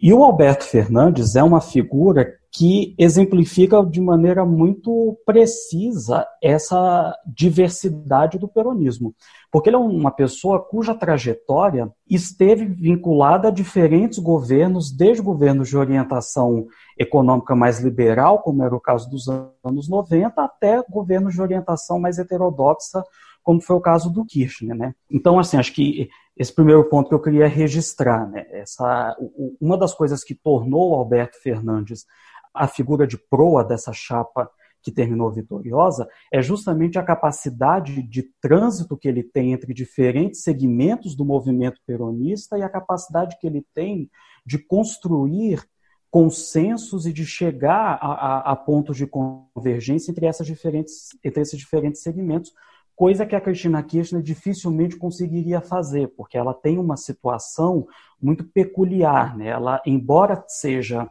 E 0.00 0.12
o 0.12 0.22
Alberto 0.22 0.64
Fernandes 0.64 1.34
é 1.34 1.42
uma 1.42 1.60
figura 1.60 2.38
que 2.52 2.94
exemplifica 2.96 3.84
de 3.84 4.00
maneira 4.00 4.44
muito 4.44 5.18
precisa 5.26 6.26
essa 6.42 7.14
diversidade 7.26 8.38
do 8.38 8.48
peronismo. 8.48 9.14
Porque 9.50 9.68
ele 9.68 9.76
é 9.76 9.78
uma 9.78 10.10
pessoa 10.10 10.60
cuja 10.60 10.94
trajetória 10.94 11.90
esteve 12.08 12.64
vinculada 12.64 13.48
a 13.48 13.50
diferentes 13.50 14.18
governos, 14.18 14.90
desde 14.90 15.22
governos 15.22 15.68
de 15.68 15.76
orientação 15.76 16.66
econômica 16.98 17.54
mais 17.54 17.80
liberal, 17.80 18.40
como 18.40 18.62
era 18.62 18.74
o 18.74 18.80
caso 18.80 19.10
dos 19.10 19.28
anos 19.28 19.88
90, 19.88 20.40
até 20.40 20.82
governos 20.88 21.34
de 21.34 21.42
orientação 21.42 21.98
mais 21.98 22.18
heterodoxa, 22.18 23.02
como 23.48 23.62
foi 23.62 23.76
o 23.76 23.80
caso 23.80 24.10
do 24.10 24.26
Kirchner. 24.26 24.76
Né? 24.76 24.94
Então, 25.10 25.38
assim, 25.38 25.56
acho 25.56 25.72
que 25.72 26.10
esse 26.36 26.54
primeiro 26.54 26.86
ponto 26.86 27.08
que 27.08 27.14
eu 27.14 27.22
queria 27.22 27.48
registrar, 27.48 28.28
né? 28.28 28.44
Essa, 28.50 29.16
uma 29.58 29.78
das 29.78 29.94
coisas 29.94 30.22
que 30.22 30.34
tornou 30.34 30.94
Alberto 30.94 31.40
Fernandes 31.40 32.04
a 32.52 32.68
figura 32.68 33.06
de 33.06 33.16
proa 33.16 33.64
dessa 33.64 33.90
chapa 33.90 34.50
que 34.82 34.92
terminou 34.92 35.30
vitoriosa 35.30 36.06
é 36.30 36.42
justamente 36.42 36.98
a 36.98 37.02
capacidade 37.02 38.02
de 38.02 38.22
trânsito 38.38 38.98
que 38.98 39.08
ele 39.08 39.22
tem 39.22 39.54
entre 39.54 39.72
diferentes 39.72 40.42
segmentos 40.42 41.16
do 41.16 41.24
movimento 41.24 41.80
peronista 41.86 42.58
e 42.58 42.62
a 42.62 42.68
capacidade 42.68 43.38
que 43.40 43.46
ele 43.46 43.64
tem 43.74 44.10
de 44.44 44.58
construir 44.58 45.66
consensos 46.10 47.06
e 47.06 47.14
de 47.14 47.24
chegar 47.24 47.98
a, 47.98 48.12
a, 48.12 48.52
a 48.52 48.56
pontos 48.56 48.98
de 48.98 49.06
convergência 49.06 50.10
entre, 50.10 50.26
essas 50.26 50.46
diferentes, 50.46 51.08
entre 51.24 51.40
esses 51.40 51.58
diferentes 51.58 52.02
segmentos, 52.02 52.52
coisa 52.98 53.24
que 53.24 53.36
a 53.36 53.40
Cristina 53.40 53.80
Kirchner 53.80 54.20
dificilmente 54.20 54.96
conseguiria 54.96 55.60
fazer, 55.60 56.08
porque 56.16 56.36
ela 56.36 56.52
tem 56.52 56.80
uma 56.80 56.96
situação 56.96 57.86
muito 58.20 58.42
peculiar. 58.42 59.38
Né? 59.38 59.46
Ela, 59.46 59.80
embora 59.86 60.44
seja 60.48 61.08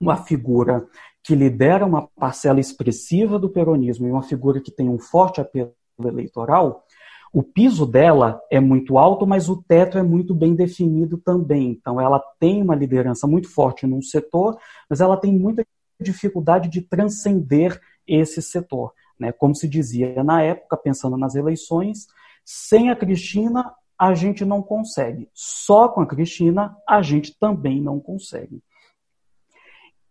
uma 0.00 0.16
figura 0.16 0.88
que 1.22 1.34
lidera 1.34 1.84
uma 1.84 2.08
parcela 2.16 2.58
expressiva 2.58 3.38
do 3.38 3.50
peronismo 3.50 4.08
e 4.08 4.10
uma 4.10 4.22
figura 4.22 4.62
que 4.62 4.70
tem 4.70 4.88
um 4.88 4.98
forte 4.98 5.42
apelo 5.42 5.74
eleitoral, 6.02 6.86
o 7.34 7.42
piso 7.42 7.84
dela 7.84 8.40
é 8.50 8.58
muito 8.58 8.96
alto, 8.96 9.26
mas 9.26 9.50
o 9.50 9.62
teto 9.62 9.98
é 9.98 10.02
muito 10.02 10.34
bem 10.34 10.54
definido 10.54 11.18
também. 11.18 11.72
Então, 11.72 12.00
ela 12.00 12.18
tem 12.40 12.62
uma 12.62 12.74
liderança 12.74 13.26
muito 13.26 13.50
forte 13.50 13.86
num 13.86 14.00
setor, 14.00 14.56
mas 14.88 15.02
ela 15.02 15.18
tem 15.18 15.38
muita 15.38 15.66
dificuldade 16.00 16.70
de 16.70 16.80
transcender 16.80 17.78
esse 18.06 18.40
setor. 18.40 18.94
Né? 19.18 19.32
Como 19.32 19.54
se 19.54 19.68
dizia 19.68 20.22
na 20.22 20.42
época, 20.42 20.76
pensando 20.76 21.16
nas 21.16 21.34
eleições, 21.34 22.06
sem 22.44 22.90
a 22.90 22.96
Cristina 22.96 23.74
a 23.98 24.14
gente 24.14 24.44
não 24.44 24.62
consegue. 24.62 25.28
Só 25.34 25.88
com 25.88 26.00
a 26.00 26.06
Cristina 26.06 26.76
a 26.86 27.02
gente 27.02 27.36
também 27.38 27.80
não 27.80 27.98
consegue. 27.98 28.62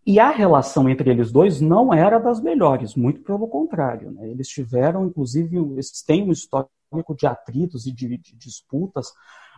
E 0.05 0.20
a 0.20 0.30
relação 0.30 0.89
entre 0.89 1.10
eles 1.10 1.32
dois 1.32 1.60
não 1.60 1.93
era 1.93 2.18
das 2.18 2.39
melhores, 2.39 2.95
muito 2.95 3.22
pelo 3.24 3.47
contrário. 3.47 4.12
Né? 4.12 4.30
Eles 4.30 4.47
tiveram, 4.47 5.05
inclusive, 5.05 5.58
eles 5.58 6.01
têm 6.01 6.24
um 6.24 6.32
histórico 6.32 7.16
de 7.18 7.28
atritos 7.28 7.86
e 7.86 7.91
de, 7.91 8.18
de 8.18 8.36
disputas 8.36 9.12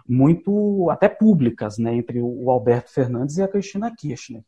muito 0.07 0.89
até 0.89 1.07
públicas 1.07 1.77
né, 1.77 1.93
entre 1.93 2.19
o 2.19 2.49
Alberto 2.49 2.91
Fernandes 2.91 3.37
e 3.37 3.43
a 3.43 3.47
Cristina 3.47 3.95
Kirchner. 3.95 4.43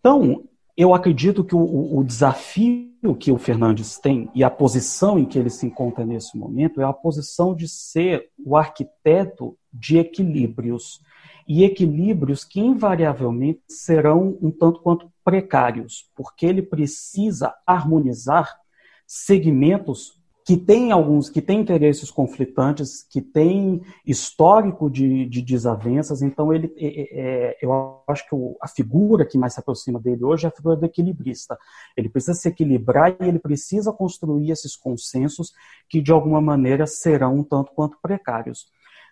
Então, 0.00 0.48
eu 0.76 0.92
acredito 0.92 1.44
que 1.44 1.54
o, 1.54 1.98
o, 1.98 2.02
desafio 2.02 3.14
que 3.18 3.30
o 3.30 3.38
Fernandes 3.38 3.98
tem 3.98 4.28
e 4.34 4.42
a 4.42 4.50
posição 4.50 5.18
em 5.18 5.24
que 5.24 5.38
ele 5.38 5.50
se 5.50 5.66
encontra 5.66 6.04
nesse 6.04 6.36
momento 6.36 6.80
é 6.80 6.84
a 6.84 6.92
posição 6.92 7.54
de 7.54 7.68
ser 7.68 8.30
o 8.44 8.56
arquiteto 8.56 9.56
de 9.72 9.98
equilíbrios. 9.98 11.00
E 11.46 11.62
equilíbrios 11.62 12.44
que 12.44 12.60
invariavelmente 12.60 13.60
serão 13.68 14.36
um 14.40 14.50
tanto 14.50 14.80
quanto 14.80 15.12
precários, 15.22 16.10
porque 16.16 16.46
ele 16.46 16.62
precisa 16.62 17.54
harmonizar 17.66 18.58
segmentos 19.06 20.18
que 20.44 20.58
tem 20.58 20.92
alguns, 20.92 21.30
que 21.30 21.40
tem 21.40 21.60
interesses 21.60 22.10
conflitantes, 22.10 23.02
que 23.02 23.22
tem 23.22 23.80
histórico 24.04 24.90
de, 24.90 25.24
de 25.26 25.40
desavenças, 25.40 26.20
então 26.20 26.52
ele, 26.52 26.70
é, 26.76 26.86
é, 26.86 27.20
é 27.20 27.58
eu 27.62 28.02
acho 28.06 28.28
que 28.28 28.34
o, 28.34 28.54
a 28.60 28.68
figura 28.68 29.24
que 29.24 29.38
mais 29.38 29.54
se 29.54 29.60
aproxima 29.60 29.98
dele 29.98 30.22
hoje 30.22 30.44
é 30.44 30.48
a 30.48 30.52
figura 30.52 30.76
do 30.76 30.84
equilibrista. 30.84 31.56
Ele 31.96 32.10
precisa 32.10 32.34
se 32.34 32.46
equilibrar 32.46 33.16
e 33.18 33.24
ele 33.26 33.38
precisa 33.38 33.90
construir 33.90 34.50
esses 34.50 34.76
consensos 34.76 35.54
que 35.88 36.02
de 36.02 36.12
alguma 36.12 36.42
maneira 36.42 36.86
serão 36.86 37.36
um 37.36 37.42
tanto 37.42 37.72
quanto 37.72 37.96
precários. 38.02 38.66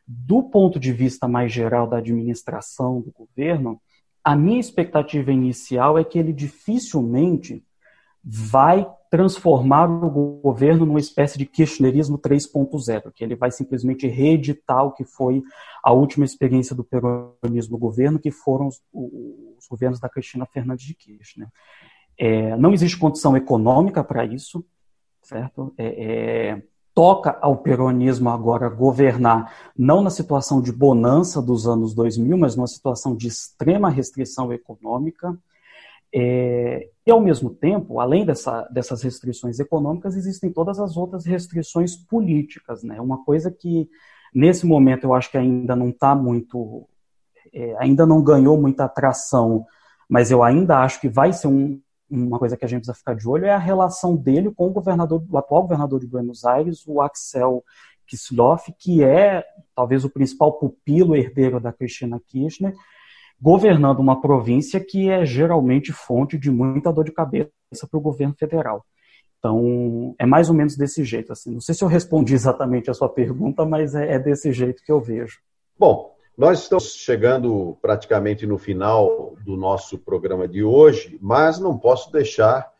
Do 0.06 0.42
ponto 0.42 0.78
de 0.78 0.92
vista 0.92 1.26
mais 1.26 1.50
geral 1.50 1.86
da 1.86 1.96
administração 1.96 3.00
do 3.00 3.10
governo, 3.10 3.80
a 4.22 4.36
minha 4.36 4.60
expectativa 4.60 5.32
inicial 5.32 5.98
é 5.98 6.04
que 6.04 6.18
ele 6.18 6.32
dificilmente 6.32 7.64
vai 8.22 8.86
transformar 9.12 9.90
o 9.90 10.40
governo 10.40 10.86
numa 10.86 10.98
espécie 10.98 11.36
de 11.36 11.44
kirchnerismo 11.44 12.18
3.0, 12.18 13.12
que 13.12 13.22
ele 13.22 13.36
vai 13.36 13.50
simplesmente 13.50 14.06
reeditar 14.06 14.86
o 14.86 14.92
que 14.92 15.04
foi 15.04 15.42
a 15.84 15.92
última 15.92 16.24
experiência 16.24 16.74
do 16.74 16.82
peronismo 16.82 17.72
no 17.72 17.78
governo, 17.78 18.18
que 18.18 18.30
foram 18.30 18.68
os, 18.68 18.80
os 18.90 19.68
governos 19.68 20.00
da 20.00 20.08
Cristina 20.08 20.46
Fernandes 20.46 20.86
de 20.86 20.94
Kirchner. 20.94 21.48
É, 22.18 22.56
não 22.56 22.72
existe 22.72 22.96
condição 22.96 23.36
econômica 23.36 24.02
para 24.02 24.24
isso, 24.24 24.64
certo? 25.20 25.74
É, 25.76 26.04
é, 26.04 26.62
toca 26.94 27.36
ao 27.42 27.58
peronismo 27.58 28.30
agora 28.30 28.66
governar, 28.70 29.52
não 29.76 30.00
na 30.00 30.08
situação 30.08 30.58
de 30.62 30.72
bonança 30.72 31.42
dos 31.42 31.68
anos 31.68 31.92
2000, 31.92 32.38
mas 32.38 32.56
numa 32.56 32.66
situação 32.66 33.14
de 33.14 33.28
extrema 33.28 33.90
restrição 33.90 34.50
econômica. 34.54 35.38
É, 36.14 36.88
e, 37.06 37.10
ao 37.10 37.20
mesmo 37.20 37.50
tempo, 37.50 37.98
além 37.98 38.24
dessa, 38.24 38.62
dessas 38.70 39.02
restrições 39.02 39.58
econômicas, 39.58 40.16
existem 40.16 40.52
todas 40.52 40.78
as 40.78 40.96
outras 40.96 41.24
restrições 41.24 41.96
políticas. 41.96 42.82
Né? 42.82 43.00
Uma 43.00 43.24
coisa 43.24 43.50
que, 43.50 43.88
nesse 44.34 44.66
momento, 44.66 45.04
eu 45.04 45.14
acho 45.14 45.30
que 45.30 45.38
ainda 45.38 45.74
não 45.74 45.88
está 45.88 46.14
muito. 46.14 46.86
É, 47.52 47.76
ainda 47.78 48.06
não 48.06 48.22
ganhou 48.22 48.60
muita 48.60 48.84
atração, 48.84 49.66
mas 50.08 50.30
eu 50.30 50.42
ainda 50.42 50.78
acho 50.78 51.00
que 51.00 51.08
vai 51.08 51.32
ser 51.32 51.48
um, 51.48 51.80
uma 52.08 52.38
coisa 52.38 52.56
que 52.56 52.64
a 52.64 52.68
gente 52.68 52.80
precisa 52.80 52.96
ficar 52.96 53.14
de 53.14 53.26
olho 53.26 53.46
é 53.46 53.50
a 53.50 53.58
relação 53.58 54.14
dele 54.14 54.50
com 54.50 54.68
o 54.68 54.72
governador, 54.72 55.24
o 55.28 55.38
atual 55.38 55.62
governador 55.62 55.98
de 55.98 56.06
Buenos 56.06 56.44
Aires, 56.44 56.86
o 56.86 57.00
Axel 57.00 57.64
Kicillof, 58.06 58.72
que 58.78 59.02
é 59.02 59.44
talvez 59.74 60.04
o 60.04 60.10
principal 60.10 60.52
pupilo 60.52 61.16
herdeiro 61.16 61.58
da 61.58 61.72
Cristina 61.72 62.20
Kirchner, 62.26 62.74
governando 63.42 63.98
uma 63.98 64.20
província 64.20 64.78
que 64.78 65.10
é 65.10 65.26
geralmente 65.26 65.92
fonte 65.92 66.38
de 66.38 66.48
muita 66.48 66.92
dor 66.92 67.04
de 67.04 67.10
cabeça 67.10 67.50
para 67.90 67.98
o 67.98 68.00
governo 68.00 68.34
federal. 68.38 68.86
Então, 69.36 70.14
é 70.16 70.24
mais 70.24 70.48
ou 70.48 70.54
menos 70.54 70.76
desse 70.76 71.02
jeito. 71.02 71.32
Assim. 71.32 71.50
Não 71.50 71.60
sei 71.60 71.74
se 71.74 71.82
eu 71.82 71.88
respondi 71.88 72.34
exatamente 72.34 72.88
a 72.88 72.94
sua 72.94 73.08
pergunta, 73.08 73.64
mas 73.64 73.96
é, 73.96 74.12
é 74.12 74.18
desse 74.20 74.52
jeito 74.52 74.84
que 74.84 74.92
eu 74.92 75.00
vejo. 75.00 75.40
Bom, 75.76 76.14
nós 76.38 76.62
estamos 76.62 76.94
chegando 76.94 77.76
praticamente 77.82 78.46
no 78.46 78.56
final 78.56 79.34
do 79.44 79.56
nosso 79.56 79.98
programa 79.98 80.46
de 80.46 80.62
hoje, 80.62 81.18
mas 81.20 81.58
não 81.58 81.76
posso 81.76 82.12
deixar 82.12 82.70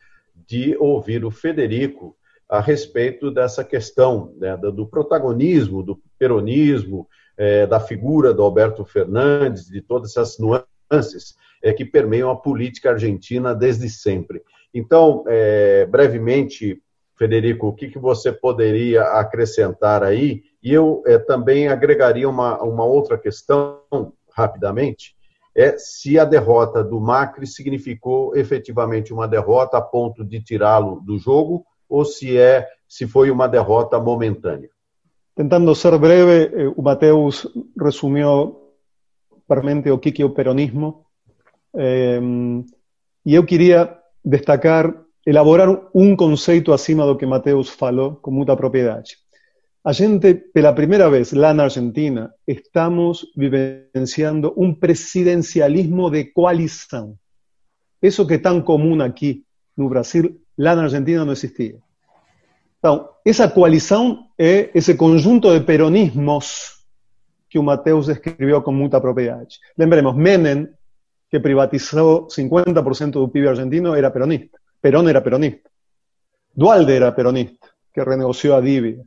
de 0.47 0.77
ouvir 0.77 1.25
o 1.25 1.31
Federico 1.31 2.15
a 2.47 2.61
respeito 2.61 3.29
dessa 3.29 3.65
questão 3.65 4.33
né, 4.37 4.55
do 4.55 4.87
protagonismo, 4.87 5.83
do 5.83 6.01
peronismo, 6.17 7.05
é, 7.37 7.65
da 7.65 7.79
figura 7.79 8.33
do 8.33 8.43
Alberto 8.43 8.85
Fernandes, 8.85 9.67
de 9.67 9.81
todas 9.81 10.11
essas 10.11 10.37
nuances 10.37 11.35
é, 11.61 11.71
que 11.73 11.85
permeiam 11.85 12.29
a 12.29 12.35
política 12.35 12.91
argentina 12.91 13.55
desde 13.55 13.89
sempre. 13.89 14.41
Então, 14.73 15.23
é, 15.27 15.85
brevemente, 15.85 16.81
Federico, 17.17 17.67
o 17.67 17.73
que, 17.73 17.89
que 17.89 17.99
você 17.99 18.31
poderia 18.31 19.03
acrescentar 19.03 20.03
aí 20.03 20.43
e 20.61 20.73
eu 20.73 21.03
é, 21.05 21.17
também 21.17 21.67
agregaria 21.67 22.27
uma, 22.29 22.61
uma 22.63 22.85
outra 22.85 23.17
questão, 23.17 23.81
rapidamente, 24.31 25.15
é 25.55 25.77
se 25.77 26.17
a 26.17 26.25
derrota 26.25 26.83
do 26.83 26.99
Macri 26.99 27.45
significou 27.45 28.35
efetivamente 28.35 29.13
uma 29.13 29.27
derrota 29.27 29.77
a 29.77 29.81
ponto 29.81 30.23
de 30.23 30.41
tirá-lo 30.41 30.99
do 31.01 31.17
jogo 31.19 31.65
ou 31.87 32.03
se 32.03 32.37
é 32.37 32.67
se 32.87 33.05
foi 33.07 33.29
uma 33.29 33.47
derrota 33.47 33.99
momentânea. 33.99 34.69
Tentando 35.35 35.73
ser 35.73 35.97
breve, 35.97 36.53
eh, 36.53 36.73
Mateus 36.77 37.47
resumiu 37.79 38.55
permente 39.47 39.89
o 39.89 39.99
o 39.99 40.29
peronismo. 40.29 41.05
Eh, 41.75 42.19
e 43.25 43.33
eu 43.33 43.43
queria 43.45 43.97
destacar, 44.23 44.93
elaborar 45.25 45.69
um 45.93 46.15
conceito 46.15 46.71
acima 46.71 47.05
do 47.05 47.17
que 47.17 47.25
Mateus 47.25 47.69
falou 47.69 48.15
com 48.17 48.31
muita 48.31 48.55
propriedade. 48.55 49.17
A 49.83 49.91
gente, 49.91 50.33
pela 50.53 50.71
primeira 50.71 51.09
vez 51.09 51.33
lá 51.33 51.53
na 51.53 51.63
Argentina, 51.63 52.31
estamos 52.47 53.25
vivenciando 53.35 54.53
um 54.55 54.73
presidencialismo 54.73 56.09
de 56.09 56.25
coalição. 56.25 57.17
Isso 58.01 58.25
que 58.27 58.35
é 58.35 58.37
tão 58.37 58.61
comum 58.61 59.01
aqui 59.01 59.43
no 59.75 59.89
Brasil, 59.89 60.39
lá 60.57 60.75
na 60.75 60.83
Argentina 60.83 61.25
não 61.25 61.33
existia. 61.33 61.79
Então, 62.83 63.15
essa 63.23 63.47
coalição 63.47 64.27
é 64.37 64.69
conjunto 64.97 65.57
de 65.57 65.63
peronismos 65.63 66.83
que 67.49 67.57
o 67.57 67.63
Mateus 67.63 68.07
descreveu 68.07 68.61
com 68.61 68.73
muita 68.73 68.99
propriedade. 68.99 69.57
Lembremos, 69.77 70.13
Menem, 70.17 70.67
que 71.31 71.39
privatizou 71.39 72.27
50% 72.27 73.11
do 73.11 73.29
PIB 73.29 73.47
argentino, 73.47 73.95
era 73.95 74.11
peronista. 74.11 74.59
Perón 74.81 75.07
era 75.07 75.21
peronista. 75.21 75.69
Dualde 76.53 76.91
era 76.91 77.13
peronista, 77.13 77.69
que 77.93 78.03
renegociou 78.03 78.57
a 78.57 78.59
dívida 78.59 79.05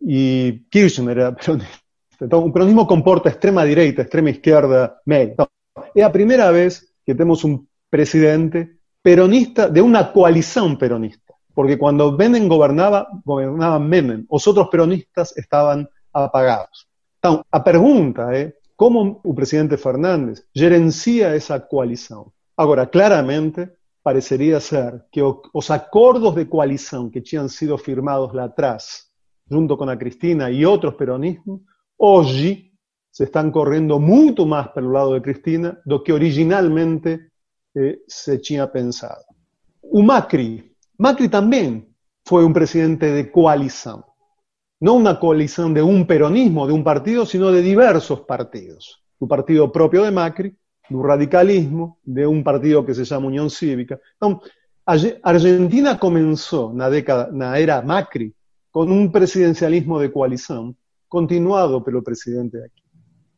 e 0.00 0.62
Kirchner 0.70 1.18
era 1.18 1.32
peronista. 1.32 1.82
Então, 2.22 2.46
o 2.46 2.50
peronismo 2.50 2.86
comporta 2.86 3.28
extrema 3.28 3.66
direita, 3.66 4.00
extrema 4.00 4.30
izquierda, 4.30 4.96
media. 5.04 5.34
Então, 5.34 5.48
é 5.94 6.02
a 6.02 6.10
vez 6.50 6.82
que 7.04 7.14
temos 7.14 7.44
um 7.44 7.62
presidente 7.90 8.78
peronista 9.02 9.68
de 9.68 9.82
uma 9.82 10.02
coalição 10.02 10.74
peronista. 10.76 11.27
Porque 11.58 11.76
quando 11.76 12.12
Menem 12.12 12.46
governava, 12.46 13.08
governava 13.26 13.80
Menem. 13.80 14.24
Os 14.30 14.46
outros 14.46 14.68
peronistas 14.68 15.36
estavam 15.36 15.88
apagados. 16.12 16.86
Então, 17.18 17.44
a 17.50 17.58
pergunta 17.58 18.32
é 18.32 18.52
como 18.76 19.20
o 19.24 19.34
presidente 19.34 19.76
Fernandes 19.76 20.46
gerencia 20.54 21.34
essa 21.34 21.58
coalição. 21.58 22.30
Agora, 22.56 22.86
claramente, 22.86 23.68
pareceria 24.04 24.60
ser 24.60 25.04
que 25.10 25.20
os 25.20 25.68
acordos 25.72 26.32
de 26.36 26.44
coalição 26.44 27.10
que 27.10 27.20
tinham 27.20 27.48
sido 27.48 27.76
firmados 27.76 28.32
lá 28.32 28.44
atrás 28.44 29.10
junto 29.50 29.76
con 29.76 29.90
a 29.90 29.98
Cristina 29.98 30.52
y 30.52 30.64
otros 30.64 30.94
peronismos, 30.94 31.62
hoy 31.96 32.72
se 33.10 33.24
están 33.24 33.50
corriendo 33.50 33.98
mucho 33.98 34.46
más 34.46 34.68
el 34.76 34.92
lado 34.92 35.14
de 35.14 35.22
Cristina 35.22 35.76
do 35.84 36.04
que 36.04 36.12
originalmente 36.12 37.32
eh, 37.74 37.98
se 38.06 38.38
tinha 38.38 38.70
pensado. 38.70 39.24
O 39.82 40.04
Macri, 40.04 40.68
Macri 40.98 41.28
también 41.28 41.94
fue 42.24 42.44
un 42.44 42.52
presidente 42.52 43.12
de 43.12 43.30
coalición, 43.30 44.04
no 44.80 44.94
una 44.94 45.18
coalición 45.18 45.72
de 45.72 45.80
un 45.80 46.06
peronismo, 46.06 46.66
de 46.66 46.72
un 46.72 46.82
partido, 46.82 47.24
sino 47.24 47.52
de 47.52 47.62
diversos 47.62 48.20
partidos. 48.22 49.02
Un 49.20 49.28
partido 49.28 49.70
propio 49.70 50.02
de 50.02 50.10
Macri, 50.10 50.56
un 50.90 51.04
radicalismo, 51.04 51.98
de 52.02 52.26
un 52.26 52.42
partido 52.42 52.84
que 52.84 52.94
se 52.94 53.04
llama 53.04 53.28
Unión 53.28 53.48
Cívica. 53.48 53.98
Argentina 55.22 55.98
comenzó 55.98 56.72
na 56.72 56.88
década, 56.88 57.28
na 57.30 57.58
era 57.58 57.80
Macri, 57.82 58.34
con 58.70 58.90
un 58.90 59.12
presidencialismo 59.12 60.00
de 60.00 60.10
coalición 60.10 60.76
continuado 61.06 61.82
pelo 61.82 62.02
presidente 62.02 62.58
aquí. 62.64 62.82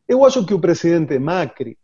Eu 0.08 0.26
que 0.44 0.54
o 0.54 0.60
presidente 0.60 1.18
Macri 1.20 1.78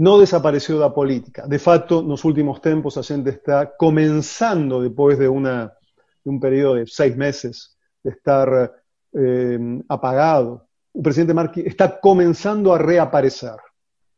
no 0.00 0.18
desapareció 0.18 0.78
da 0.78 0.94
política. 0.94 1.46
De 1.46 1.58
facto, 1.58 2.02
nos 2.02 2.24
últimos 2.24 2.62
tempos 2.62 2.96
a 2.96 3.02
gente 3.02 3.28
está 3.28 3.76
comenzando, 3.76 4.80
después 4.80 5.18
de, 5.18 5.26
de 5.26 5.70
un 6.24 6.40
periodo 6.40 6.76
de 6.76 6.86
seis 6.86 7.14
meses 7.14 7.76
de 8.02 8.10
estar 8.12 8.72
eh, 9.12 9.58
apagado, 9.90 10.66
o 10.92 11.02
presidente 11.02 11.34
Macri 11.34 11.64
está 11.66 12.00
comenzando 12.00 12.72
a 12.72 12.78
reaparecer. 12.78 13.56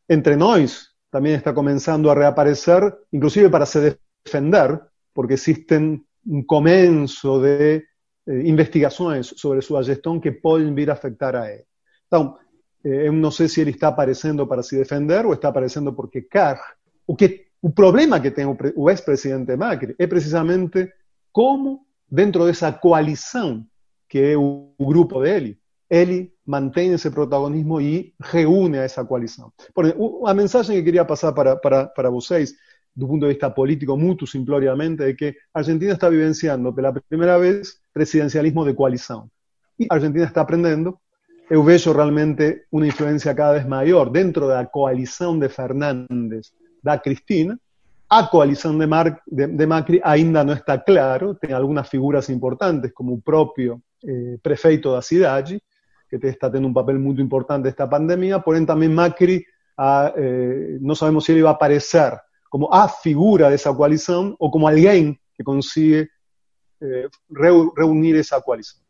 Entre 0.07 0.37
nós, 0.37 0.95
también 1.09 1.35
está 1.35 1.53
comenzando 1.53 2.09
a 2.09 2.15
reaparecer, 2.15 2.99
inclusive 3.11 3.49
para 3.49 3.65
se 3.65 3.99
defender, 4.23 4.79
porque 5.11 5.33
existen 5.33 6.07
un 6.25 6.45
comienzo 6.45 7.41
de 7.41 7.83
eh, 8.25 8.41
investigações 8.45 9.33
sobre 9.35 9.61
sua 9.61 9.83
gestão 9.83 10.21
que 10.21 10.31
podem 10.31 10.73
vir 10.73 10.89
a 10.89 10.93
afetar 10.93 11.35
a 11.35 11.51
ele. 11.51 11.65
Então, 12.07 12.37
eh, 12.83 13.07
eu 13.07 13.13
não 13.13 13.31
sei 13.31 13.47
se 13.47 13.61
ele 13.61 13.71
está 13.71 13.89
aparecendo 13.89 14.45
para 14.47 14.63
se 14.63 14.77
defender 14.77 15.25
ou 15.25 15.33
está 15.33 15.49
aparecendo 15.49 15.93
porque 15.93 16.21
quer. 16.21 16.59
O, 17.05 17.15
que, 17.15 17.47
o 17.61 17.69
problema 17.69 18.19
que 18.19 18.31
tem 18.31 18.45
o, 18.45 18.57
o 18.75 18.89
ex-presidente 18.89 19.55
Macri 19.55 19.95
é 19.97 20.07
precisamente 20.07 20.91
como, 21.31 21.85
dentro 22.09 22.45
dessa 22.45 22.71
coalição 22.71 23.65
que 24.13 24.19
é 24.19 24.37
o, 24.37 24.75
o 24.77 24.85
grupo 24.85 25.21
dele, 25.21 25.57
ele 25.89 26.31
mantém 26.45 26.93
esse 26.93 27.09
protagonismo 27.09 27.81
e 27.81 28.13
reúne 28.21 28.77
a 28.77 28.83
essa 28.83 29.03
coalição. 29.03 29.51
Por 29.73 29.85
exemplo, 29.85 30.27
a 30.27 30.33
mensagem 30.35 30.77
que 30.77 30.83
queria 30.83 31.03
passar 31.03 31.33
para, 31.33 31.55
para, 31.55 31.87
para 31.87 32.11
vocês 32.11 32.53
do 32.95 33.07
punto 33.07 33.21
de 33.21 33.33
vista 33.33 33.49
político, 33.49 33.97
muito 33.97 34.27
simploriamente, 34.27 35.01
é 35.01 35.13
que 35.13 35.35
Argentina 35.51 35.93
está 35.93 36.09
vivenciando 36.09 36.71
pela 36.71 36.93
primeira 36.93 37.39
vez 37.39 37.79
presidencialismo 37.91 38.63
de 38.65 38.75
coalição. 38.75 39.27
E 39.79 39.87
a 39.89 39.95
Argentina 39.95 40.25
está 40.25 40.41
aprendendo. 40.41 40.95
Eu 41.49 41.61
vejo 41.61 41.91
realmente 41.91 42.65
uma 42.71 42.87
influência 42.87 43.35
cada 43.35 43.53
vez 43.53 43.65
maior 43.65 44.09
dentro 44.09 44.47
da 44.47 44.65
coalição 44.65 45.37
de 45.37 45.49
Fernandes, 45.49 46.53
da 46.81 46.97
Cristina. 46.97 47.59
A 48.09 48.23
coalição 48.27 48.77
de, 48.77 48.85
Mar 48.85 49.21
de, 49.27 49.47
de 49.47 49.65
Macri 49.65 49.99
ainda 50.03 50.43
não 50.43 50.53
está 50.53 50.77
claro, 50.77 51.35
tem 51.35 51.51
algumas 51.51 51.89
figuras 51.89 52.29
importantes, 52.29 52.91
como 52.93 53.13
o 53.13 53.21
próprio 53.21 53.81
eh, 54.05 54.37
prefeito 54.41 54.91
da 54.91 55.01
cidade, 55.01 55.61
que 56.09 56.15
está 56.27 56.49
tendo 56.49 56.67
um 56.67 56.73
papel 56.73 56.99
muito 56.99 57.21
importante 57.21 57.65
nesta 57.65 57.87
pandemia, 57.87 58.39
porém 58.39 58.65
também 58.65 58.87
Macri, 58.87 59.45
ah, 59.77 60.13
eh, 60.15 60.77
não 60.79 60.95
sabemos 60.95 61.25
se 61.25 61.31
ele 61.31 61.41
vai 61.41 61.51
aparecer 61.51 62.13
como 62.49 62.71
a 62.71 62.87
figura 62.87 63.49
de 63.49 63.55
esa 63.55 63.73
coalición 63.73 64.35
o 64.39 64.51
como 64.51 64.67
alguien 64.67 65.19
que 65.35 65.43
consigue 65.43 66.07
eh, 66.79 67.09
reunir 67.75 68.15
essa 68.15 68.39
coalição. 68.41 68.82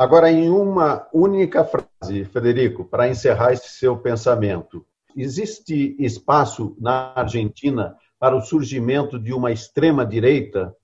Agora, 0.00 0.32
em 0.32 0.48
uma 0.48 1.06
única 1.12 1.62
frase, 1.62 2.24
Federico, 2.24 2.86
para 2.86 3.06
encerrar 3.06 3.52
esse 3.52 3.68
seu 3.68 3.98
pensamento, 3.98 4.86
existe 5.14 5.94
espaço 5.98 6.74
na 6.80 7.12
Argentina 7.14 7.94
para 8.18 8.34
o 8.34 8.40
surgimento 8.40 9.18
de 9.18 9.34
uma 9.34 9.52
extrema-direita 9.52 10.74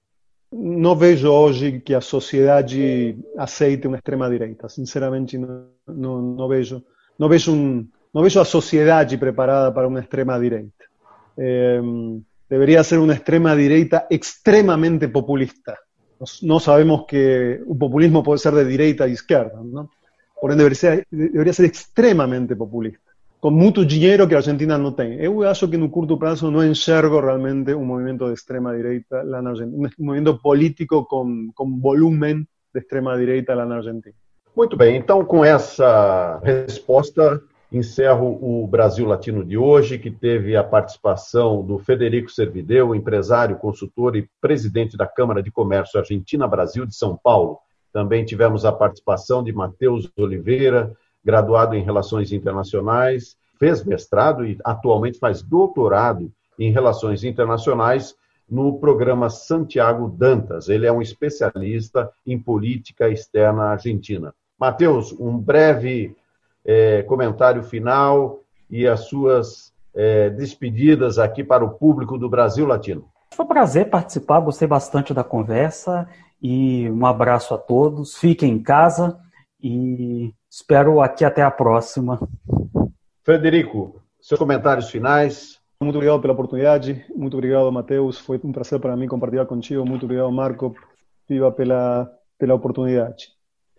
não 0.53 0.95
vejo 0.95 1.29
hoje 1.29 1.81
que 1.81 1.95
a 1.95 2.01
sociedade 2.01 3.19
aceite 3.37 3.87
uma 3.87 3.97
extrema 3.97 4.29
direita. 4.31 4.69
Sinceramente, 4.69 5.37
não, 5.37 5.67
não, 5.87 6.23
não 6.23 6.49
vejo, 6.49 6.85
não 7.19 7.29
vejo 7.29 7.53
um, 7.53 7.89
não 8.13 8.23
vejo 8.23 8.41
a 8.41 8.45
sociedade 8.45 9.19
preparada 9.19 9.73
para 9.73 9.89
uma 9.89 10.01
extrema 10.01 10.39
direita. 10.39 10.85
Eh, 11.39 11.81
debería 12.49 12.85
ser 12.85 12.99
una 12.99 13.15
extrema 13.15 13.55
direita 13.57 14.07
extremamente 14.09 15.09
populista. 15.09 15.77
No 16.43 16.61
sabemos 16.61 17.05
que 17.07 17.61
un 17.67 17.79
populismo 17.79 18.23
puede 18.23 18.39
ser 18.39 18.55
de 18.55 18.65
derecha 18.65 19.05
a 19.05 19.09
izquierda, 19.09 19.61
¿no? 19.63 19.91
Por 20.41 20.53
ende, 20.53 20.65
debería 20.65 21.05
debería 21.11 21.53
ser 21.53 21.67
extremamente 21.67 22.57
populista, 22.57 23.11
con 23.41 23.55
mucho 23.55 23.85
dinero 23.85 24.29
que 24.29 24.37
Argentina 24.37 24.77
no 24.79 24.95
tiene. 24.95 25.23
Yo 25.23 25.49
acho 25.49 25.69
que 25.69 25.77
en 25.77 25.83
un 25.83 25.91
curto 25.91 26.19
plazo 26.19 26.51
no 26.51 26.63
enxergo 26.63 27.21
realmente 27.21 27.75
un 27.75 27.87
movimiento 27.87 28.29
de 28.29 28.35
extrema 28.35 28.73
na 28.73 29.51
Argentina, 29.51 29.91
un 29.99 30.07
movimiento 30.07 30.39
político 30.41 31.07
con, 31.07 31.53
con 31.53 31.81
volumen 31.81 32.47
de 32.73 32.81
extrema 32.81 33.17
direita 33.17 33.55
lá 33.55 33.65
na 33.65 33.77
Argentina. 33.77 34.15
Muito 34.55 34.77
bem, 34.77 34.97
então 34.97 35.25
com 35.25 35.45
essa 35.45 36.41
resposta 36.43 37.43
encerro 37.77 38.39
o 38.41 38.67
Brasil 38.67 39.07
Latino 39.07 39.45
de 39.45 39.57
hoje, 39.57 39.99
que 39.99 40.11
teve 40.11 40.57
a 40.57 40.65
participação 40.65 41.65
do 41.65 41.79
Federico 41.79 42.31
Servideu, 42.31 42.95
empresário, 42.95 43.57
consultor 43.57 44.17
e 44.17 44.29
presidente 44.41 44.97
da 44.97 45.07
Câmara 45.07 45.43
de 45.43 45.51
Comércio 45.51 45.99
Argentina-Brasil 45.99 46.87
de 46.87 46.95
São 46.95 47.17
Paulo. 47.17 47.59
Também 47.93 48.25
tivemos 48.25 48.65
a 48.65 48.73
participação 48.73 49.43
de 49.43 49.53
Matheus 49.53 50.11
Oliveira, 50.17 50.93
graduado 51.25 51.75
em 51.75 51.83
Relações 51.83 52.33
Internacionais, 52.33 53.37
fez 53.59 53.85
mestrado 53.85 54.45
e 54.45 54.59
atualmente 54.65 55.19
faz 55.19 55.43
doutorado 55.43 56.31
em 56.59 56.71
Relações 56.71 57.25
Internacionais 57.25 58.15
no 58.49 58.79
programa 58.79 59.29
Santiago 59.29 60.09
Dantas. 60.09 60.69
Ele 60.69 60.87
é 60.87 60.93
um 60.93 61.03
especialista 61.03 62.11
em 62.27 62.39
política 62.39 63.09
externa 63.09 63.65
argentina. 63.65 64.35
Matheus, 64.59 65.13
um 65.13 65.37
breve 65.37 66.15
é, 66.67 67.03
comentário 67.05 67.63
final 67.63 68.41
e 68.69 68.87
as 68.87 69.01
suas 69.01 69.73
é, 69.95 70.29
despedidas 70.31 71.19
aqui 71.19 71.45
para 71.45 71.65
o 71.65 71.71
público 71.71 72.19
do 72.19 72.29
Brasil 72.29 72.67
Latino. 72.67 73.09
Foi 73.33 73.45
um 73.45 73.49
prazer 73.49 73.89
participar, 73.89 74.41
gostei 74.41 74.67
bastante 74.67 75.15
da 75.15 75.23
conversa 75.23 76.09
e 76.43 76.91
um 76.91 77.07
abraço 77.07 77.55
a 77.55 77.59
todos. 77.59 78.17
Fiquem 78.17 78.53
em 78.53 78.63
casa 78.63 79.19
e 79.63 80.35
espero 80.51 81.01
aqui 81.01 81.25
até 81.25 81.43
a 81.43 81.51
próxima. 81.51 82.21
Frederico, 83.23 84.03
seus 84.21 84.39
comentários 84.39 84.91
finais. 84.91 85.61
Muito 85.81 85.97
obrigado 85.97 86.21
pela 86.21 86.33
oportunidade, 86.33 87.05
muito 87.15 87.35
obrigado, 87.35 87.71
Matheus. 87.71 88.19
Foi 88.19 88.41
um 88.43 88.53
prazer 88.53 88.81
para 88.81 88.97
mim 88.97 89.07
compartilhar 89.07 89.45
contigo. 89.45 89.85
Muito 89.85 90.05
obrigado, 90.05 90.33
Marco, 90.33 90.75
viva 91.29 91.53
pela, 91.53 92.11
pela 92.39 92.55
oportunidade. 92.55 93.29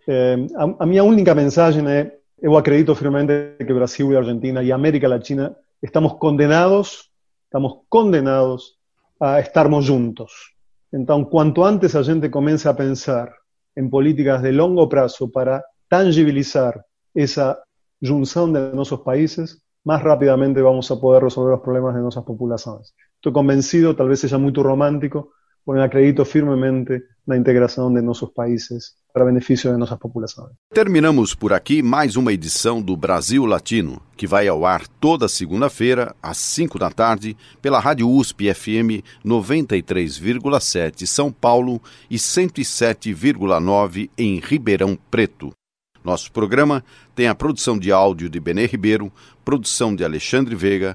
É, 0.06 0.36
a, 0.54 0.84
a 0.84 0.86
minha 0.86 1.02
única 1.02 1.34
mensagem 1.34 1.86
é 1.90 2.18
Yo 2.40 2.56
acredito 2.56 2.94
firmemente 2.94 3.56
que 3.58 3.72
Brasil 3.72 4.12
y 4.12 4.14
Argentina 4.14 4.62
y 4.62 4.70
América 4.70 5.08
Latina 5.08 5.56
estamos 5.82 6.18
condenados, 6.18 7.12
estamos 7.44 7.80
condenados 7.88 8.78
a 9.18 9.40
estarmos 9.40 9.88
juntos. 9.88 10.54
Entonces, 10.92 11.28
cuanto 11.30 11.66
antes 11.66 11.96
a 11.96 12.04
gente 12.04 12.30
comience 12.30 12.68
a 12.68 12.76
pensar 12.76 13.34
en 13.74 13.90
políticas 13.90 14.40
de 14.42 14.52
largo 14.52 14.88
plazo 14.88 15.30
para 15.30 15.64
tangibilizar 15.88 16.86
esa 17.12 17.58
junción 18.00 18.52
de 18.52 18.72
nuestros 18.72 19.00
países, 19.00 19.60
más 19.82 20.00
rápidamente 20.02 20.62
vamos 20.62 20.88
a 20.92 21.00
poder 21.00 21.24
resolver 21.24 21.52
los 21.52 21.60
problemas 21.60 21.96
de 21.96 22.02
nuestras 22.02 22.24
poblaciones. 22.24 22.94
Estoy 23.16 23.32
convencido, 23.32 23.96
tal 23.96 24.08
vez 24.08 24.20
sea 24.20 24.38
muy 24.38 24.52
romántico, 24.52 25.32
pero 25.64 25.82
acredito 25.82 26.24
firmemente 26.24 27.04
la 27.26 27.36
integración 27.36 27.94
de 27.94 28.02
nuestros 28.02 28.30
países 28.32 28.96
para 29.12 29.24
benefício 29.24 29.70
das 29.70 29.78
nossas 29.78 29.98
populações. 29.98 30.52
Terminamos 30.72 31.34
por 31.34 31.52
aqui 31.52 31.82
mais 31.82 32.16
uma 32.16 32.32
edição 32.32 32.80
do 32.80 32.96
Brasil 32.96 33.44
Latino, 33.44 34.00
que 34.16 34.26
vai 34.26 34.48
ao 34.48 34.64
ar 34.64 34.86
toda 34.86 35.28
segunda-feira, 35.28 36.14
às 36.22 36.38
5 36.38 36.78
da 36.78 36.90
tarde, 36.90 37.36
pela 37.60 37.80
Rádio 37.80 38.08
USP 38.08 38.54
FM 38.54 39.04
93,7 39.24 41.06
São 41.06 41.30
Paulo 41.30 41.82
e 42.10 42.16
107,9 42.16 44.08
em 44.16 44.40
Ribeirão 44.40 44.96
Preto. 45.10 45.52
Nosso 46.02 46.32
programa 46.32 46.82
tem 47.14 47.26
a 47.26 47.34
produção 47.34 47.78
de 47.78 47.92
áudio 47.92 48.30
de 48.30 48.40
Benê 48.40 48.66
Ribeiro, 48.66 49.12
produção 49.44 49.94
de 49.94 50.04
Alexandre 50.04 50.54
Veiga, 50.54 50.94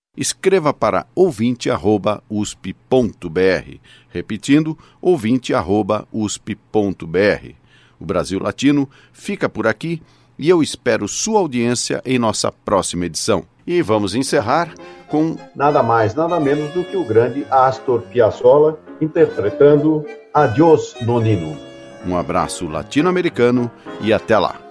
escreva 0.15 0.73
para 0.73 1.05
ouvinte@usp.br, 1.15 3.79
repetindo 4.09 4.77
ouvinte@usp.br. 5.01 7.55
O 7.99 8.05
Brasil 8.05 8.39
Latino 8.39 8.89
fica 9.13 9.47
por 9.47 9.67
aqui 9.67 10.01
e 10.37 10.49
eu 10.49 10.61
espero 10.61 11.07
sua 11.07 11.39
audiência 11.39 12.01
em 12.05 12.19
nossa 12.19 12.51
próxima 12.51 13.05
edição. 13.05 13.45
E 13.65 13.81
vamos 13.81 14.15
encerrar 14.15 14.73
com 15.07 15.37
nada 15.55 15.81
mais, 15.83 16.15
nada 16.15 16.39
menos 16.39 16.73
do 16.73 16.83
que 16.83 16.97
o 16.97 17.03
grande 17.03 17.45
Astor 17.51 18.01
Piazzolla 18.01 18.79
interpretando 18.99 20.03
Adiós 20.33 20.95
Nonino. 21.01 21.55
Um 22.05 22.17
abraço 22.17 22.67
latino-americano 22.67 23.69
e 24.01 24.11
até 24.11 24.39
lá. 24.39 24.70